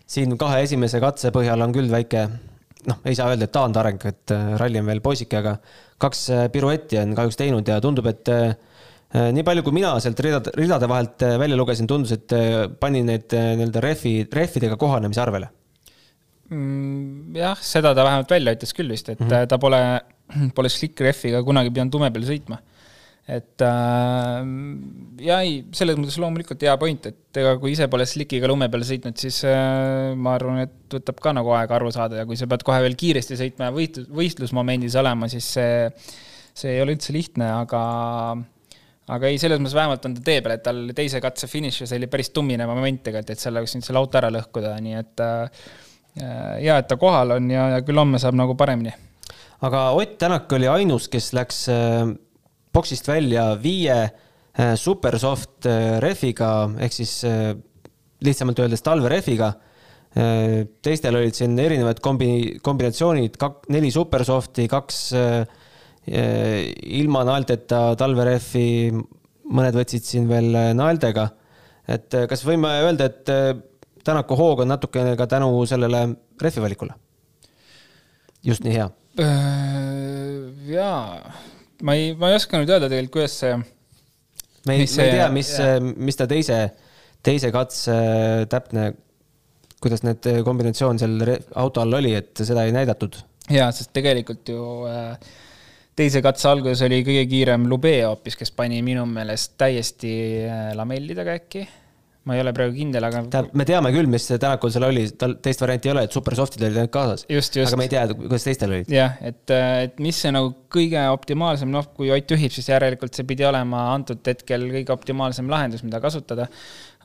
siin 0.08 0.36
kahe 0.40 0.62
esimese 0.66 1.00
katse 1.02 1.32
põhjal 1.34 1.62
on 1.64 1.74
küll 1.74 1.90
väike 1.92 2.24
noh, 2.88 3.02
ei 3.04 3.18
saa 3.18 3.32
öelda, 3.32 3.48
et 3.48 3.54
taandareng, 3.54 4.06
et 4.08 4.34
ralli 4.60 4.80
on 4.80 4.88
veel 4.88 5.02
poisike, 5.04 5.42
aga 5.42 5.58
kaks 6.00 6.24
äh, 6.34 6.46
piruetti 6.54 7.00
on 7.00 7.14
kahjuks 7.18 7.38
teinud 7.40 7.68
ja 7.68 7.80
tundub, 7.84 8.06
et 8.10 8.32
nii 9.08 9.40
palju, 9.40 9.62
kui 9.64 9.72
mina 9.72 9.94
sealt 10.04 10.18
ridade, 10.20 10.52
ridade 10.52 10.88
vahelt 10.90 11.22
välja 11.40 11.56
lugesin, 11.56 11.86
tundus, 11.88 12.12
et 12.12 12.34
pani 12.80 13.00
need 13.08 13.32
nii-öelda 13.32 13.80
rehvi, 13.80 14.18
rehvidega 14.36 14.76
kohanemise 14.76 15.22
arvele 15.24 15.48
mm,. 16.50 17.36
jah, 17.36 17.58
seda 17.60 17.94
ta 17.96 18.04
vähemalt 18.04 18.30
välja 18.30 18.54
ütles 18.56 18.74
küll 18.76 18.92
vist, 18.92 19.08
et 19.08 19.20
mm 19.20 19.30
-hmm. 19.30 19.46
ta 19.48 19.58
pole, 19.58 19.80
pole 20.56 20.68
slick 20.72 21.00
rehviga 21.00 21.42
kunagi 21.44 21.72
pidanud 21.72 21.94
lume 21.94 22.10
peal 22.12 22.28
sõitma 22.28 22.60
et 23.28 23.60
äh, 23.60 24.38
ja 25.20 25.38
ei, 25.44 25.58
selles 25.76 25.98
mõttes 26.00 26.16
loomulikult 26.20 26.62
hea 26.64 26.74
point, 26.80 27.08
et 27.10 27.40
ega 27.42 27.56
kui 27.60 27.74
ise 27.74 27.84
pole 27.92 28.06
slikiga 28.08 28.48
lume 28.48 28.70
peal 28.72 28.84
sõitnud, 28.88 29.18
siis 29.20 29.42
äh, 29.44 30.14
ma 30.16 30.32
arvan, 30.38 30.62
et 30.64 30.96
võtab 30.96 31.18
ka 31.20 31.34
nagu 31.36 31.52
aega 31.52 31.76
aru 31.76 31.90
saada 31.92 32.22
ja 32.22 32.28
kui 32.28 32.38
sa 32.40 32.48
pead 32.48 32.64
kohe 32.64 32.78
veel 32.86 32.96
kiiresti 32.98 33.36
sõitma 33.36 33.68
ja 33.68 33.74
võistlus, 33.74 34.06
võistlusmomendis 34.16 34.96
olema, 34.96 35.28
siis 35.28 35.48
see, 35.58 35.82
see 36.56 36.72
ei 36.72 36.80
ole 36.84 36.94
üldse 36.96 37.12
lihtne, 37.12 37.50
aga 37.58 37.82
aga 39.12 39.28
ei, 39.28 39.40
selles 39.40 39.60
mõttes 39.60 39.76
vähemalt 39.76 40.08
on 40.08 40.14
ta 40.16 40.24
tee 40.24 40.40
peal, 40.44 40.54
et 40.56 40.64
tal 40.64 40.80
teise 40.96 41.20
katse 41.24 41.50
finišis 41.52 41.92
oli 41.98 42.08
päris 42.08 42.32
tummine 42.32 42.64
moment 42.68 43.02
tegelikult, 43.04 43.34
et 43.36 43.42
seal 43.42 43.60
oleks 43.60 43.76
võinud 43.76 43.88
selle 43.90 44.00
auto 44.00 44.20
ära 44.22 44.30
lõhkuda, 44.32 44.72
nii 44.86 44.96
et 45.02 45.24
äh, 45.24 45.68
hea, 46.16 46.78
et 46.78 46.88
ta 46.88 46.96
kohal 46.96 47.36
on 47.36 47.52
ja, 47.52 47.74
ja 47.74 47.84
küll 47.84 48.00
homme 48.00 48.16
saab 48.22 48.40
nagu 48.40 48.56
paremini. 48.56 48.94
aga 49.68 49.90
Ott 50.00 50.16
Tänak 50.16 50.48
oli 50.56 50.70
ainus, 50.72 51.10
kes 51.12 51.34
läks 51.36 51.60
äh 51.68 52.16
boksist 52.74 53.08
välja 53.08 53.52
viie 53.62 53.96
äh, 54.02 54.74
supersoft 54.76 55.66
äh, 55.66 55.98
rehviga 56.02 56.50
ehk 56.78 56.94
siis 56.94 57.22
äh, 57.28 57.54
lihtsamalt 58.24 58.58
öeldes 58.64 58.82
talverehviga. 58.82 59.52
teistel 60.82 61.14
olid 61.14 61.36
siin 61.36 61.52
erinevad 61.60 62.00
kombi-, 62.02 62.56
kombinatsioonid, 62.64 63.36
kak-, 63.38 63.68
neli 63.70 63.90
supersofti, 63.92 64.64
kaks 64.66 64.96
ilma 66.08 67.22
naelteta 67.28 67.82
talverehvi, 68.00 68.64
mõned 69.52 69.76
võtsid 69.76 70.08
siin 70.08 70.26
veel 70.26 70.56
naeltega. 70.74 71.28
et 71.86 72.16
kas 72.32 72.42
võime 72.48 72.72
öelda, 72.88 73.10
et 73.12 73.30
Tänaku 74.08 74.36
hoog 74.40 74.62
on 74.64 74.70
natukene 74.72 75.16
ka 75.20 75.26
tänu 75.26 75.66
sellele 75.66 76.08
rehvivalikule? 76.40 76.94
just 78.42 78.64
nii 78.64 78.72
hea? 78.72 78.88
jaa, 80.72 81.32
ma 81.82 81.94
ei, 81.98 82.14
ma 82.18 82.32
ei 82.32 82.38
oska 82.38 82.60
nüüd 82.60 82.70
öelda 82.72 82.90
tegelikult, 82.90 83.16
kuidas 83.18 83.38
see 83.42 83.56
me 84.68 84.76
ei, 84.76 84.86
me 84.86 85.04
ei 85.04 85.16
tea, 85.16 85.28
mis, 85.32 85.50
mis 85.96 86.18
ta 86.18 86.26
teise, 86.30 86.60
teise 87.24 87.50
katse 87.54 87.96
täpne, 88.50 88.90
kuidas 89.82 90.04
need 90.06 90.30
kombinatsioon 90.46 91.00
seal 91.00 91.34
auto 91.60 91.82
all 91.84 92.00
oli, 92.00 92.14
et 92.18 92.44
seda 92.44 92.66
ei 92.66 92.74
näidatud. 92.74 93.20
jaa, 93.52 93.70
sest 93.72 93.92
tegelikult 93.96 94.50
ju 94.52 94.62
äh, 94.90 95.12
teise 95.98 96.22
katse 96.24 96.50
alguses 96.50 96.84
oli 96.86 97.00
kõige 97.06 97.26
kiirem 97.30 97.68
Lube 97.70 97.94
hoopis, 98.04 98.36
kes 98.38 98.52
pani 98.54 98.82
minu 98.86 99.06
meelest 99.08 99.56
täiesti 99.60 100.14
äh, 100.44 100.72
lamellidega 100.78 101.38
äkki 101.40 101.66
ma 102.28 102.36
ei 102.36 102.42
ole 102.42 102.52
praegu 102.56 102.74
kindel, 102.76 103.04
aga. 103.08 103.22
tähendab, 103.32 103.54
me 103.56 103.64
teame 103.68 103.92
küll, 103.94 104.08
mis 104.12 104.26
Tänakul 104.28 104.72
seal 104.74 104.84
oli, 104.88 105.04
tal 105.20 105.38
teist 105.44 105.62
varianti 105.64 105.88
ei 105.88 105.92
ole, 105.94 106.02
et 106.04 106.16
supersoftid 106.16 106.64
olid 106.66 106.76
ainult 106.82 106.92
kaasas. 106.92 107.24
aga 107.28 107.78
me 107.80 107.86
ei 107.86 107.92
tea, 107.94 108.02
kuidas 108.18 108.44
teistel 108.44 108.74
olid. 108.74 108.90
jah, 108.92 109.16
et, 109.24 109.54
et 109.54 110.02
mis 110.04 110.18
see 110.24 110.32
nagu 110.34 110.52
kõige 110.72 111.06
optimaalsem, 111.14 111.70
noh, 111.72 111.88
kui 111.96 112.12
Ott 112.12 112.34
juhib, 112.34 112.52
siis 112.52 112.68
järelikult 112.68 113.16
see 113.16 113.24
pidi 113.28 113.46
olema 113.48 113.86
antud 113.94 114.20
hetkel 114.28 114.66
kõige 114.74 114.92
optimaalsem 114.92 115.48
lahendus, 115.48 115.84
mida 115.86 116.02
kasutada. 116.04 116.48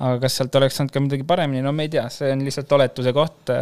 aga 0.03 0.17
kas 0.25 0.35
sealt 0.39 0.55
oleks 0.59 0.79
saanud 0.79 0.91
ka 0.91 1.03
midagi 1.05 1.25
paremini, 1.29 1.63
no 1.63 1.71
me 1.71 1.87
ei 1.87 1.93
tea, 1.95 2.03
see 2.11 2.33
on 2.33 2.43
lihtsalt 2.43 2.75
oletuse 2.75 3.15
koht. 3.15 3.53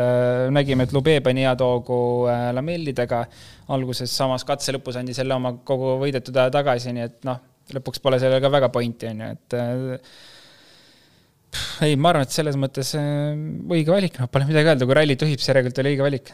nägime, 0.57 0.89
et 0.89 0.97
Lube 0.97 1.19
pani 1.21 1.45
head 1.45 1.61
hoogu 1.61 2.01
äh, 2.31 2.49
lamellidega. 2.57 3.23
alguses 3.71 4.17
samas 4.17 4.43
katse 4.47 4.73
lõpus 4.73 4.97
andis 4.99 5.21
jälle 5.21 5.37
oma 5.37 5.53
kogu 5.63 5.97
võidetud 6.01 6.35
aja 6.41 6.51
tagasi, 6.57 6.91
nii 6.95 7.05
et 7.05 7.23
noh, 7.29 7.39
lõpuks 7.75 8.01
pole 8.01 8.19
sellel 8.19 8.41
ka 8.41 8.51
väga 8.51 8.73
pointi, 8.73 9.13
on 9.13 9.21
ju, 9.21 9.33
et 9.37 9.59
ei, 11.85 11.97
ma 11.99 12.11
arvan, 12.11 12.27
et 12.27 12.33
selles 12.33 12.57
mõttes 12.59 12.93
äh, 12.99 13.33
õige 13.71 13.91
valik, 13.93 14.19
noh, 14.21 14.29
pole 14.31 14.47
midagi 14.47 14.71
öelda, 14.71 14.87
kui 14.87 14.97
ralli 14.97 15.17
juhib, 15.19 15.41
see 15.41 15.51
järelikult 15.51 15.81
oli 15.83 15.93
õige 15.93 16.05
valik. 16.05 16.31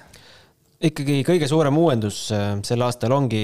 ikkagi 0.90 1.18
kõige 1.26 1.50
suurem 1.50 1.78
uuendus 1.82 2.28
äh, 2.36 2.52
sel 2.68 2.86
aastal 2.86 3.16
ongi 3.18 3.42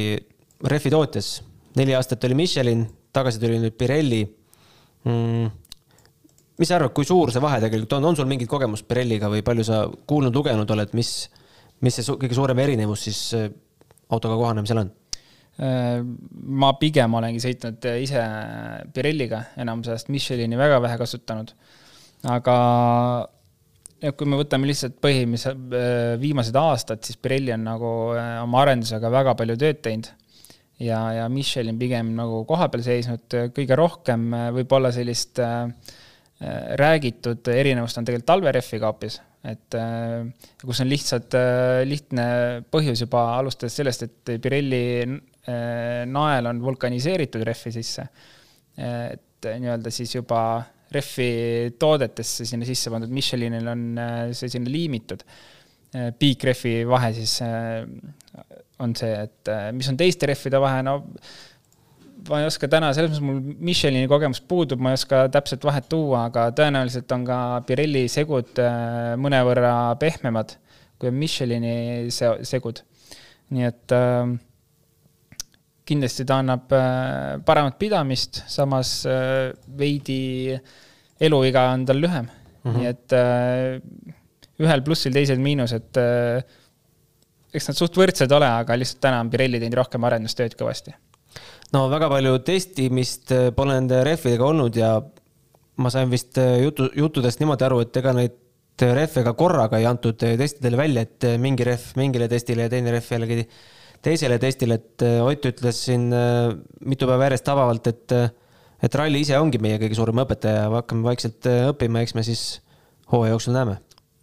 rehvi 0.69 0.93
tootjas. 0.93 1.41
neli 1.79 1.95
aastat 1.97 2.23
oli 2.27 2.37
Michelin, 2.37 2.85
tagasi 3.13 3.41
tuli 3.41 3.59
nüüd 3.61 3.77
Pirelli 3.77 4.21
mm.. 5.09 5.51
mis 6.61 6.69
sa 6.69 6.77
arvad, 6.77 6.93
kui 6.93 7.07
suur 7.09 7.33
see 7.33 7.41
vahe 7.43 7.61
tegelikult 7.63 7.97
on, 7.97 8.09
on 8.11 8.19
sul 8.19 8.29
mingit 8.29 8.49
kogemust 8.49 8.87
Pirelliga 8.87 9.31
või 9.33 9.41
palju 9.45 9.65
sa 9.67 9.83
kuulnud-lugenud 9.89 10.69
oled, 10.77 10.93
mis, 10.97 11.13
mis 11.81 11.97
see 11.97 12.19
kõige 12.21 12.37
suurem 12.37 12.61
erinevus 12.65 13.07
siis 13.09 13.23
äh, 13.37 13.49
autoga 14.13 14.37
kohanemisel 14.39 14.85
on? 14.85 14.93
Äh, 15.61 15.99
ma 16.49 16.71
pigem 16.81 17.13
olengi 17.13 17.37
sõitnud 17.43 17.85
ise 18.01 18.21
Pirelliga 18.93 19.43
enamus 19.61 19.91
ajast, 19.91 20.09
Michelini 20.09 20.57
väga 20.57 20.79
vähe 20.81 20.97
kasutanud. 20.97 21.51
aga 22.25 22.55
kui 24.17 24.27
me 24.27 24.39
võtame 24.39 24.65
lihtsalt 24.65 24.95
põhimise, 25.03 25.53
äh, 25.53 26.15
viimased 26.17 26.57
aastad, 26.57 27.03
siis 27.05 27.19
Pirelli 27.21 27.53
on 27.53 27.67
nagu 27.67 27.91
äh, 28.17 28.39
oma 28.41 28.63
arendusega 28.63 29.11
väga 29.13 29.35
palju 29.37 29.57
tööd 29.61 29.83
teinud. 29.85 30.09
ja, 30.81 31.03
ja 31.19 31.27
Michelin 31.29 31.77
pigem 31.77 32.15
nagu 32.17 32.41
kohapeal 32.49 32.81
seisnud, 32.87 33.37
kõige 33.53 33.77
rohkem 33.77 34.33
võib-olla 34.57 34.89
sellist 34.91 35.37
räägitud 36.81 37.47
erinevust 37.47 37.97
on 37.97 38.07
tegelikult 38.07 38.25
talverehviga 38.27 38.89
hoopis, 38.89 39.19
et 39.47 39.77
kus 40.65 40.81
on 40.81 40.89
lihtsalt 40.89 41.37
lihtne 41.87 42.25
põhjus 42.73 43.05
juba 43.05 43.21
alustades 43.37 43.77
sellest, 43.77 44.03
et 44.09 44.33
Pirelli 44.41 44.81
Äh, 45.03 45.32
nael 45.43 46.47
on 46.47 46.61
vulkaniseeritud 46.63 47.43
rehvi 47.43 47.71
sisse. 47.75 48.05
et 48.77 49.47
nii-öelda 49.59 49.91
siis 49.91 50.15
juba 50.15 50.63
rehvi 50.93 51.73
toodetesse 51.79 52.45
sinna 52.47 52.67
sisse 52.67 52.91
pandud, 52.93 53.11
Michelinil 53.13 53.67
on 53.69 53.81
äh, 53.99 54.19
see 54.37 54.51
sinna 54.53 54.71
liimitud. 54.71 55.23
Äh, 55.93 56.11
piikrehvi 56.17 56.83
vahe 56.89 57.11
siis 57.17 57.39
on 58.83 58.95
see, 58.97 59.11
et 59.13 59.51
mis 59.75 59.89
on 59.91 59.97
teiste 59.99 60.29
rehvide 60.29 60.61
vahe, 60.61 60.81
no 60.85 60.99
ma 62.29 62.39
ei 62.39 62.47
oska 62.47 62.69
täna, 62.71 62.91
selles 62.95 63.11
mõttes 63.11 63.25
mul 63.25 63.59
Michelini 63.67 64.07
kogemus 64.11 64.41
puudub, 64.47 64.81
ma 64.81 64.93
ei 64.93 64.97
oska 64.97 65.25
täpselt 65.33 65.65
vahet 65.67 65.89
tuua, 65.91 66.27
aga 66.29 66.47
tõenäoliselt 66.55 67.11
on 67.15 67.25
ka 67.27 67.37
Pirelli 67.67 68.05
segud 68.11 68.61
mõnevõrra 69.19 69.75
pehmemad, 70.01 70.55
kui 70.99 71.11
on 71.11 71.19
Michelini 71.19 72.09
segud. 72.13 72.83
nii 73.53 73.67
et 73.67 73.93
äh, 73.93 74.33
kindlasti 75.87 76.25
ta 76.27 76.39
annab 76.41 76.71
äh, 76.75 77.37
paremat 77.45 77.77
pidamist, 77.79 78.43
samas 78.51 79.03
äh, 79.09 79.51
veidi 79.77 80.55
eluiga 81.23 81.67
on 81.73 81.85
tal 81.87 81.99
lühem 82.03 82.27
mm. 82.27 82.71
-hmm. 82.71 82.77
nii 82.77 82.91
et 82.91 83.15
äh, 83.19 84.13
ühel 84.63 84.83
plussil, 84.85 85.13
teisel 85.13 85.41
miinus, 85.43 85.73
et 85.73 85.97
eks 87.53 87.67
nad 87.67 87.77
suht 87.77 87.97
võrdsed 87.97 88.31
ole, 88.31 88.47
aga 88.47 88.77
lihtsalt 88.77 89.01
täna 89.01 89.19
on 89.23 89.31
Pirelli 89.33 89.59
teinud 89.59 89.79
rohkem 89.81 90.03
arendustööd 90.05 90.53
kõvasti. 90.59 90.93
no 91.73 91.89
väga 91.89 92.09
palju 92.09 92.37
testimist 92.45 93.33
pole 93.55 93.73
nende 93.73 94.03
rehvidega 94.05 94.45
olnud 94.45 94.77
ja 94.77 94.93
ma 95.75 95.89
sain 95.89 96.09
vist 96.09 96.37
jutu, 96.37 96.87
juttudest 96.95 97.41
niimoodi 97.41 97.65
aru, 97.65 97.81
et 97.81 97.97
ega 97.97 98.13
neid 98.13 98.37
rehve 98.79 99.23
ka 99.25 99.33
korraga 99.33 99.81
ei 99.81 99.89
antud 99.89 100.21
testidele 100.21 100.77
välja, 100.77 101.01
et 101.01 101.27
mingi 101.41 101.65
rehv 101.65 101.97
mingile 101.97 102.29
testile 102.29 102.69
ja 102.69 102.69
teine 102.69 102.93
rehv 102.93 103.09
jällegi 103.17 103.47
teisele 104.03 104.39
testile, 104.41 104.79
et 104.81 105.05
äh, 105.05 105.21
Ott 105.23 105.45
ütles 105.49 105.79
siin 105.87 106.09
äh, 106.15 106.51
mitu 106.85 107.09
päeva 107.09 107.29
järjest 107.29 107.47
tabavalt, 107.47 107.89
et, 107.91 108.15
äh, 108.15 108.29
et 108.83 108.99
ralli 108.99 109.23
ise 109.23 109.39
ongi 109.39 109.61
meie 109.63 109.79
kõige 109.81 109.97
suurem 109.99 110.23
õpetaja, 110.25 110.69
hakkame 110.77 111.07
vaikselt 111.07 111.49
õppima, 111.73 112.03
eks 112.03 112.15
me 112.17 112.25
siis 112.27 112.45
hooaja 113.11 113.35
jooksul 113.35 113.57
näeme 113.57 113.79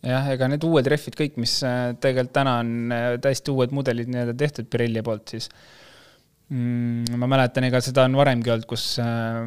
jah, 0.06 0.30
ega 0.32 0.48
need 0.48 0.64
uued 0.64 0.86
rehvid 0.88 1.16
kõik, 1.16 1.36
mis 1.40 1.58
tegelikult 2.00 2.32
täna 2.32 2.56
on 2.62 2.94
täiesti 3.20 3.52
uued 3.52 3.72
mudelid 3.76 4.08
nii-öelda 4.08 4.32
tehtud 4.40 4.68
Pirelli 4.72 5.02
poolt, 5.04 5.34
siis 5.34 5.50
mm, 6.48 7.18
ma 7.20 7.28
mäletan, 7.28 7.66
ega 7.68 7.82
seda 7.84 8.06
on 8.08 8.16
varemgi 8.16 8.52
olnud, 8.52 8.68
kus 8.70 8.94
äh, 9.02 9.42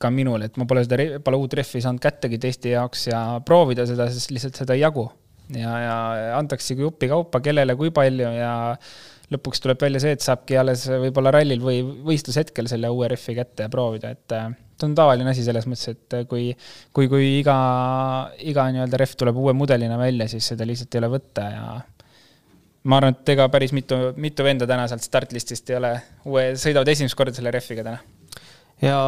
ka 0.00 0.10
minul, 0.12 0.44
et 0.46 0.56
ma 0.60 0.66
pole 0.68 0.84
seda, 0.84 1.20
pole 1.24 1.40
uut 1.40 1.56
rehvi 1.56 1.82
saanud 1.82 2.02
kättegi 2.02 2.40
testi 2.42 2.74
jaoks 2.74 3.08
ja 3.10 3.20
proovida 3.46 3.86
seda, 3.88 4.08
sest 4.12 4.34
lihtsalt 4.34 4.60
seda 4.60 4.76
ei 4.76 4.84
jagu. 4.84 5.08
ja, 5.54 5.72
ja 5.80 5.96
antaksegi 6.38 6.84
jupikaupa, 6.84 7.40
kellele 7.44 7.76
kui 7.76 7.92
palju 7.94 8.30
ja 8.36 8.54
lõpuks 9.32 9.62
tuleb 9.64 9.80
välja 9.80 10.02
see, 10.02 10.16
et 10.16 10.24
saabki 10.24 10.58
alles 10.60 10.84
võib-olla 10.88 11.32
rallil 11.34 11.62
või 11.64 11.80
võistlushetkel 12.04 12.68
selle 12.70 12.90
uue 12.92 13.08
rehvi 13.12 13.36
kätte 13.38 13.68
proovida, 13.72 14.12
et 14.14 14.34
äh, 14.36 14.50
see 14.78 14.88
on 14.88 14.96
tavaline 14.98 15.30
asi 15.32 15.44
selles 15.46 15.66
mõttes, 15.70 15.94
et 15.94 16.16
äh, 16.18 16.26
kui, 16.28 16.50
kui, 16.96 17.08
kui 17.12 17.30
iga, 17.40 17.56
iga 18.44 18.68
nii-öelda 18.74 19.00
rehv 19.00 19.16
tuleb 19.20 19.38
uue 19.40 19.54
mudelina 19.56 19.98
välja, 20.00 20.28
siis 20.30 20.52
seda 20.52 20.66
lihtsalt 20.68 20.94
ei 20.94 21.02
ole 21.02 21.12
võtta 21.16 21.46
ja 21.52 21.68
ma 22.84 22.98
arvan, 23.00 23.16
et 23.16 23.32
ega 23.34 23.48
päris 23.52 23.72
mitu, 23.76 24.00
mitu 24.20 24.44
venda 24.46 24.68
täna 24.68 24.88
sealt 24.90 25.06
startlistist 25.06 25.72
ei 25.72 25.78
ole, 25.78 25.94
uue, 26.28 26.50
sõidavad 26.60 26.92
esimest 26.92 27.16
korda 27.16 27.36
selle 27.36 27.54
rehviga 27.54 27.86
täna. 27.86 28.02
ja 28.84 28.98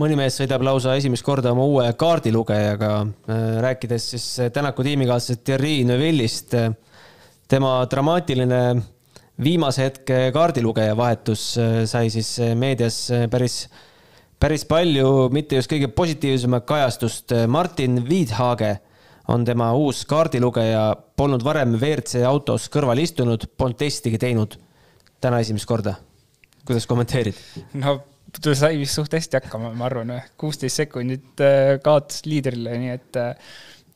mõni 0.00 0.18
mees 0.18 0.40
sõidab 0.40 0.64
lausa 0.66 0.96
esimest 0.98 1.22
korda 1.26 1.52
oma 1.54 1.68
uue 1.70 1.86
kaardilugejaga, 2.00 2.96
äh, 3.30 3.46
rääkides 3.68 4.10
siis 4.16 4.26
Tänaku 4.52 4.82
tiimikaaslasest 4.86 5.46
Thierry 5.46 5.84
Neuvillist, 5.86 6.58
tema 7.48 7.76
dramaatiline 7.90 8.64
viimase 9.42 9.88
hetke 9.88 10.18
kaardilugeja 10.34 10.94
vahetus 10.96 11.54
äh, 11.58 11.82
sai 11.90 12.10
siis 12.12 12.36
äh, 12.42 12.54
meedias 12.58 12.98
äh, 13.10 13.26
päris, 13.30 13.64
päris 14.40 14.64
palju, 14.68 15.28
mitte 15.34 15.58
just 15.58 15.70
kõige 15.70 15.90
positiivsemat 15.94 16.66
kajastust. 16.68 17.34
Martin 17.48 18.02
Viidhage 18.08 18.76
on 19.32 19.44
tema 19.44 19.72
uus 19.74 20.04
kaardilugeja, 20.06 20.86
polnud 21.16 21.44
varem 21.44 21.74
WRC 21.78 22.22
autos 22.28 22.68
kõrval 22.72 23.00
istunud, 23.02 23.48
polnud 23.56 23.80
testigi 23.80 24.20
teinud. 24.20 24.58
täna 25.24 25.38
esimest 25.40 25.66
korda. 25.66 25.94
kuidas 26.66 26.86
kommenteerid? 26.86 27.34
no 27.80 28.02
ta 28.42 28.54
sai 28.54 28.76
vist 28.78 28.98
suht 28.98 29.12
hästi 29.14 29.38
hakkama, 29.40 29.70
ma 29.74 29.86
arvan, 29.86 30.12
kuusteist 30.36 30.76
sekundit 30.76 31.40
kaotas 31.82 32.26
liidrile, 32.26 32.76
nii 32.78 32.90
et 32.90 33.18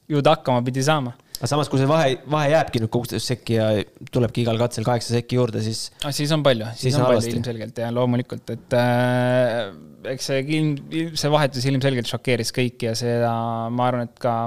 ju 0.08 0.22
ta 0.22 0.36
hakkama 0.38 0.62
pidi 0.64 0.82
saama 0.82 1.12
aga 1.38 1.50
samas, 1.50 1.68
kui 1.70 1.78
see 1.78 1.88
vahe, 1.88 2.14
vahe 2.30 2.50
jääbki 2.50 2.80
nüüd 2.82 2.90
kuusteist 2.92 3.30
sekki 3.30 3.58
ja 3.58 3.68
tulebki 4.14 4.42
igal 4.42 4.58
katsel 4.60 4.86
kaheksa 4.86 5.14
sekki 5.14 5.38
juurde, 5.38 5.62
siis. 5.62 5.88
siis 6.14 6.32
on 6.34 6.42
palju, 6.46 6.66
siis, 6.78 6.96
on, 6.98 7.04
on 7.04 7.12
palju 7.12 7.34
ilmselgelt 7.36 7.78
ja 7.78 7.90
loomulikult, 7.94 8.50
et 8.54 8.78
äh, 8.78 9.68
eks 10.14 10.30
see 10.32 10.40
ilm, 10.58 10.72
see 11.18 11.30
vahetus 11.32 11.68
ilmselgelt 11.70 12.10
šokeeris 12.10 12.50
kõiki 12.56 12.90
ja 12.90 12.96
seda 12.98 13.34
ma 13.70 13.90
arvan, 13.90 14.10
et 14.10 14.18
ka 14.22 14.38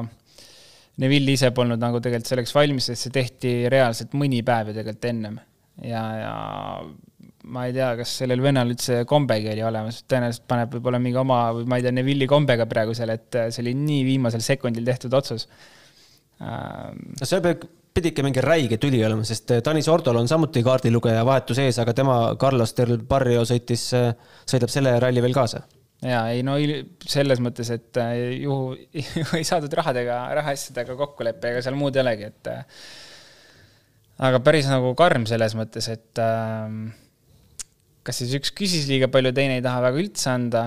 Neville 1.02 1.34
ise 1.34 1.50
polnud 1.56 1.80
nagu 1.82 2.02
tegelikult 2.04 2.30
selleks 2.30 2.52
valmis, 2.54 2.92
sest 2.92 3.08
see 3.08 3.14
tehti 3.16 3.54
reaalselt 3.72 4.12
mõni 4.20 4.44
päev 4.46 4.70
ju 4.70 4.76
tegelikult 4.76 5.08
ennem. 5.10 5.40
ja, 5.88 6.04
ja 6.20 6.34
ma 7.52 7.64
ei 7.66 7.74
tea, 7.74 7.94
kas 7.98 8.20
sellel 8.20 8.44
vennal 8.44 8.70
üldse 8.76 9.02
kombegi 9.10 9.50
oli 9.54 9.64
olemas, 9.66 10.04
tõenäoliselt 10.12 10.44
paneb 10.52 10.76
võib-olla 10.76 11.00
mingi 11.02 11.18
oma 11.18 11.46
või 11.56 11.72
ma 11.72 11.80
ei 11.80 11.88
tea, 11.88 11.96
Neville'i 11.96 12.28
kombega 12.30 12.68
praegu 12.70 12.94
seal, 12.98 13.16
et 13.16 13.40
see 13.48 13.64
oli 13.64 13.74
nii 13.80 14.04
viimasel 14.12 14.44
sekundil 14.46 14.86
tehtud 14.92 15.16
otsus 15.18 15.48
no 16.42 17.28
seal 17.28 17.44
peab, 17.44 17.68
pidi 17.92 18.12
ikka 18.14 18.24
mingi 18.26 18.42
räige 18.44 18.80
tüli 18.82 19.02
olema, 19.06 19.26
sest 19.28 19.52
Tanis 19.66 19.90
Ordol 19.92 20.22
on 20.22 20.30
samuti 20.32 20.64
kaardilugeja 20.66 21.26
vahetus 21.28 21.60
ees, 21.62 21.80
aga 21.84 21.94
tema 21.98 22.18
Carlos 22.40 22.74
del 22.78 22.98
Barrio 23.08 23.44
sõitis, 23.48 23.90
sõidab 24.50 24.72
selle 24.74 24.96
ralli 25.04 25.24
veel 25.24 25.36
kaasa. 25.36 25.66
Ja 26.02 26.24
ei 26.34 26.42
no 26.42 26.56
selles 27.06 27.42
mõttes, 27.44 27.70
et 27.76 28.00
ju, 28.42 28.56
ju 29.20 29.26
ei 29.38 29.46
saadud 29.46 29.74
rahadega, 29.78 30.24
rahaasjadega 30.40 30.98
kokkuleppe, 30.98 31.52
ega 31.52 31.66
seal 31.66 31.78
muud 31.78 31.98
ei 31.98 32.06
olegi, 32.06 32.32
et 32.32 32.52
aga 34.22 34.42
päris 34.46 34.70
nagu 34.70 34.96
karm 34.98 35.28
selles 35.30 35.54
mõttes, 35.58 35.92
et 35.94 36.22
äh, 36.22 36.74
kas 38.08 38.22
siis 38.24 38.34
üks 38.40 38.54
küsis 38.58 38.88
liiga 38.90 39.12
palju, 39.14 39.34
teine 39.36 39.60
ei 39.60 39.66
taha 39.66 39.84
väga 39.90 40.02
üldse 40.02 40.32
anda 40.34 40.64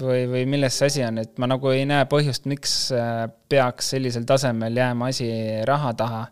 või, 0.00 0.26
või 0.30 0.44
milles 0.50 0.76
see 0.78 0.90
asi 0.90 1.04
on, 1.06 1.20
et 1.22 1.36
ma 1.38 1.48
nagu 1.50 1.70
ei 1.72 1.84
näe 1.88 2.06
põhjust, 2.10 2.48
miks 2.50 2.76
äh, 2.94 3.26
peaks 3.48 3.92
sellisel 3.94 4.26
tasemel 4.28 4.76
jääma 4.76 5.10
asi 5.12 5.30
raha 5.68 5.92
taha 5.98 6.24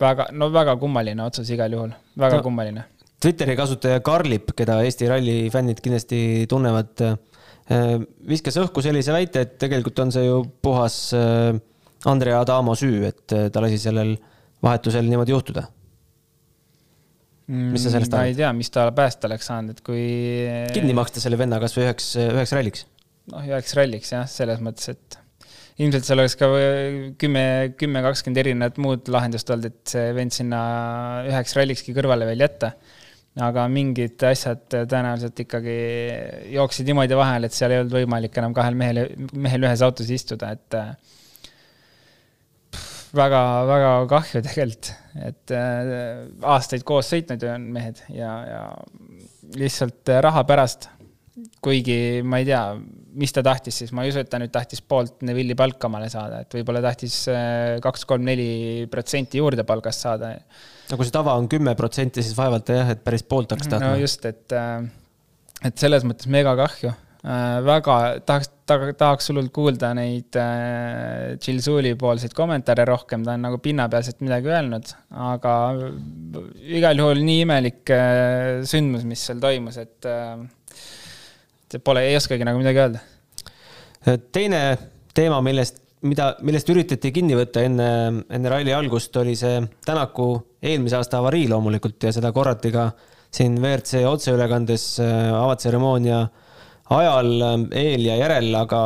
väga, 0.00 0.28
no 0.32 0.48
väga 0.52 0.76
kummaline 0.80 1.22
otsus 1.24 1.50
igal 1.54 1.72
juhul, 1.76 1.92
väga 2.18 2.40
no, 2.40 2.44
kummaline. 2.46 2.86
Twitteri 3.20 3.56
kasutaja 3.58 4.00
Karlip, 4.04 4.54
keda 4.56 4.78
Eesti 4.86 5.08
ralli 5.10 5.36
fännid 5.52 5.82
kindlasti 5.84 6.20
tunnevad, 6.50 7.04
äh, 7.04 7.96
viskas 8.28 8.56
õhku 8.62 8.82
sellise 8.84 9.14
väite, 9.14 9.44
et 9.44 9.58
tegelikult 9.60 10.00
on 10.06 10.14
see 10.14 10.24
ju 10.26 10.42
puhas 10.62 11.02
äh, 11.16 11.52
Andrea 12.10 12.40
Adamo 12.40 12.74
süü, 12.78 13.04
et 13.10 13.26
ta 13.28 13.60
lasi 13.62 13.78
sellel 13.78 14.16
vahetusel 14.64 15.06
niimoodi 15.08 15.36
juhtuda? 15.36 15.66
Mis 17.50 17.82
sa 17.82 17.92
sellest 17.94 18.12
arvad? 18.12 18.22
ma 18.22 18.30
ei 18.30 18.36
tea, 18.38 18.50
mis 18.56 18.70
ta 18.72 18.86
päästa 18.94 19.28
oleks 19.30 19.48
saanud, 19.50 19.74
et 19.74 19.82
kui. 19.86 20.04
kinni 20.74 20.94
maksta 20.96 21.22
selle 21.22 21.38
venna 21.40 21.58
kasvõi 21.62 21.88
üheks, 21.88 22.12
üheks 22.22 22.54
ralliks? 22.56 22.86
noh, 23.32 23.42
üheks 23.48 23.74
ralliks 23.78 24.14
jah, 24.14 24.28
selles 24.30 24.62
mõttes, 24.64 24.92
et 24.94 25.20
ilmselt 25.80 26.06
seal 26.06 26.20
oleks 26.20 26.36
ka 26.38 26.48
kümme, 27.20 27.44
kümme, 27.80 28.02
kakskümmend 28.04 28.40
erinevat 28.42 28.80
muud 28.82 29.10
lahendust 29.12 29.50
olnud, 29.52 29.70
et 29.70 29.94
see 29.94 30.10
vend 30.16 30.34
sinna 30.34 30.60
üheks 31.28 31.56
rallikski 31.58 31.94
kõrvale 31.96 32.28
veel 32.28 32.46
jätta. 32.46 32.74
aga 33.40 33.64
mingid 33.70 34.20
asjad 34.26 34.64
tõenäoliselt 34.68 35.38
ikkagi 35.44 35.76
jooksid 36.56 36.88
niimoodi 36.90 37.16
vahele, 37.16 37.48
et 37.48 37.56
seal 37.56 37.72
ei 37.72 37.80
olnud 37.82 37.94
võimalik 38.00 38.36
enam 38.42 38.54
kahel 38.56 38.76
mehel, 38.76 39.04
mehel 39.32 39.64
ühes 39.68 39.84
autos 39.86 40.10
istuda, 40.10 40.50
et 40.58 40.78
väga-väga 43.16 43.90
kahju 44.10 44.42
tegelikult, 44.44 44.92
et 45.26 45.52
äh, 45.56 45.90
aastaid 46.46 46.84
koos 46.86 47.10
sõitnud 47.10 47.44
on 47.50 47.66
mehed 47.74 48.00
ja, 48.14 48.30
ja 48.46 48.62
lihtsalt 49.58 50.12
äh, 50.12 50.22
raha 50.24 50.44
pärast. 50.48 50.88
kuigi 51.64 52.20
ma 52.26 52.40
ei 52.40 52.46
tea, 52.48 52.60
mis 53.20 53.32
ta 53.32 53.42
tahtis 53.44 53.78
siis, 53.80 53.92
ma 53.96 54.04
ei 54.04 54.12
usu, 54.12 54.20
et 54.22 54.30
ta 54.30 54.38
nüüd 54.40 54.52
tahtis 54.52 54.82
poolt 54.84 55.22
Neville'i 55.24 55.56
palka 55.56 55.88
omale 55.88 56.10
saada, 56.12 56.42
et 56.44 56.56
võib-olla 56.58 56.82
tahtis 56.84 57.16
äh, 57.32 57.78
kaks, 57.82 58.06
kolm, 58.08 58.24
neli 58.28 58.86
protsenti 58.92 59.40
juurde 59.40 59.64
palgast 59.68 60.06
saada. 60.06 60.34
no 60.90 60.98
kui 61.00 61.08
see 61.08 61.16
tava 61.16 61.36
on 61.40 61.48
kümme 61.50 61.74
protsenti, 61.78 62.24
siis 62.24 62.36
vaevalt 62.38 62.72
jah, 62.74 62.94
et 62.94 63.04
päris 63.04 63.26
poolt 63.26 63.56
hakkas 63.56 63.72
tahtma. 63.72 63.94
no 63.94 64.02
just, 64.02 64.26
et, 64.28 64.58
et 65.64 65.86
selles 65.86 66.06
mõttes 66.06 66.30
mega 66.30 66.54
kahju 66.62 66.94
väga 67.20 67.96
tahaks, 68.24 68.48
tahaks 68.96 69.28
hullult 69.28 69.52
kuulda 69.52 69.90
neid 69.96 70.36
äh, 70.40 71.36
Jill 71.36 71.60
Zuli 71.60 71.92
poolseid 72.00 72.32
kommentaare 72.36 72.86
rohkem, 72.88 73.26
ta 73.26 73.34
on 73.36 73.44
nagu 73.44 73.58
pinnapealselt 73.60 74.22
midagi 74.24 74.48
öelnud, 74.48 74.88
aga 75.28 75.54
igal 76.78 77.02
juhul 77.02 77.20
nii 77.26 77.44
imelik 77.44 77.92
äh, 77.92 78.62
sündmus, 78.68 79.04
mis 79.08 79.26
seal 79.28 79.42
toimus, 79.42 79.76
et 79.82 80.08
äh, 80.08 80.40
pole, 81.84 82.06
ei 82.08 82.16
oskagi 82.16 82.48
nagu 82.48 82.62
midagi 82.62 82.84
öelda. 82.86 83.04
teine 84.32 84.64
teema, 85.14 85.42
millest, 85.44 85.82
mida, 86.08 86.32
millest 86.40 86.72
üritati 86.72 87.12
kinni 87.12 87.36
võtta 87.36 87.68
enne, 87.68 87.90
enne 88.32 88.52
ralli 88.52 88.72
algust, 88.72 89.16
oli 89.20 89.36
see 89.36 89.60
Tänaku 89.84 90.32
eelmise 90.62 90.96
aasta 90.96 91.20
avarii 91.20 91.50
loomulikult 91.52 92.08
ja 92.08 92.16
seda 92.16 92.32
korrati 92.32 92.72
ka 92.72 92.90
siin 93.30 93.60
WRC 93.60 94.06
otseülekandes 94.08 94.94
avatseremoonia 95.04 96.22
äh, 96.24 96.46
ajal, 96.90 97.30
ähm, 97.46 97.66
eel 97.76 98.04
ja 98.06 98.16
järel, 98.18 98.50
aga 98.58 98.80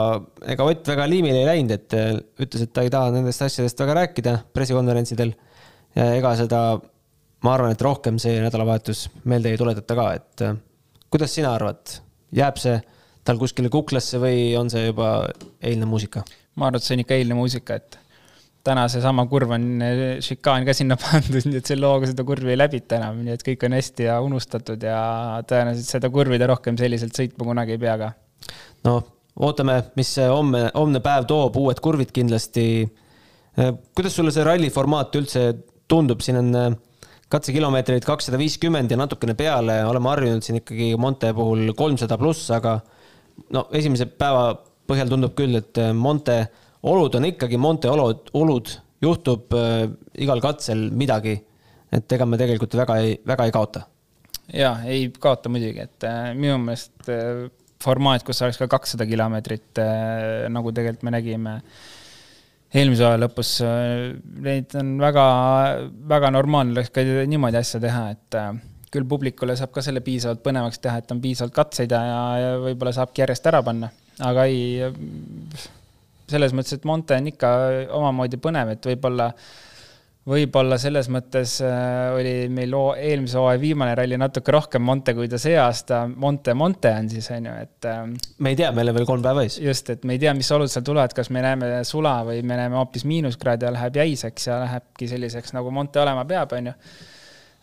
ega 0.52 0.66
Ott 0.68 0.88
väga 0.92 1.06
liimile 1.08 1.40
ei 1.40 1.48
läinud, 1.48 1.74
et 1.74 1.96
äh, 1.96 2.10
ütles, 2.44 2.66
et 2.66 2.72
ta 2.76 2.84
ei 2.84 2.92
taha 2.92 3.12
nendest 3.14 3.44
asjadest 3.46 3.80
väga 3.80 3.98
rääkida 4.00 4.36
pressikonverentsidel. 4.56 5.34
ega 5.94 6.32
seda, 6.34 6.60
ma 7.46 7.52
arvan, 7.54 7.70
et 7.70 7.82
rohkem 7.86 8.16
see 8.18 8.40
nädalavahetus 8.42 9.04
meelde 9.30 9.52
ei 9.52 9.58
tuletata 9.60 9.94
ka, 9.94 10.06
et 10.18 10.42
äh, 10.42 10.56
kuidas 11.12 11.34
sina 11.36 11.52
arvad, 11.54 11.98
jääb 12.34 12.58
see 12.58 12.80
tal 13.24 13.38
kuskile 13.40 13.70
kuklasse 13.72 14.18
või 14.20 14.52
on 14.58 14.72
see 14.72 14.88
juba 14.88 15.28
eilne 15.62 15.86
muusika? 15.88 16.24
ma 16.58 16.68
arvan, 16.68 16.82
et 16.82 16.86
see 16.86 16.96
on 16.98 17.04
ikka 17.04 17.16
eilne 17.18 17.38
muusika, 17.38 17.78
et 17.78 17.98
täna 18.64 18.84
seesama 18.88 19.26
kurv 19.28 19.54
on 19.56 19.64
eh, 19.84 20.02
šikaan 20.24 20.64
ka 20.66 20.74
sinna 20.76 20.96
pandud, 21.02 21.44
nii 21.48 21.60
et 21.60 21.70
selle 21.70 21.84
looga 21.84 22.08
seda 22.10 22.24
kurvi 22.26 22.54
ei 22.54 22.60
läbita 22.60 22.98
enam, 23.00 23.20
nii 23.26 23.36
et 23.36 23.44
kõik 23.46 23.66
on 23.68 23.76
hästi 23.76 24.08
ja 24.08 24.20
unustatud 24.24 24.86
ja 24.88 25.00
tõenäoliselt 25.48 25.98
seda 25.98 26.10
kurvi 26.12 26.40
ta 26.40 26.48
rohkem 26.50 26.78
selliselt 26.80 27.16
sõitma 27.16 27.48
kunagi 27.50 27.76
ei 27.76 27.82
pea 27.82 27.98
ka. 28.00 28.10
noh, 28.88 29.04
ootame, 29.44 29.78
mis 29.98 30.14
see 30.16 30.26
homme, 30.30 30.66
homne 30.74 31.02
päev 31.04 31.28
toob, 31.28 31.56
uued 31.60 31.80
kurvid 31.84 32.12
kindlasti. 32.14 32.66
Eh, 33.58 33.70
kuidas 33.96 34.16
sulle 34.16 34.32
see 34.34 34.46
ralli 34.46 34.72
formaat 34.72 35.14
üldse 35.20 35.46
tundub, 35.90 36.24
siin 36.24 36.40
on 36.40 36.50
eh, 36.60 36.68
katsekilomeetreid 37.34 38.04
kakssada 38.06 38.40
viiskümmend 38.40 38.92
ja 38.92 39.00
natukene 39.00 39.36
peale, 39.36 39.82
oleme 39.88 40.12
harjunud 40.12 40.44
siin 40.44 40.62
ikkagi 40.62 40.94
Monte 41.00 41.32
puhul 41.36 41.72
kolmsada 41.76 42.16
pluss, 42.20 42.48
aga 42.54 42.78
no 43.52 43.68
esimese 43.74 44.06
päeva 44.08 44.52
põhjal 44.88 45.10
tundub 45.10 45.34
küll, 45.36 45.56
et 45.58 45.80
Monte 45.96 46.44
olud 46.84 47.18
on 47.18 47.28
ikkagi 47.30 47.58
Monte 47.60 47.90
olud, 47.90 48.30
olud, 48.36 48.70
juhtub 49.04 49.56
äh, 49.56 49.88
igal 50.20 50.42
katsel 50.44 50.88
midagi. 50.92 51.40
et 51.94 52.12
ega 52.12 52.26
me 52.26 52.38
tegelikult 52.40 52.74
väga 52.74 52.96
ei, 53.02 53.18
väga 53.26 53.44
ei 53.46 53.52
kaota. 53.54 53.84
ja 54.52 54.76
ei 54.84 55.10
kaota 55.18 55.48
muidugi, 55.48 55.80
et 55.80 56.08
äh, 56.08 56.32
minu 56.36 56.58
meelest 56.62 57.08
äh, 57.08 57.46
formaat, 57.84 58.24
kus 58.24 58.42
oleks 58.42 58.58
ka 58.60 58.68
kakssada 58.78 59.06
kilomeetrit 59.06 59.80
äh,, 59.82 60.46
nagu 60.52 60.72
tegelikult 60.72 61.04
me 61.08 61.14
nägime 61.14 61.58
eelmise 62.74 63.06
aja 63.06 63.20
lõpus, 63.22 63.56
äh, 63.64 64.14
neid 64.44 64.74
on 64.80 64.96
väga, 65.02 65.24
väga 66.10 66.30
normaalne 66.34 66.74
oleks 66.74 66.92
ka 66.94 67.04
niimoodi 67.04 67.60
asja 67.60 67.80
teha, 67.82 68.06
et 68.16 68.38
äh, 68.40 68.50
küll 68.94 69.06
publikule 69.10 69.56
saab 69.58 69.72
ka 69.74 69.82
selle 69.84 70.02
piisavalt 70.06 70.42
põnevaks 70.44 70.82
teha, 70.82 71.00
et 71.00 71.14
on 71.14 71.22
piisavalt 71.22 71.54
katseid 71.54 71.94
ja, 71.94 72.02
ja 72.40 72.52
võib-olla 72.62 72.94
saabki 72.94 73.24
järjest 73.24 73.48
ära 73.50 73.62
panna, 73.66 73.90
aga 74.22 74.46
ei 74.50 74.92
selles 76.30 76.54
mõttes, 76.56 76.78
et 76.78 76.88
Monte 76.88 77.16
on 77.18 77.30
ikka 77.30 77.52
omamoodi 77.94 78.40
põnev, 78.42 78.72
et 78.74 78.86
võib-olla, 78.88 79.28
võib-olla 80.28 80.78
selles 80.80 81.10
mõttes 81.12 81.58
äh, 81.64 82.14
oli 82.16 82.34
meil 82.52 82.74
eelmise 82.96 83.38
hooaja 83.40 83.60
viimane 83.60 83.94
ralli 83.98 84.18
natuke 84.20 84.54
rohkem 84.54 84.84
Monte, 84.84 85.14
kui 85.16 85.28
ta 85.30 85.40
see 85.40 85.56
aasta 85.60 86.04
Monte, 86.08 86.54
Monte 86.56 86.94
on 86.96 87.10
siis, 87.12 87.28
on 87.34 87.50
ju, 87.50 87.56
et. 87.66 87.90
Ähm, 87.90 88.14
me 88.44 88.54
ei 88.54 88.60
tea, 88.60 88.72
meil 88.76 88.92
on 88.92 88.98
veel 88.98 89.08
kolm 89.08 89.24
päeva 89.24 89.44
ees. 89.44 89.58
just, 89.62 89.92
et 89.92 90.04
me 90.08 90.16
ei 90.16 90.22
tea, 90.22 90.32
mis 90.36 90.50
olud 90.56 90.72
seal 90.72 90.86
tulevad, 90.86 91.16
kas 91.16 91.30
me 91.34 91.44
näeme 91.44 91.72
sula 91.88 92.16
või 92.26 92.40
me 92.46 92.58
näeme 92.60 92.80
hoopis 92.80 93.04
miinuskraadi 93.10 93.68
ja 93.68 93.74
läheb 93.76 94.00
jäiseks 94.00 94.48
ja 94.48 94.62
lähebki 94.64 95.10
selliseks, 95.12 95.52
nagu 95.56 95.74
Monte 95.74 96.00
olema 96.02 96.24
peab, 96.28 96.56
on 96.56 96.72
ju 96.72 96.78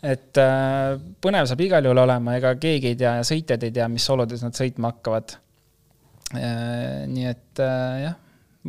et 0.02 0.38
äh, 0.41 0.95
põnev 1.21 1.45
saab 1.50 1.62
igal 1.62 1.86
juhul 1.86 2.02
olema, 2.02 2.34
ega 2.38 2.56
keegi 2.62 2.93
ei 2.93 2.97
tea 2.97 3.19
ja 3.19 3.26
sõitjad 3.26 3.62
ei 3.65 3.74
tea, 3.74 3.86
mis 3.89 4.08
oludes 4.10 4.41
nad 4.41 4.58
sõitma 4.58 4.95
hakkavad 4.95 5.38
äh,. 6.34 7.06
nii 7.10 7.30
et 7.30 7.62
jah 7.62 8.17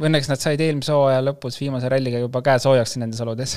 õnneks 0.00 0.30
nad 0.30 0.40
said 0.40 0.60
eelmise 0.62 0.94
hooaja 0.94 1.22
lõpus 1.24 1.58
viimase 1.60 1.90
ralliga 1.92 2.20
juba 2.22 2.42
käe 2.44 2.60
soojaks 2.62 2.96
nendes 3.00 3.20
oludes. 3.24 3.56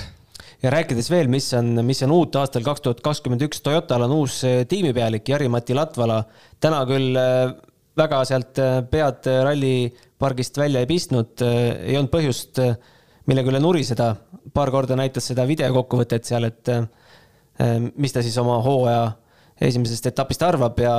ja 0.64 0.72
rääkides 0.74 1.10
veel, 1.12 1.30
mis 1.32 1.48
on, 1.56 1.80
mis 1.88 2.02
on 2.04 2.16
uut 2.16 2.36
aastal 2.40 2.66
kaks 2.66 2.84
tuhat 2.84 3.04
kakskümmend 3.06 3.46
üks, 3.48 3.62
Toyotal 3.64 4.08
on 4.08 4.18
uus 4.18 4.42
eh, 4.48 4.64
tiimipealik 4.68 5.28
Jari-Mati 5.30 5.78
Latvala. 5.78 6.24
täna 6.60 6.82
küll 6.90 7.16
eh, 7.20 7.54
väga 7.96 8.24
sealt 8.28 8.60
eh, 8.60 8.82
pead 8.92 9.30
rallipargist 9.48 10.60
välja 10.60 10.84
ei 10.84 10.90
pistnud, 10.90 11.40
ei 11.46 11.96
olnud 11.96 12.12
põhjust, 12.12 12.60
millega 13.30 13.54
üle 13.54 13.64
nuriseda. 13.64 14.16
paar 14.54 14.72
korda 14.72 14.96
näitas 14.96 15.32
seda 15.32 15.48
videokokkuvõtet 15.48 16.28
seal, 16.28 16.46
et 16.46 16.70
mis 17.96 18.12
ta 18.12 18.22
siis 18.22 18.36
oma 18.38 18.60
hooaja 18.62 19.08
esimesest 19.64 20.06
etapist 20.12 20.44
arvab 20.44 20.80
ja 20.80 20.94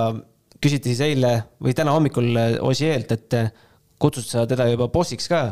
küsiti 0.61 0.89
siis 0.89 1.03
eile 1.05 1.33
või 1.63 1.75
täna 1.77 1.93
hommikul 1.93 2.33
Osieelt, 2.65 3.13
et 3.13 3.37
kutsud 4.03 4.27
sa 4.29 4.45
teda 4.49 4.69
juba 4.73 4.91
bossiks 4.93 5.29
ka? 5.31 5.45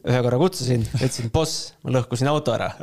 ühe 0.00 0.20
korra 0.24 0.38
kutsusin, 0.40 0.86
ütlesin 0.96 1.28
boss, 1.32 1.74
ma 1.84 1.92
lõhkusin 1.98 2.30
auto 2.30 2.54
ära 2.54 2.70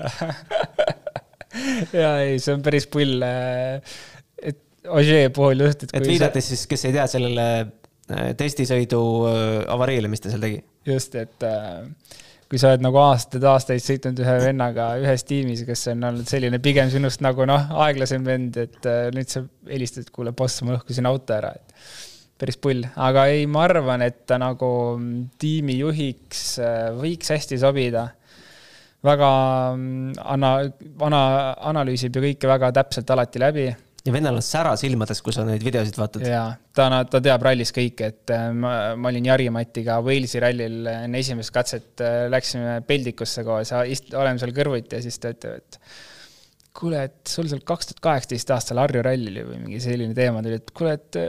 ja 2.02 2.12
ei, 2.24 2.38
see 2.42 2.56
on 2.56 2.64
päris 2.66 2.88
pull. 2.92 3.24
Äh, 3.26 3.98
et 4.38 4.64
Ožee 4.88 5.32
puhul 5.36 5.66
just, 5.66 5.88
et. 5.88 5.98
et 5.98 6.08
viidates 6.08 6.46
sa... 6.46 6.54
siis, 6.54 6.68
kes 6.70 6.88
ei 6.88 6.96
tea 6.96 7.08
sellele 7.12 7.48
äh, 7.58 8.30
testisõidu 8.40 9.02
äh, 9.32 9.42
avariile, 9.74 10.12
mis 10.12 10.24
ta 10.24 10.32
seal 10.32 10.44
tegi. 10.44 10.62
just, 10.88 11.18
et 11.20 11.48
kui 12.48 12.62
sa 12.62 12.72
oled 12.72 12.86
nagu 12.86 13.00
aastaid-aastaid 13.02 13.84
sõitnud 13.84 14.22
ühe 14.24 14.36
vennaga 14.46 14.94
ühes 15.02 15.26
tiimis, 15.28 15.66
kes 15.68 15.90
on 15.92 16.06
olnud 16.12 16.30
selline 16.30 16.62
pigem 16.64 16.92
sinust 16.94 17.24
nagu 17.26 17.48
noh, 17.50 17.74
aeglasem 17.84 18.24
vend, 18.24 18.56
et 18.62 18.88
nüüd 19.16 19.34
sa 19.34 19.44
helistad, 19.68 20.08
kuule 20.16 20.32
boss, 20.38 20.64
ma 20.64 20.78
lõhkusin 20.78 21.10
auto 21.10 21.36
ära, 21.36 21.52
et 21.58 22.07
päris 22.38 22.60
pull, 22.62 22.86
aga 22.95 23.26
ei, 23.34 23.47
ma 23.50 23.65
arvan, 23.65 24.04
et 24.06 24.23
ta 24.30 24.38
nagu 24.41 24.69
tiimijuhiks 25.41 26.45
äh, 26.62 26.78
võiks 26.97 27.34
hästi 27.34 27.60
sobida. 27.62 28.08
väga 29.06 29.32
mm, 29.76 30.15
ana-, 30.36 30.69
ana-, 31.06 31.54
analüüsib 31.71 32.15
ju 32.15 32.23
kõike 32.30 32.50
väga 32.50 32.71
täpselt 32.80 33.13
alati 33.13 33.41
läbi 33.41 33.67
ja 34.08 34.13
vennal 34.13 34.39
on 34.39 34.45
sära 34.45 34.73
silmades, 34.80 35.21
kui 35.23 35.36
sa 35.36 35.43
neid 35.47 35.63
videosid 35.65 35.97
vaatad. 36.00 36.26
jaa, 36.28 36.52
ta, 36.76 36.88
ta 37.12 37.21
teab 37.23 37.43
rallis 37.47 37.73
kõike, 37.76 38.12
et 38.13 38.34
äh, 38.34 38.50
ma, 38.56 38.73
ma 39.00 39.12
olin 39.12 39.32
Jari-Matiga 39.32 40.00
Walesi 40.06 40.41
rallil 40.43 40.88
enne 40.93 41.23
esimest 41.23 41.54
katset, 41.56 41.89
äh, 42.06 42.28
läksime 42.32 42.80
peldikusse 42.88 43.43
koos 43.47 43.73
oleme 43.78 44.38
seal 44.41 44.54
kõrvuti 44.56 44.97
ja 44.97 45.04
siis 45.04 45.19
ta 45.21 45.34
ütleb, 45.36 45.60
et 45.60 45.82
kuule, 46.78 47.04
et 47.10 47.34
sul 47.34 47.50
seal 47.50 47.63
kaks 47.67 47.91
tuhat 47.91 48.04
kaheksateist 48.06 48.54
aastal 48.54 48.82
Harju 48.84 49.04
rallil 49.06 49.41
või 49.50 49.60
mingi 49.65 49.82
selline 49.84 50.15
teema 50.17 50.43
tuli, 50.45 50.62
et 50.62 50.73
kuule, 50.78 50.95
et 51.00 51.21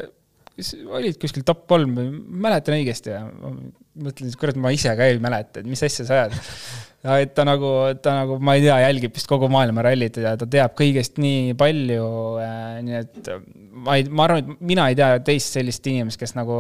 olid 0.99 1.18
kuskil 1.23 1.44
top 1.47 1.66
kolm 1.71 1.94
või 1.97 2.11
mäletan 2.44 2.77
õigesti 2.79 3.14
ma 3.14 3.53
mõtlen, 4.09 4.29
et 4.31 4.38
kurat, 4.38 4.59
ma 4.61 4.73
ise 4.75 4.92
ka 4.99 5.09
ei 5.09 5.18
mäleta, 5.23 5.62
et 5.62 5.71
mis 5.71 5.83
asja 5.87 6.07
sa 6.07 6.16
ajad. 6.16 6.37
ja 7.07 7.16
et 7.23 7.33
ta 7.35 7.47
nagu, 7.47 7.71
ta 8.03 8.14
nagu, 8.21 8.38
ma 8.42 8.57
ei 8.59 8.64
tea, 8.66 8.77
jälgib 8.85 9.16
vist 9.16 9.31
kogu 9.31 9.51
maailma 9.53 9.87
rallit 9.87 10.21
ja 10.23 10.35
ta 10.38 10.49
teab 10.51 10.77
kõigest 10.79 11.18
nii 11.23 11.57
palju 11.59 12.11
äh,, 12.42 12.68
nii 12.87 13.01
et 13.01 13.33
ma 13.87 13.99
ei, 13.99 14.07
ma 14.11 14.29
arvan, 14.29 14.44
et 14.44 14.68
mina 14.75 14.88
ei 14.90 14.99
tea 14.99 15.14
teist 15.27 15.59
sellist 15.59 15.87
inimest, 15.90 16.21
kes 16.21 16.35
nagu 16.38 16.59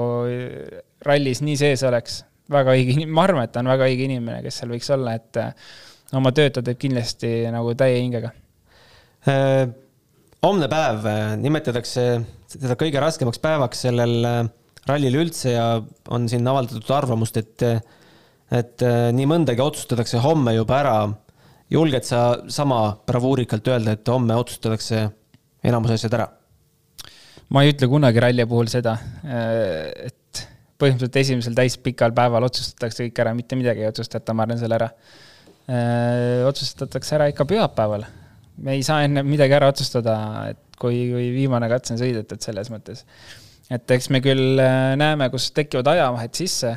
rallis 1.06 1.44
nii 1.44 1.60
sees 1.60 1.86
oleks. 1.86 2.24
väga 2.48 2.72
õige 2.72 2.94
inimene, 2.96 3.14
ma 3.14 3.28
arvan, 3.28 3.44
et 3.44 3.52
ta 3.52 3.60
on 3.60 3.68
väga 3.68 3.90
õige 3.90 4.06
inimene, 4.08 4.42
kes 4.46 4.62
seal 4.62 4.70
võiks 4.72 4.90
olla, 4.94 5.18
et 5.18 5.40
äh, 5.42 5.72
oma 6.16 6.32
tööd 6.32 6.54
ta 6.56 6.64
teeb 6.64 6.78
kindlasti 6.80 7.42
nagu 7.52 7.74
täie 7.76 7.98
hingega 8.00 8.32
Äh, 9.26 9.66
homne 10.46 10.68
päev 10.70 11.06
äh, 11.10 11.32
nimetatakse 11.42 12.02
seda 12.48 12.76
kõige 12.80 13.02
raskemaks 13.02 13.40
päevaks 13.42 13.84
sellel 13.86 14.16
äh, 14.26 14.40
rallil 14.88 15.18
üldse 15.20 15.52
ja 15.52 15.66
on 16.14 16.28
siin 16.30 16.46
avaldatud 16.48 16.88
arvamust, 16.96 17.36
et, 17.36 17.64
et 18.54 18.84
nii 19.12 19.26
mõndagi 19.28 19.60
otsustatakse 19.60 20.22
homme 20.24 20.54
juba 20.56 20.78
ära. 20.80 20.98
julged 21.68 22.06
sa 22.08 22.20
sama 22.48 22.96
bravuurikalt 23.06 23.68
öelda, 23.68 23.92
et 23.92 24.08
homme 24.08 24.36
otsustatakse 24.40 25.02
enamus 25.62 25.92
asjad 25.98 26.16
ära? 26.16 26.28
ma 27.52 27.64
ei 27.64 27.74
ütle 27.74 27.88
kunagi 27.88 28.20
ralli 28.24 28.46
puhul 28.48 28.70
seda, 28.72 28.94
et 29.24 30.40
põhimõtteliselt 30.80 31.20
esimesel 31.20 31.58
täispikal 31.58 32.14
päeval 32.16 32.48
otsustatakse 32.48 33.04
kõik 33.06 33.20
ära, 33.24 33.34
mitte 33.36 33.56
midagi 33.60 33.84
ei 33.84 33.90
otsustata, 33.92 34.32
ma 34.32 34.46
arvan 34.46 34.60
selle 34.60 34.78
ära. 34.80 34.88
otsustatakse 36.48 37.16
ära 37.18 37.28
ikka 37.28 37.44
pühapäeval 37.48 38.08
me 38.62 38.74
ei 38.76 38.82
saa 38.86 39.04
enne 39.06 39.22
midagi 39.26 39.54
ära 39.54 39.70
otsustada, 39.70 40.16
et 40.50 40.67
kui, 40.80 41.00
kui 41.12 41.30
viimane 41.34 41.68
katse 41.70 41.94
on 41.94 42.02
sõidetud 42.02 42.44
selles 42.44 42.70
mõttes. 42.72 43.04
et 43.70 43.96
eks 43.96 44.10
me 44.14 44.22
küll 44.24 44.60
äh, 44.62 44.92
näeme, 45.00 45.30
kus 45.30 45.50
tekivad 45.56 45.90
ajavahed 45.94 46.38
sisse. 46.38 46.76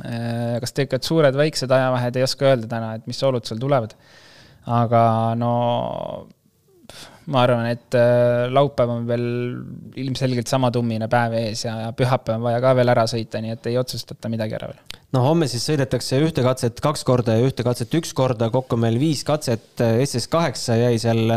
Äh, 0.00 0.58
kas 0.62 0.76
tekivad 0.76 1.06
suured, 1.06 1.36
väiksed 1.36 1.70
ajavahed, 1.70 2.16
ei 2.16 2.26
oska 2.26 2.50
öelda 2.50 2.68
täna, 2.70 2.94
et 2.96 3.08
mis 3.10 3.22
olud 3.26 3.46
seal 3.46 3.60
tulevad. 3.62 3.96
aga 4.66 5.02
no 5.40 5.54
ma 7.30 7.44
arvan, 7.44 7.66
et 7.70 7.96
äh, 7.98 8.48
laupäev 8.52 8.92
on 8.92 9.06
veel 9.08 9.26
ilmselgelt 10.00 10.50
sama 10.50 10.70
tummine 10.74 11.08
päev 11.10 11.36
ees 11.38 11.64
ja, 11.66 11.76
ja 11.86 11.90
pühapäev 11.96 12.38
on 12.38 12.46
vaja 12.46 12.62
ka 12.64 12.72
veel 12.78 12.92
ära 12.92 13.04
sõita, 13.10 13.42
nii 13.42 13.54
et 13.54 13.68
ei 13.70 13.78
otsustata 13.80 14.30
midagi 14.32 14.56
ära 14.58 14.70
veel. 14.72 14.98
no 15.14 15.22
homme 15.24 15.48
siis 15.50 15.66
sõidetakse 15.68 16.20
ühte 16.24 16.44
katset 16.46 16.80
kaks 16.82 17.04
korda 17.06 17.36
ja 17.38 17.46
ühte 17.46 17.66
katset 17.66 17.94
üks 18.00 18.14
korda, 18.16 18.50
kokku 18.52 18.78
meil 18.80 18.98
viis 19.00 19.22
katset. 19.26 19.68
SS 19.78 20.30
kaheksa 20.32 20.78
jäi 20.80 20.98
seal, 21.02 21.36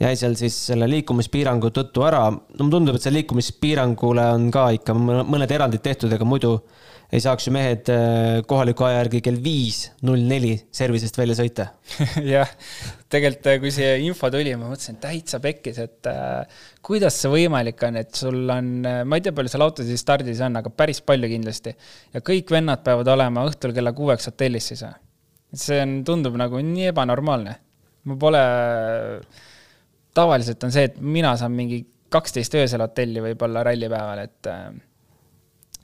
jäi 0.00 0.14
seal 0.18 0.34
siis 0.38 0.56
selle 0.70 0.88
liikumispiirangu 0.90 1.70
tõttu 1.74 2.02
ära. 2.06 2.24
no 2.30 2.64
mulle 2.64 2.78
tundub, 2.78 2.96
et 2.96 3.04
selle 3.04 3.20
liikumispiirangule 3.20 4.24
on 4.38 4.50
ka 4.54 4.70
ikka 4.78 4.96
mõned 4.96 5.54
erandid 5.54 5.84
tehtud, 5.84 6.12
ega 6.12 6.26
muidu 6.26 6.56
ei 7.14 7.22
saaks 7.22 7.46
ju 7.46 7.52
mehed 7.54 7.90
äh, 7.92 8.40
kohaliku 8.48 8.86
aja 8.88 8.96
järgi 9.02 9.20
kell 9.22 9.38
viis 9.42 9.84
null 10.06 10.24
neli 10.26 10.56
service'ist 10.74 11.18
välja 11.20 11.36
sõita 11.38 11.68
jah, 12.34 12.50
tegelikult 13.12 13.50
äh, 13.52 13.60
kui 13.62 13.70
see 13.74 13.92
info 14.08 14.30
tuli, 14.34 14.54
ma 14.58 14.72
mõtlesin 14.72 14.98
täitsa 15.02 15.38
pekkis, 15.44 15.78
et 15.84 16.10
äh, 16.10 16.64
kuidas 16.84 17.20
see 17.20 17.30
võimalik 17.30 17.86
on, 17.86 18.00
et 18.02 18.18
sul 18.18 18.40
on, 18.50 18.74
äh, 18.88 19.00
ma 19.06 19.20
ei 19.20 19.24
tea, 19.24 19.36
palju 19.36 19.52
seal 19.52 19.66
autosid 19.68 20.00
stardis 20.00 20.42
on, 20.44 20.58
aga 20.58 20.72
päris 20.74 21.04
palju 21.06 21.30
kindlasti. 21.30 21.76
ja 22.16 22.24
kõik 22.24 22.50
vennad 22.56 22.82
peavad 22.86 23.12
olema 23.14 23.46
õhtul 23.46 23.76
kella 23.76 23.94
kuueks 23.94 24.32
hotellis 24.32 24.72
siis 24.72 24.82
või? 24.86 24.94
see 25.54 25.78
on, 25.84 25.98
tundub 26.08 26.34
nagu 26.40 26.58
nii 26.58 26.90
ebanormaalne. 26.90 27.58
ma 28.10 28.18
pole, 28.20 28.44
tavaliselt 30.14 30.64
on 30.66 30.74
see, 30.74 30.88
et 30.90 30.98
mina 31.00 31.34
saan 31.40 31.54
mingi 31.56 31.82
kaksteist 32.14 32.54
öösel 32.60 32.84
hotelli 32.84 33.22
võib-olla 33.24 33.64
rallipäeval, 33.66 34.22
et 34.24 34.50
äh, 34.50 34.68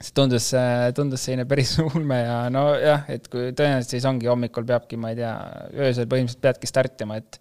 see 0.01 0.15
tundus, 0.17 0.51
tundus 0.97 1.27
selline 1.27 1.47
päris 1.51 1.75
ulme 1.89 2.21
ja 2.23 2.39
nojah, 2.53 3.05
et 3.13 3.29
kui 3.33 3.51
tõenäoliselt 3.51 3.97
siis 3.97 4.09
ongi 4.09 4.31
hommikul 4.31 4.67
peabki, 4.69 5.01
ma 5.01 5.13
ei 5.13 5.21
tea, 5.21 5.35
öösel 5.75 6.09
põhimõtteliselt 6.11 6.45
peadki 6.47 6.71
startima, 6.71 7.21
et 7.21 7.41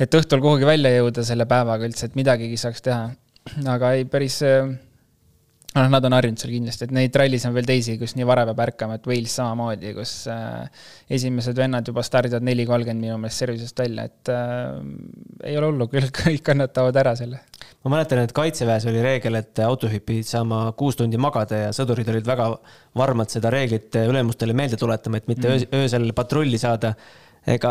et 0.00 0.14
õhtul 0.16 0.40
kuhugi 0.40 0.64
välja 0.64 0.92
jõuda 0.94 1.24
selle 1.28 1.44
päevaga 1.48 1.84
üldse, 1.84 2.08
et 2.08 2.14
midagigi 2.16 2.56
saaks 2.60 2.80
teha. 2.86 3.10
aga 3.74 3.92
ei, 3.98 4.06
päris 4.08 4.38
noh, 5.76 5.86
nad 5.92 6.06
on 6.06 6.16
harjunud 6.16 6.40
seal 6.40 6.52
kindlasti, 6.54 6.86
et 6.88 6.94
neid 6.94 7.16
rallis 7.20 7.44
on 7.46 7.54
veel 7.54 7.68
teisi, 7.68 7.94
kus 8.00 8.16
nii 8.18 8.26
vara 8.28 8.44
peab 8.48 8.62
ärkama, 8.64 8.96
et 8.98 9.06
Wales 9.10 9.36
samamoodi, 9.38 9.92
kus 9.96 10.14
äh, 10.32 10.82
esimesed 11.18 11.58
vennad 11.58 11.86
juba 11.86 12.04
stardivad 12.06 12.44
neli 12.46 12.66
kolmkümmend 12.68 13.06
minu 13.06 13.20
meelest 13.22 13.44
service'ist 13.44 13.82
välja, 13.82 14.08
et 14.10 14.32
äh, 14.34 14.80
ei 15.52 15.56
ole 15.60 15.70
hullu, 15.70 15.86
küll 15.92 16.10
kõik 16.20 16.42
kannatavad 16.50 17.00
ära 17.04 17.14
selle. 17.18 17.42
ma 17.84 17.94
mäletan, 17.94 18.24
et 18.24 18.34
kaitseväes 18.36 18.88
oli 18.90 19.04
reegel, 19.04 19.38
et 19.40 19.62
autojuhid 19.64 20.06
pidid 20.06 20.28
saama 20.28 20.64
kuus 20.78 20.98
tundi 20.98 21.20
magada 21.20 21.66
ja 21.66 21.72
sõdurid 21.76 22.10
olid 22.12 22.26
väga 22.28 22.50
varmad 22.98 23.30
seda 23.32 23.52
reeglit 23.54 23.94
ülemustele 24.02 24.56
meelde 24.56 24.80
tuletama, 24.80 25.20
et 25.20 25.30
mitte 25.30 25.48
mm. 25.48 25.82
öösel 25.84 26.10
patrulli 26.16 26.58
saada 26.60 26.96
ega 27.48 27.70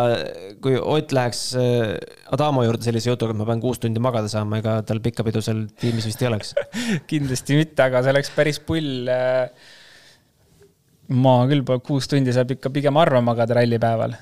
kui 0.63 0.77
Ott 0.79 1.12
läheks 1.13 1.41
äh, 1.60 1.97
Adamo 2.34 2.63
juurde 2.65 2.86
sellise 2.86 3.12
jutuga, 3.12 3.36
et 3.36 3.39
ma 3.39 3.47
pean 3.49 3.62
kuus 3.62 3.82
tundi 3.82 4.01
magada 4.01 4.29
saama, 4.32 4.62
ega 4.63 4.79
tal 4.88 5.01
pikkapidu 5.03 5.43
seal 5.45 5.65
tiimis 5.79 6.08
vist 6.10 6.23
ei 6.23 6.29
oleks 6.32 6.55
kindlasti 7.10 7.60
mitte, 7.60 7.86
aga 7.86 8.01
see 8.03 8.15
oleks 8.15 8.34
päris 8.36 8.62
pull. 8.65 9.12
Äh, 9.13 9.77
ma 11.19 11.36
küll 11.49 11.63
kuus 11.86 12.10
tundi 12.10 12.34
saab 12.34 12.51
ikka 12.53 12.69
pigem 12.73 12.97
harva 13.01 13.21
magada 13.25 13.58
rallipäeval. 13.58 14.17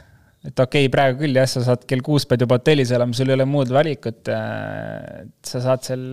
et 0.47 0.59
okei 0.59 0.85
okay,, 0.85 0.91
praegu 0.91 1.23
küll 1.23 1.39
jah, 1.39 1.47
sa 1.49 1.63
saad 1.65 1.87
kell 1.87 2.03
kuus 2.03 2.27
pead 2.27 2.43
juba 2.43 2.59
hotellis 2.59 2.93
olema, 2.95 3.15
sul 3.15 3.31
ei 3.31 3.39
ole 3.39 3.47
muud 3.47 3.71
valikut. 3.71 4.27
Äh, 4.31 5.25
sa 5.47 5.63
saad 5.63 5.87
seal 5.87 6.05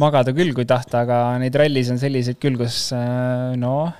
magada 0.00 0.34
küll, 0.34 0.54
kui 0.56 0.66
tahta, 0.66 1.04
aga 1.04 1.22
neid 1.42 1.54
rallis 1.58 1.90
on 1.92 1.98
selliseid 2.02 2.38
küll, 2.42 2.58
kus 2.58 2.88
noh, 3.60 3.90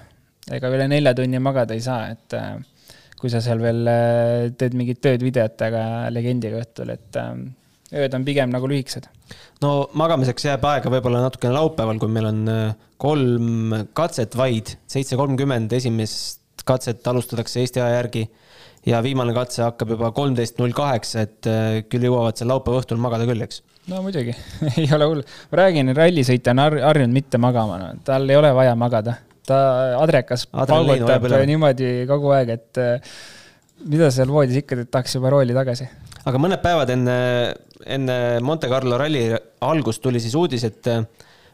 ega 0.51 0.71
üle 0.73 0.87
nelja 0.91 1.13
tunni 1.15 1.39
magada 1.43 1.77
ei 1.77 1.83
saa, 1.85 2.15
et 2.15 2.39
kui 3.21 3.33
sa 3.33 3.43
seal 3.45 3.61
veel 3.63 3.89
äh, 3.91 4.51
teed 4.57 4.77
mingit 4.79 5.01
tööd 5.05 5.23
videotega 5.25 6.09
legendiga 6.13 6.63
õhtul, 6.63 6.93
et 6.95 7.19
ähm, 7.21 7.51
ööd 7.93 8.15
on 8.17 8.27
pigem 8.27 8.53
nagu 8.53 8.69
lühikesed. 8.71 9.09
no 9.65 9.73
magamiseks 9.99 10.49
jääb 10.49 10.65
aega 10.73 10.93
võib-olla 10.93 11.25
natukene 11.27 11.55
laupäeval, 11.57 12.01
kui 12.01 12.13
meil 12.13 12.31
on 12.31 12.43
äh, 12.53 12.77
kolm 13.01 13.75
katset 13.97 14.37
vaid, 14.41 14.77
seitse 14.91 15.19
kolmkümmend, 15.21 15.73
esimest 15.77 16.65
katset 16.69 17.07
alustatakse 17.09 17.61
Eesti 17.63 17.81
aja 17.81 18.01
järgi 18.01 18.27
ja 18.89 19.01
viimane 19.05 19.35
katse 19.37 19.65
hakkab 19.67 19.95
juba 19.97 20.13
kolmteist 20.17 20.61
null 20.61 20.73
kaheksa, 20.77 21.27
et 21.27 21.49
äh, 21.51 21.81
küll 21.93 22.09
jõuavad 22.09 22.41
seal 22.41 22.53
laupäeva 22.53 22.81
õhtul 22.81 23.01
magada 23.03 23.29
küll, 23.29 23.45
eks? 23.45 23.65
no 23.91 24.01
muidugi 24.05 24.33
ei 24.81 24.89
ole 24.97 25.09
hull. 25.13 25.27
ma 25.53 25.65
räägin, 25.65 25.93
rallisõitja 25.97 26.57
on 26.57 26.65
harjunud 26.69 27.17
mitte 27.21 27.41
magama, 27.43 27.81
no 27.83 27.91
tal 28.07 28.29
ei 28.31 28.41
ole 28.41 28.55
vaja 28.57 28.77
magada 28.79 29.21
ta 29.49 29.61
adrekas 30.01 30.47
paugutab 30.51 31.27
niimoodi 31.49 31.91
kogu 32.11 32.35
aeg, 32.37 32.55
et 32.57 32.81
eh, 32.81 33.17
mida 33.91 34.11
seal 34.15 34.33
voodis 34.33 34.61
ikka 34.61 34.79
teed, 34.81 34.91
tahaks 34.93 35.17
juba 35.17 35.33
rooli 35.35 35.57
tagasi. 35.57 35.89
aga 36.25 36.43
mõned 36.43 36.63
päevad 36.65 36.93
enne, 36.95 37.17
enne 37.87 38.17
Monte 38.45 38.71
Carlo 38.73 38.99
ralli 39.01 39.29
algust 39.67 40.03
tuli 40.05 40.23
siis 40.23 40.37
uudis, 40.39 40.67
et 40.69 40.93
eh, 40.93 41.03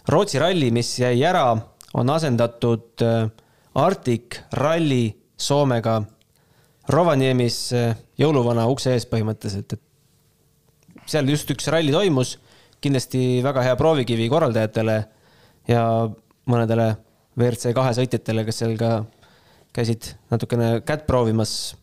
Rootsi 0.07 0.39
ralli, 0.39 0.69
mis 0.71 0.93
jäi 1.01 1.17
ära, 1.27 1.49
on 1.99 2.11
asendatud 2.15 3.03
eh, 3.03 3.25
Arctic 3.83 4.39
Rally 4.55 5.11
Soomega 5.37 5.99
Rovaniemis 6.89 7.57
jõuluvana 8.15 8.69
ukse 8.71 8.93
ees 8.95 9.09
põhimõtteliselt, 9.11 9.75
et 9.75 11.11
seal 11.11 11.27
just 11.31 11.51
üks 11.51 11.67
ralli 11.75 11.91
toimus, 11.95 12.37
kindlasti 12.83 13.41
väga 13.43 13.65
hea 13.67 13.75
proovikivi 13.79 14.29
korraldajatele 14.31 14.97
ja 15.71 15.83
mõnedele 16.47 16.93
WRC 17.37 17.75
kahe 17.77 17.93
sõitjatele, 17.97 18.45
kes 18.47 18.63
seal 18.63 18.77
ka 18.81 18.93
käisid 19.77 20.15
natukene 20.33 20.81
kätt 20.89 21.05
proovimas. 21.09 21.77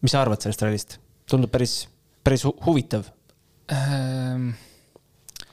mis 0.00 0.12
sa 0.12 0.22
arvad 0.22 0.40
sellest 0.40 0.62
rallist? 0.64 0.98
tundub 1.28 1.50
päris, 1.50 1.88
päris 2.24 2.44
huvitav 2.44 3.10
ähm,. 3.72 4.54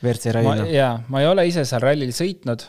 WRC 0.03 0.33
rallina. 0.35 0.67
jaa, 0.67 0.97
ma 1.07 1.21
ei 1.23 1.27
ole 1.27 1.47
ise 1.47 1.65
seal 1.65 1.81
rallil 1.83 2.11
sõitnud. 2.15 2.65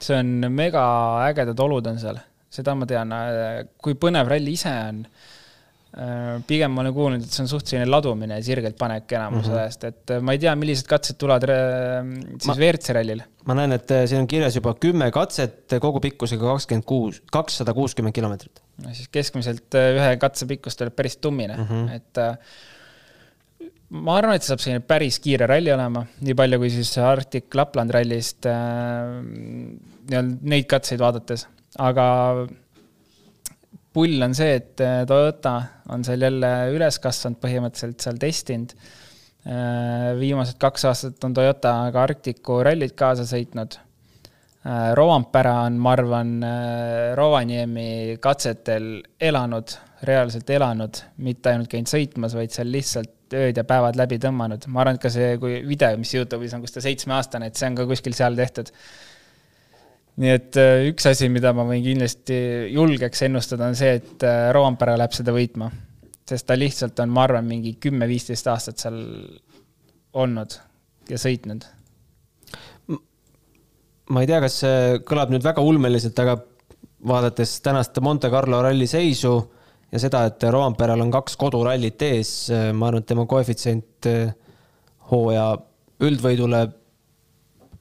see 0.00 0.16
on 0.16 0.48
mega 0.52 0.82
ägedad 1.28 1.60
olud 1.60 1.86
on 1.86 2.00
seal, 2.00 2.20
seda 2.50 2.74
ma 2.74 2.88
tean. 2.88 3.14
kui 3.78 3.94
põnev 3.94 4.28
ralli 4.32 4.56
ise 4.58 4.72
on. 4.88 5.04
Äh, 5.90 6.36
pigem 6.46 6.70
ma 6.70 6.84
olen 6.84 6.92
kuulnud, 6.94 7.22
et 7.26 7.34
see 7.34 7.42
on 7.42 7.48
suht 7.50 7.66
selline 7.66 7.88
ladumine 7.90 8.36
ja 8.38 8.44
sirgelt 8.46 8.76
panek 8.78 9.10
enamuse 9.10 9.50
Mhm. 9.50 9.56
ajast, 9.58 9.86
et 9.88 10.12
äh, 10.14 10.20
ma 10.22 10.36
ei 10.36 10.38
tea, 10.38 10.52
millised 10.54 10.86
katsed 10.86 11.18
tulevad 11.18 11.42
siis 12.38 12.52
WRC 12.52 12.94
rallil. 12.94 13.24
ma 13.50 13.56
näen, 13.58 13.74
et 13.74 13.90
äh, 13.90 14.04
siin 14.06 14.22
on 14.22 14.28
kirjas 14.30 14.54
juba 14.54 14.76
kümme 14.78 15.10
katset 15.10 15.74
kogu 15.82 15.98
pikkusega 16.04 16.46
kakskümmend 16.52 16.86
kuus, 16.86 17.18
kakssada 17.34 17.74
kuuskümmend 17.74 18.14
kilomeetrit. 18.14 18.62
no 18.84 18.94
siis 18.94 19.10
keskmiselt 19.10 19.74
ühe 19.80 20.14
katse 20.22 20.46
pikkus 20.46 20.78
tuleb 20.78 20.94
päris 20.94 21.16
tummine 21.18 21.56
mm. 21.56 21.66
-hmm. 21.66 21.90
et 21.98 23.68
ma 23.90 24.16
arvan, 24.20 24.38
et 24.38 24.46
see 24.46 24.54
saab 24.54 24.62
selline 24.62 24.86
päris 24.86 25.18
kiire 25.18 25.50
ralli 25.50 25.74
olema, 25.74 26.06
nii 26.20 26.38
palju 26.38 26.62
kui 26.62 26.70
siis 26.70 26.94
Arctic 27.02 27.50
Lapland 27.58 27.90
rallist 27.90 28.46
nii-öelda 28.46 30.38
neid 30.54 30.70
katseid 30.70 31.02
vaadates, 31.02 31.48
aga 31.82 32.46
pull 33.96 34.22
on 34.22 34.34
see, 34.36 34.56
et 34.60 34.80
äh, 34.84 35.02
Toyota 35.08 35.54
on 35.90 36.04
seal 36.06 36.22
jälle 36.26 36.50
üles 36.74 37.00
kasvanud, 37.02 37.40
põhimõtteliselt 37.42 38.06
seal 38.06 38.20
testinud. 38.22 38.74
viimased 40.20 40.58
kaks 40.60 40.82
aastat 40.84 41.24
on 41.24 41.32
Toyota 41.32 41.70
ka 41.94 42.02
Arcticu 42.02 42.58
rallit 42.62 42.92
kaasa 42.92 43.24
sõitnud. 43.24 43.78
Rovampere 44.94 45.54
on, 45.62 45.78
ma 45.80 45.94
arvan, 45.96 46.34
Rovaniemi 47.16 48.18
katsetel 48.20 48.90
elanud, 49.16 49.72
reaalselt 50.04 50.52
elanud, 50.52 51.00
mitte 51.24 51.54
ainult 51.54 51.72
käinud 51.72 51.88
sõitmas, 51.88 52.36
vaid 52.36 52.52
seal 52.52 52.68
lihtsalt 52.68 53.32
ööd 53.40 53.56
ja 53.56 53.64
päevad 53.64 53.96
läbi 53.96 54.18
tõmmanud. 54.20 54.66
ma 54.68 54.82
arvan, 54.84 55.00
et 55.00 55.06
ka 55.06 55.12
see, 55.14 55.38
kui 55.40 55.62
video, 55.64 55.96
mis 55.96 56.12
Youtube'is 56.14 56.52
on, 56.52 56.60
kus 56.60 56.76
ta 56.76 56.84
seitsmeaastane, 56.84 57.48
et 57.48 57.56
see 57.56 57.70
on 57.70 57.80
ka 57.80 57.88
kuskil 57.88 58.16
seal 58.16 58.36
tehtud 58.36 58.68
nii 60.20 60.32
et 60.36 60.56
äh, 60.60 60.86
üks 60.90 61.06
asi, 61.08 61.30
mida 61.32 61.52
ma 61.56 61.64
võin 61.68 61.82
kindlasti 61.84 62.36
julgeks 62.74 63.24
ennustada, 63.26 63.70
on 63.70 63.78
see, 63.78 63.94
et 64.00 64.26
äh, 64.26 64.48
Roompere 64.54 64.96
läheb 65.00 65.14
seda 65.16 65.34
võitma. 65.36 65.70
sest 66.30 66.46
ta 66.46 66.54
lihtsalt 66.54 67.00
on, 67.02 67.10
ma 67.10 67.24
arvan, 67.26 67.46
mingi 67.48 67.74
kümme-viisteist 67.82 68.46
aastat 68.52 68.78
seal 68.78 68.98
olnud 70.12 70.58
ja 71.10 71.18
sõitnud. 71.18 71.64
ma 74.10 74.22
ei 74.22 74.28
tea, 74.28 74.40
kas 74.42 74.60
see 74.62 75.00
kõlab 75.06 75.32
nüüd 75.32 75.46
väga 75.46 75.62
ulmeliselt, 75.62 76.18
aga 76.18 76.36
vaadates 77.06 77.56
tänast 77.64 77.96
Monte 78.02 78.30
Carlo 78.30 78.60
ralli 78.62 78.86
seisu 78.90 79.34
ja 79.90 79.98
seda, 80.02 80.26
et 80.28 80.42
Roomperel 80.52 81.00
on 81.00 81.10
kaks 81.10 81.38
kodurallit 81.40 82.02
ees, 82.02 82.50
ma 82.74 82.90
arvan, 82.90 83.02
et 83.02 83.08
tema 83.08 83.24
koefitsient 83.30 84.10
hooaja 85.10 85.46
üldvõidule 86.04 86.64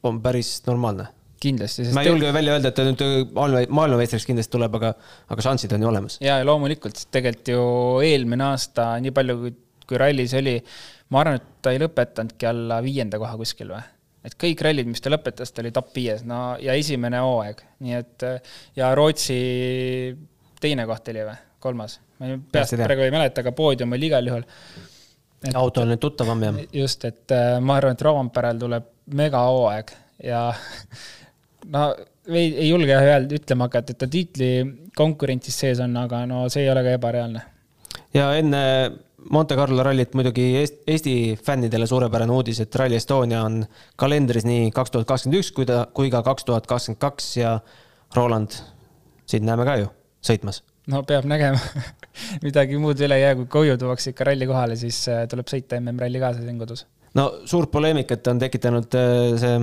on 0.04 0.22
päris 0.24 0.62
normaalne. 0.68 1.19
Kindlasti. 1.44 1.88
ma 1.96 2.04
ei 2.04 2.12
julge 2.12 2.34
välja 2.36 2.56
öelda, 2.58 2.72
et 2.72 2.78
ta 2.78 2.86
nüüd 2.88 3.04
maailma, 3.36 3.64
maailmameistriks 3.82 4.28
kindlasti 4.30 4.56
tuleb, 4.56 4.76
aga, 4.80 4.94
aga 5.34 5.46
šansid 5.46 5.76
on 5.78 5.86
ju 5.86 5.92
olemas. 5.92 6.18
ja, 6.24 6.40
ja 6.42 6.48
loomulikult, 6.48 6.98
sest 7.00 7.12
tegelikult 7.16 7.54
ju 7.54 7.62
eelmine 8.06 8.50
aasta, 8.52 8.92
nii 9.04 9.16
palju 9.16 9.38
kui, 9.44 9.56
kui 9.90 10.02
rallis 10.02 10.36
oli, 10.40 10.58
ma 11.14 11.24
arvan, 11.24 11.40
et 11.40 11.64
ta 11.66 11.74
ei 11.74 11.82
lõpetanudki 11.82 12.50
alla 12.50 12.82
viienda 12.86 13.22
koha 13.22 13.40
kuskil 13.40 13.74
või? 13.76 13.86
et 14.28 14.36
kõik 14.40 14.62
rallid, 14.66 14.90
mis 14.90 15.02
ta 15.04 15.12
lõpetas, 15.14 15.54
ta 15.54 15.64
oli 15.64 15.72
top 15.76 15.94
viies, 15.96 16.26
no 16.28 16.58
ja 16.62 16.76
esimene 16.78 17.22
hooaeg, 17.24 17.64
nii 17.86 17.96
et 17.96 18.28
ja 18.78 18.92
Rootsi 18.98 19.40
teine 20.60 20.86
koht 20.90 21.12
oli 21.14 21.26
või, 21.30 21.40
kolmas? 21.64 22.00
ma 22.20 22.28
ei, 22.28 22.40
peast 22.52 22.76
praegu 22.80 23.06
ei 23.06 23.16
mäleta, 23.16 23.46
aga 23.46 23.54
poodium 23.56 23.96
oli 23.96 24.10
igal 24.10 24.28
juhul. 24.28 24.44
auto 25.54 25.86
on 25.86 25.94
nüüd 25.94 26.04
tuttavam 26.04 26.44
jah. 26.44 26.60
just, 26.82 27.06
et 27.08 27.36
äh, 27.36 27.56
ma 27.64 27.80
arvan, 27.80 27.96
et 27.96 28.06
Rovanperel 28.06 28.60
tuleb 28.60 28.92
megahooaeg 29.20 29.96
ja 30.28 30.50
no 31.68 31.84
ei, 32.30 32.48
ei 32.54 32.70
julge 32.70 32.96
öelda, 32.96 33.36
ütlema 33.36 33.68
hakata, 33.70 33.94
et 33.94 34.02
ta 34.02 34.08
tiitli 34.12 34.50
konkurentsis 34.98 35.60
sees 35.64 35.84
on, 35.84 35.96
aga 36.00 36.24
no 36.30 36.46
see 36.52 36.66
ei 36.66 36.72
ole 36.72 36.84
ka 36.86 36.96
ebareaalne. 37.00 37.46
ja 38.14 38.32
enne 38.38 38.64
Monte 39.30 39.56
Carlo 39.56 39.84
rallit 39.84 40.14
muidugi 40.16 40.46
Eesti 40.88 41.14
fännidele 41.46 41.88
suurepärane 41.88 42.32
uudis, 42.32 42.62
et 42.64 42.76
Rally 42.80 42.96
Estonia 42.96 43.44
on 43.44 43.66
kalendris 44.00 44.46
nii 44.48 44.70
kaks 44.76 44.94
tuhat 44.94 45.08
kakskümmend 45.10 45.42
üks 45.42 45.52
kui 45.56 45.68
ta, 45.68 45.82
kui 45.94 46.12
ka 46.14 46.22
kaks 46.26 46.48
tuhat 46.48 46.70
kakskümmend 46.70 47.02
kaks 47.04 47.32
ja 47.38 47.58
Roland, 48.16 48.56
sind 49.30 49.46
näeme 49.46 49.68
ka 49.68 49.76
ju 49.82 49.90
sõitmas. 50.26 50.64
no 50.90 51.04
peab 51.04 51.28
nägema 51.30 51.60
midagi 52.46 52.80
muud 52.82 53.02
üle 53.04 53.20
ei 53.20 53.28
jää, 53.28 53.36
kui 53.42 53.52
koju 53.58 53.78
tuuakse 53.82 54.14
ikka 54.14 54.32
ralli 54.32 54.48
kohale, 54.50 54.80
siis 54.80 55.02
äh, 55.12 55.26
tuleb 55.30 55.52
sõita 55.52 55.82
MM-ralli 55.82 56.24
kaasa 56.24 56.46
siin 56.46 56.58
kodus. 56.62 56.86
no 57.20 57.30
suurt 57.46 57.72
poleemikat 57.76 58.32
on 58.32 58.40
tekitanud 58.40 58.96
äh, 58.96 59.36
see 59.44 59.60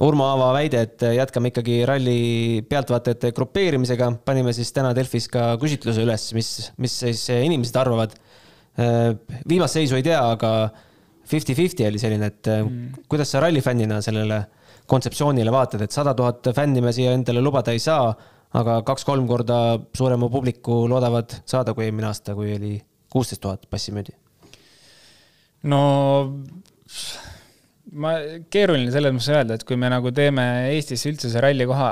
Urmo 0.00 0.24
Aava 0.24 0.52
väide, 0.56 0.86
et 0.86 1.02
jätkame 1.18 1.50
ikkagi 1.50 1.82
ralli 1.88 2.62
pealtvaatajate 2.64 3.32
grupeerimisega, 3.36 4.08
panime 4.24 4.54
siis 4.56 4.70
täna 4.72 4.94
Delfis 4.96 5.26
ka 5.28 5.50
küsitluse 5.60 6.06
üles, 6.06 6.30
mis, 6.32 6.48
mis 6.80 6.94
siis 7.04 7.26
inimesed 7.34 7.76
arvavad. 7.76 8.14
viimast 9.48 9.76
seisu 9.76 9.98
ei 9.98 10.06
tea, 10.06 10.22
aga 10.32 10.70
fifty-fifty 11.28 11.84
oli 11.86 12.00
selline, 12.00 12.30
et 12.32 12.48
mm. 12.48 13.04
kuidas 13.08 13.34
sa 13.34 13.42
rallifännina 13.44 14.00
sellele 14.00 14.40
kontseptsioonile 14.88 15.52
vaatad, 15.52 15.84
et 15.84 15.92
sada 15.92 16.14
tuhat 16.16 16.48
fänni 16.56 16.80
me 16.80 16.92
siia 16.92 17.12
endale 17.12 17.44
lubada 17.44 17.74
ei 17.76 17.82
saa, 17.82 18.08
aga 18.58 18.80
kaks-kolm 18.88 19.28
korda 19.28 19.58
suurema 19.96 20.28
publiku 20.32 20.82
loodavad 20.88 21.36
saada 21.48 21.76
kui 21.76 21.86
eelmine 21.86 22.08
aasta, 22.08 22.34
kui 22.36 22.56
oli 22.56 22.74
kuusteist 23.12 23.42
tuhat 23.44 23.68
passi 23.70 23.92
müüdi? 23.92 24.16
no 25.68 25.82
ma, 27.92 28.16
keeruline 28.52 28.92
selles 28.94 29.14
mõttes 29.14 29.30
öelda, 29.32 29.58
et 29.58 29.66
kui 29.68 29.78
me 29.80 29.90
nagu 29.92 30.12
teeme 30.14 30.44
Eestis 30.72 31.04
üldse 31.10 31.30
see 31.32 31.42
ralli 31.42 31.66
koha, 31.68 31.90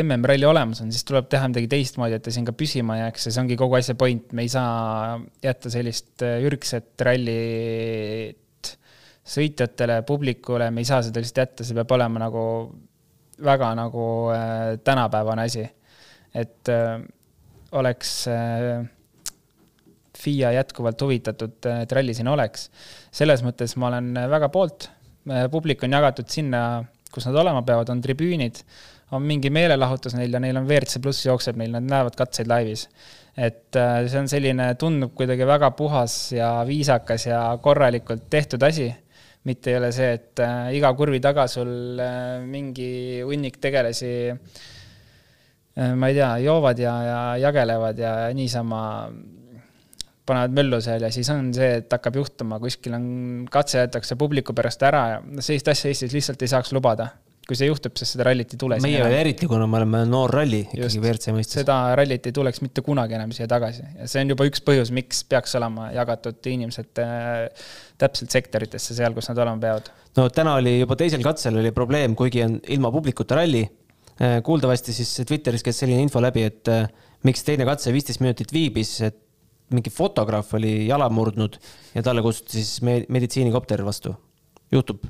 MM-ralli 0.00 0.46
olemas 0.46 0.82
on, 0.84 0.92
siis 0.94 1.06
tuleb 1.06 1.26
teha 1.30 1.48
midagi 1.50 1.70
teistmoodi, 1.70 2.18
et 2.18 2.22
ta 2.22 2.32
siin 2.34 2.46
ka 2.46 2.54
püsima 2.56 3.00
jääks 3.00 3.26
ja 3.26 3.34
see 3.34 3.42
ongi 3.42 3.58
kogu 3.58 3.78
asja 3.78 3.96
point, 3.98 4.30
me 4.36 4.46
ei 4.46 4.52
saa 4.52 5.16
jätta 5.42 5.72
sellist 5.72 6.22
äh, 6.26 6.38
ürgset 6.46 7.06
rallit 7.06 8.38
sõitjatele, 9.30 10.00
publikule, 10.06 10.70
me 10.74 10.82
ei 10.82 10.88
saa 10.88 11.02
seda 11.06 11.22
lihtsalt 11.22 11.42
jätta, 11.44 11.66
see 11.66 11.76
peab 11.78 11.98
olema 11.98 12.22
nagu 12.22 12.44
väga 13.44 13.74
nagu 13.78 14.06
äh, 14.34 14.78
tänapäevane 14.84 15.42
asi. 15.42 15.68
et 16.34 16.68
äh, 16.68 17.00
oleks 17.72 18.28
äh, 18.28 18.84
FIA 20.20 20.52
jätkuvalt 20.58 21.02
huvitatud, 21.02 21.58
et 21.82 21.92
ralli 21.96 22.14
siin 22.16 22.28
oleks. 22.28 22.68
selles 23.12 23.44
mõttes 23.46 23.76
ma 23.76 23.88
olen 23.88 24.14
väga 24.30 24.48
poolt. 24.48 24.90
publik 25.50 25.82
on 25.84 25.92
jagatud 25.92 26.28
sinna, 26.28 26.84
kus 27.12 27.26
nad 27.26 27.36
olema 27.36 27.62
peavad, 27.62 27.90
on 27.92 28.00
tribüünid, 28.00 28.62
on 29.12 29.22
mingi 29.22 29.50
meelelahutus 29.50 30.14
neil 30.14 30.32
ja 30.32 30.40
neil 30.40 30.56
on 30.56 30.68
WRC 30.68 31.02
pluss 31.02 31.26
jookseb 31.26 31.56
neil, 31.56 31.72
nad 31.76 31.88
näevad 31.88 32.16
katseid 32.16 32.48
laivis. 32.48 32.88
et 33.36 33.72
see 33.72 34.18
on 34.18 34.28
selline, 34.28 34.74
tundub 34.74 35.14
kuidagi 35.16 35.46
väga 35.46 35.70
puhas 35.78 36.32
ja 36.32 36.64
viisakas 36.66 37.26
ja 37.26 37.58
korralikult 37.62 38.28
tehtud 38.30 38.62
asi 38.62 38.90
mitte 39.44 39.70
ei 39.72 39.78
ole 39.78 39.88
see, 39.92 40.12
et 40.18 40.42
iga 40.76 40.90
kurvi 40.96 41.20
taga 41.22 41.46
sul 41.48 41.70
mingi 42.44 43.22
hunnik 43.24 43.56
tegelasi 43.62 44.10
ma 45.96 46.10
ei 46.10 46.16
tea, 46.18 46.30
joovad 46.44 46.80
ja, 46.82 46.94
ja 47.06 47.20
jagelevad 47.46 47.98
ja 47.98 48.12
niisama 48.36 48.82
panevad 50.30 50.54
möllu 50.56 50.78
seal 50.84 51.02
ja 51.06 51.10
siis 51.14 51.30
on 51.32 51.50
see, 51.56 51.80
et 51.80 51.90
hakkab 51.92 52.20
juhtuma, 52.20 52.60
kuskil 52.62 52.94
on, 52.96 53.08
katse 53.52 53.80
jäetakse 53.82 54.16
publiku 54.20 54.54
pärast 54.56 54.82
ära 54.86 55.02
ja 55.14 55.18
sellist 55.42 55.68
asja 55.72 55.90
Eestis 55.90 56.14
lihtsalt 56.16 56.42
ei 56.46 56.52
saaks 56.52 56.72
lubada. 56.76 57.10
kui 57.50 57.56
see 57.58 57.66
juhtub, 57.66 57.96
siis 57.98 58.12
seda 58.14 58.28
rallit 58.28 58.52
ei 58.54 58.58
tule. 58.60 58.76
meie 58.84 59.00
veel 59.02 59.16
eriti, 59.24 59.48
kuna 59.50 59.64
me 59.66 59.80
oleme 59.80 60.04
noor 60.06 60.30
ralli 60.38 60.60
ikkagi 60.68 61.00
WRC 61.00 61.32
mõistes. 61.34 61.56
seda 61.64 61.78
rallit 61.98 62.28
ei 62.30 62.34
tuleks 62.36 62.62
mitte 62.62 62.84
kunagi 62.86 63.16
enam 63.18 63.32
siia 63.34 63.48
tagasi 63.50 63.82
ja 63.82 64.06
see 64.12 64.22
on 64.22 64.30
juba 64.34 64.46
üks 64.46 64.62
põhjus, 64.66 64.92
miks 64.94 65.24
peaks 65.26 65.56
olema 65.58 65.88
jagatud 65.96 66.50
inimesed 66.52 67.02
äh, 67.02 67.72
täpselt 67.98 68.30
sektoritesse 68.36 68.94
seal, 68.94 69.16
kus 69.16 69.32
nad 69.32 69.42
olema 69.42 69.58
peavad. 69.66 69.90
no 70.20 70.28
täna 70.30 70.54
oli 70.60 70.76
juba 70.78 70.98
teisel 71.00 71.26
katsel 71.26 71.58
oli 71.58 71.74
probleem, 71.74 72.14
kuigi 72.14 72.44
on 72.46 72.60
ilma 72.68 72.92
publikuta 72.94 73.40
ralli. 73.42 73.64
kuuldavasti 74.44 74.92
siis 74.92 75.22
Twitteris 75.26 75.64
käis 75.64 75.82
selline 75.82 76.04
info 76.06 76.22
läbi, 76.22 76.44
et 76.46 76.70
äh, 76.70 76.86
miks 77.26 77.42
teine 77.44 77.66
katse 77.68 77.92
viisteist 77.92 78.22
minutit 78.22 78.52
viibis, 78.54 78.94
et 79.08 79.18
mingi 79.74 79.92
fotograaf 79.94 80.54
oli 80.58 80.72
jala 80.88 81.08
murdnud 81.12 81.56
ja 81.94 82.02
talle 82.06 82.22
kutsuti 82.24 82.58
siis 82.58 82.80
meditsiinikopter 82.82 83.84
vastu. 83.86 84.14
juhtub, 84.72 85.04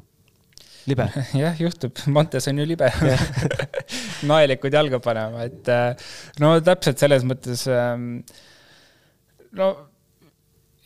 libe. 0.88 1.06
jah, 1.42 1.60
juhtub, 1.60 1.96
Montes 2.06 2.48
on 2.48 2.62
ju 2.62 2.66
libe 2.68 2.90
naelikud 4.30 4.74
jalga 4.74 5.00
panema, 5.04 5.46
et 5.48 5.72
no 6.40 6.54
täpselt 6.64 7.00
selles 7.00 7.26
mõttes. 7.28 7.66
no 9.56 9.72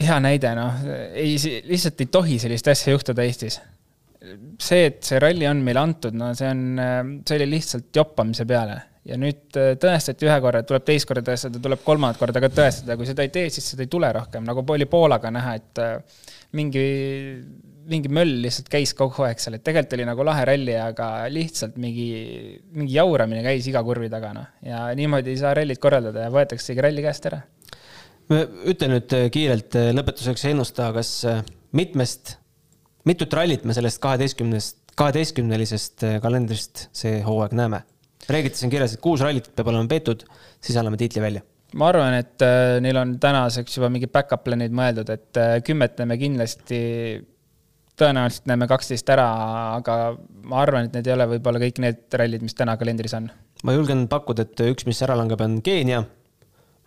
hea 0.05 0.17
näide, 0.23 0.55
noh, 0.59 0.81
ei, 1.15 1.37
lihtsalt 1.69 2.03
ei 2.03 2.11
tohi 2.11 2.41
sellist 2.43 2.69
asja 2.71 2.97
juhtuda 2.97 3.27
Eestis. 3.27 3.61
see, 4.63 4.89
et 4.89 5.03
see 5.05 5.21
ralli 5.21 5.47
on 5.47 5.61
meile 5.67 5.83
antud, 5.83 6.15
no 6.17 6.33
see 6.35 6.49
on, 6.49 6.67
see 7.27 7.39
oli 7.39 7.51
lihtsalt 7.59 7.91
joppamise 7.95 8.47
peale 8.49 8.81
ja 9.09 9.19
nüüd 9.21 9.57
tõestati 9.81 10.29
ühe 10.29 10.37
korra, 10.45 10.63
tuleb 10.67 10.85
teist 10.87 11.09
korda 11.09 11.25
tõestada, 11.27 11.61
tuleb 11.63 11.83
kolmandat 11.85 12.21
korda 12.21 12.41
ka 12.43 12.51
tõestada, 12.53 12.97
kui 12.97 13.09
seda 13.09 13.25
ei 13.27 13.33
tee, 13.35 13.51
siis 13.53 13.67
seda 13.75 13.85
ei 13.85 13.93
tule 13.93 14.09
rohkem, 14.17 14.45
nagu 14.49 14.65
oli 14.75 14.89
Poolaga 14.91 15.33
näha, 15.35 15.55
et 15.61 15.83
mingi, 16.57 16.85
mingi 17.91 18.13
möll 18.13 18.39
lihtsalt 18.47 18.71
käis 18.73 18.95
kogu 18.97 19.27
aeg 19.27 19.43
seal, 19.43 19.59
et 19.59 19.65
tegelikult 19.67 19.99
oli 19.99 20.09
nagu 20.09 20.27
lahe 20.27 20.47
ralli, 20.49 20.77
aga 20.81 21.11
lihtsalt 21.33 21.77
mingi, 21.81 22.09
mingi 22.77 22.97
jauramine 22.97 23.45
käis 23.45 23.69
iga 23.69 23.85
kurvi 23.87 24.09
taga, 24.13 24.33
noh. 24.37 24.49
ja 24.65 24.87
niimoodi 24.97 25.35
ei 25.35 25.43
saa 25.43 25.53
rallit 25.59 25.83
korraldada 25.83 26.25
ja 26.25 26.33
võetaksegi 26.35 26.89
ralli 26.89 27.05
käest 27.05 27.29
ära. 27.33 27.43
ütle 28.33 28.93
nüüd 28.95 29.19
kiirelt 29.35 29.77
lõpetuseks 29.99 30.49
ennusta, 30.55 30.89
kas 30.97 31.19
mitmest, 31.77 32.39
mitut 33.05 33.37
rallit 33.37 33.69
me 33.69 33.77
sellest 33.77 34.01
kaheteistkümnest, 34.01 34.79
kaheteistkümnelisest 34.97 36.07
kalendrist 36.23 36.89
see 36.97 37.19
hooaeg 37.27 37.53
näeme? 37.59 37.85
Reeglites 38.31 38.63
on 38.65 38.73
kirjas, 38.73 38.95
et 38.97 39.03
kuus 39.05 39.25
rallit 39.25 39.51
peab 39.55 39.73
olema 39.73 39.89
peetud, 39.91 40.25
siis 40.63 40.79
anname 40.81 41.01
tiitli 41.01 41.23
välja 41.25 41.45
ma 41.79 41.91
arvan, 41.91 42.17
et 42.19 42.43
äh, 42.45 42.79
neil 42.83 42.99
on 43.01 43.15
tänaseks 43.23 43.79
juba 43.79 43.91
mingid 43.93 44.13
back-up 44.15 44.45
plan'id 44.47 44.75
mõeldud, 44.77 45.11
et 45.15 45.41
äh, 45.41 45.55
kümmet 45.67 45.99
näeme 46.01 46.17
kindlasti, 46.21 46.81
tõenäoliselt 47.99 48.47
näeme 48.51 48.69
kaksteist 48.71 49.11
ära, 49.15 49.27
aga 49.79 49.97
ma 50.51 50.61
arvan, 50.63 50.89
et 50.89 50.99
need 50.99 51.11
ei 51.11 51.17
ole 51.17 51.29
võib-olla 51.35 51.63
kõik 51.63 51.81
need 51.83 52.19
rallid, 52.21 52.45
mis 52.47 52.57
täna 52.59 52.77
kalendris 52.81 53.17
on. 53.19 53.31
ma 53.67 53.75
julgen 53.77 54.07
pakkuda, 54.13 54.47
et 54.47 54.65
üks, 54.69 54.87
mis 54.89 55.03
ära 55.07 55.19
langeb, 55.19 55.43
on 55.45 55.59
Keenia. 55.67 56.05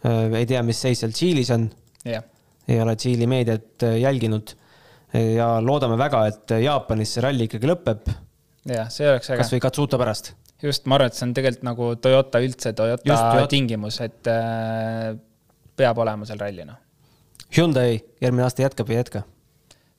Äh, 0.05 0.23
ei 0.39 0.47
tea, 0.49 0.63
mis 0.63 0.79
seis 0.83 1.03
seal 1.03 1.15
Tšiilis 1.15 1.51
on. 1.55 1.69
ei 2.07 2.81
ole 2.83 2.95
Tšiili 2.95 3.27
meediat 3.27 3.87
jälginud. 3.97 4.55
ja 5.17 5.61
loodame 5.63 5.95
väga, 5.97 6.25
et 6.27 6.51
Jaapanis 6.61 7.13
see 7.15 7.21
ralli 7.23 7.47
ikkagi 7.47 7.67
lõpeb. 7.67 8.11
jah, 8.67 8.89
see 8.91 9.07
oleks 9.07 9.31
äge. 9.31 9.39
kasvõi 9.39 9.63
Katsuta 9.63 9.97
pärast 9.97 10.33
just, 10.63 10.85
ma 10.89 10.97
arvan, 10.97 11.11
et 11.11 11.17
see 11.17 11.27
on 11.27 11.33
tegelikult 11.37 11.65
nagu 11.67 11.93
Toyota 12.01 12.41
üldse, 12.43 12.73
Toyota 12.77 13.07
just, 13.11 13.49
tingimus, 13.53 14.01
et 14.05 14.29
äh, 14.31 15.13
peab 15.77 16.03
olema 16.03 16.27
seal 16.29 16.41
ralli, 16.41 16.65
noh. 16.67 16.79
Hyundai 17.55 17.97
järgmine 18.21 18.43
aasta 18.47 18.65
jätkab 18.65 18.89
või 18.89 18.97
ei 18.97 19.03
jätka? 19.05 19.23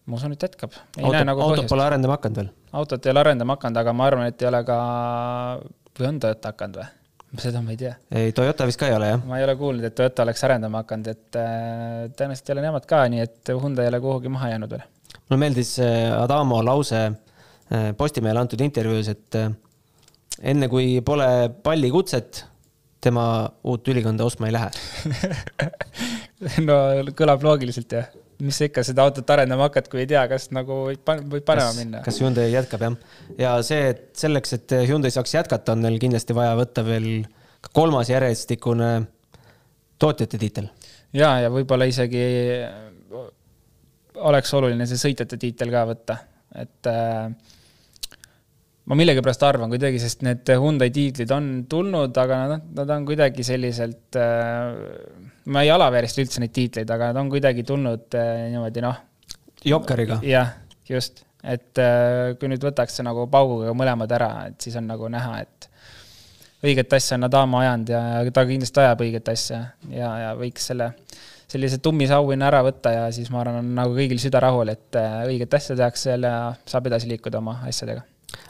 ma 0.09 0.17
usun, 0.17 0.33
et 0.33 0.45
jätkab. 0.45 0.77
autot 1.03 1.27
nagu 1.29 1.43
auto 1.45 1.65
pole 1.69 1.85
arendama 1.85 2.17
hakanud 2.17 2.43
veel? 2.43 2.53
autot 2.81 3.07
ei 3.07 3.13
ole 3.13 3.25
arendama 3.25 3.59
hakanud, 3.59 3.81
aga 3.83 3.97
ma 3.97 4.07
arvan, 4.09 4.31
et 4.33 4.43
ei 4.43 4.49
ole 4.51 4.63
ka, 4.69 4.79
või 5.99 6.09
on 6.11 6.23
Toyota 6.25 6.53
hakanud 6.55 6.81
või? 6.81 6.89
seda 7.45 7.61
ma 7.65 7.75
ei 7.75 7.81
tea. 7.81 7.95
ei, 8.11 8.33
Toyota 8.37 8.67
vist 8.69 8.81
ka 8.81 8.89
ei 8.89 8.97
ole, 8.97 9.13
jah? 9.13 9.25
ma 9.29 9.41
ei 9.41 9.47
ole 9.47 9.57
kuulnud, 9.61 9.85
et 9.85 9.97
Toyota 9.97 10.25
oleks 10.25 10.45
arendama 10.49 10.83
hakanud, 10.85 11.13
et 11.13 11.41
äh, 11.41 12.05
tõenäoliselt 12.17 12.51
ei 12.51 12.57
ole 12.57 12.67
nemad 12.67 12.89
ka, 12.89 13.03
nii 13.13 13.25
et 13.25 13.53
Hyundai 13.53 13.87
ei 13.87 13.93
ole 13.93 14.03
kuhugi 14.05 14.33
maha 14.33 14.53
jäänud 14.55 14.77
veel. 14.77 14.85
mulle 15.21 15.41
meeldis 15.45 15.75
äh, 15.85 16.11
Adamo 16.17 16.61
lause 16.65 17.05
äh, 17.05 17.91
Postimehele 17.97 18.45
antud 18.45 18.65
intervjuus, 18.65 19.13
et 19.13 19.41
äh, 19.41 19.53
enne 20.43 20.69
kui 20.71 21.01
pole 21.07 21.29
pallikutset, 21.65 22.45
tema 23.01 23.25
uut 23.65 23.89
ülikonda 23.89 24.27
ostma 24.27 24.49
ei 24.49 24.57
lähe 24.57 24.71
no 26.69 26.79
kõlab 27.19 27.45
loogiliselt 27.47 27.95
jah 27.95 28.09
mis 28.43 28.59
sa 28.59 28.69
ikka 28.69 28.85
seda 28.87 29.03
autot 29.07 29.31
arendama 29.35 29.67
hakkad, 29.67 29.89
kui 29.91 30.05
ei 30.05 30.09
tea, 30.11 30.21
kas 30.31 30.49
nagu 30.55 30.85
võib 30.87 31.03
parema 31.03 31.71
kas, 31.73 31.79
minna. 31.81 32.03
kas 32.07 32.21
Hyundai 32.23 32.47
jätkab 32.53 32.85
jah. 32.87 32.99
ja 33.39 33.55
see, 33.67 33.89
et 33.95 34.05
selleks, 34.19 34.55
et 34.55 34.75
Hyundai 34.87 35.11
saaks 35.15 35.35
jätkata, 35.35 35.75
on 35.75 35.83
neil 35.83 35.99
kindlasti 36.03 36.37
vaja 36.39 36.55
võtta 36.59 36.85
veel 36.87 37.09
kolmas 37.75 38.11
järjestikune 38.13 38.91
tootjate 39.99 40.39
tiitel. 40.39 40.71
ja, 41.17 41.33
ja 41.43 41.51
võib-olla 41.51 41.89
isegi 41.91 42.23
oleks 44.29 44.55
oluline 44.55 44.87
see 44.87 45.01
sõitjate 45.03 45.39
tiitel 45.41 45.75
ka 45.75 45.85
võtta, 45.91 46.19
et 46.63 46.91
äh, 46.91 47.27
ma 48.89 48.97
millegipärast 48.97 49.45
arvan 49.45 49.73
kuidagi, 49.73 50.01
sest 50.01 50.25
need 50.25 50.49
Hyundai 50.49 50.89
tiitlid 50.95 51.33
on 51.35 51.49
tulnud, 51.69 52.17
aga 52.23 52.41
noh, 52.55 52.65
nad 52.79 52.93
on 52.95 53.07
kuidagi 53.09 53.45
selliselt 53.47 54.17
äh,, 54.17 54.79
ma 55.53 55.65
ei 55.65 55.73
alaväärista 55.75 56.25
üldse 56.25 56.43
neid 56.43 56.55
tiitleid, 56.57 56.89
aga 56.95 57.13
nad 57.13 57.23
on 57.23 57.33
kuidagi 57.33 57.67
tulnud 57.69 58.17
äh, 58.17 58.49
niimoodi 58.55 58.85
noh. 58.85 59.01
jokkeriga. 59.69 60.21
jah, 60.25 60.57
just, 60.89 61.25
et 61.45 61.81
äh, 61.85 62.35
kui 62.41 62.53
nüüd 62.53 62.65
võtaks 62.65 63.01
nagu 63.05 63.29
pauguga 63.33 63.77
mõlemad 63.77 64.17
ära, 64.17 64.33
et 64.49 64.61
siis 64.65 64.79
on 64.81 64.89
nagu 64.89 65.13
näha, 65.13 65.43
et 65.45 65.69
õiget 66.65 66.97
asja 66.97 67.19
on 67.21 67.29
Adamo 67.29 67.61
ajanud 67.61 67.93
ja 67.93 68.03
ta 68.35 68.49
kindlasti 68.49 68.83
ajab 68.83 69.05
õiget 69.05 69.29
asja 69.31 69.65
ja, 69.93 70.13
ja 70.25 70.37
võiks 70.39 70.73
selle 70.73 70.95
sellise 71.49 71.79
tummisauhinna 71.81 72.49
ära 72.51 72.61
võtta 72.67 72.91
ja 72.93 73.05
siis 73.15 73.31
ma 73.33 73.41
arvan, 73.41 73.63
on 73.63 73.71
nagu 73.79 73.95
kõigil 73.97 74.21
süda 74.21 74.41
rahul, 74.45 74.69
et 74.73 74.97
äh, 75.01 75.23
õiget 75.29 75.61
asja 75.61 75.77
tehakse 75.77 76.17
ja 76.17 76.39
saab 76.69 76.89
edasi 76.89 77.09
liikuda 77.13 77.45
oma 77.45 77.61
asjadega 77.69 78.05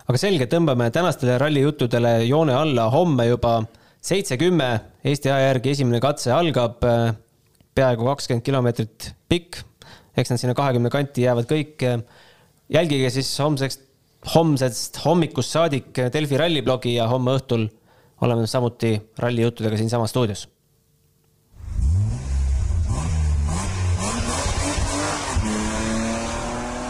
aga 0.08 0.16
selge, 0.20 0.46
tõmbame 0.48 0.86
tänastele 0.92 1.34
rallijuttudele 1.40 2.22
joone 2.24 2.54
alla 2.56 2.86
homme 2.92 3.26
juba 3.28 3.58
seitse-kümme 4.08 4.68
Eesti 5.08 5.28
aja 5.28 5.50
järgi 5.50 5.74
esimene 5.74 6.00
katse 6.00 6.32
algab. 6.32 6.80
Peaaegu 7.76 8.08
kakskümmend 8.08 8.42
kilomeetrit 8.46 9.10
pikk, 9.30 9.60
eks 10.18 10.32
nad 10.32 10.40
sinna 10.40 10.54
kahekümne 10.56 10.90
kanti 10.90 11.26
jäävad 11.26 11.46
kõik. 11.50 11.84
jälgige 12.68 13.10
siis 13.10 13.30
homseks, 13.38 13.78
homsest 14.34 14.98
hommikust 15.04 15.52
saadik 15.52 16.00
Delfi 16.12 16.36
ralliblogi 16.40 16.94
ja 16.94 17.06
homme 17.08 17.36
õhtul 17.38 17.68
oleme 18.20 18.46
samuti 18.46 18.96
rallijuttudega 19.18 19.76
siinsamas 19.76 20.10
stuudios. 20.10 20.48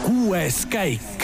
kuues 0.06 0.66
käik 0.70 1.17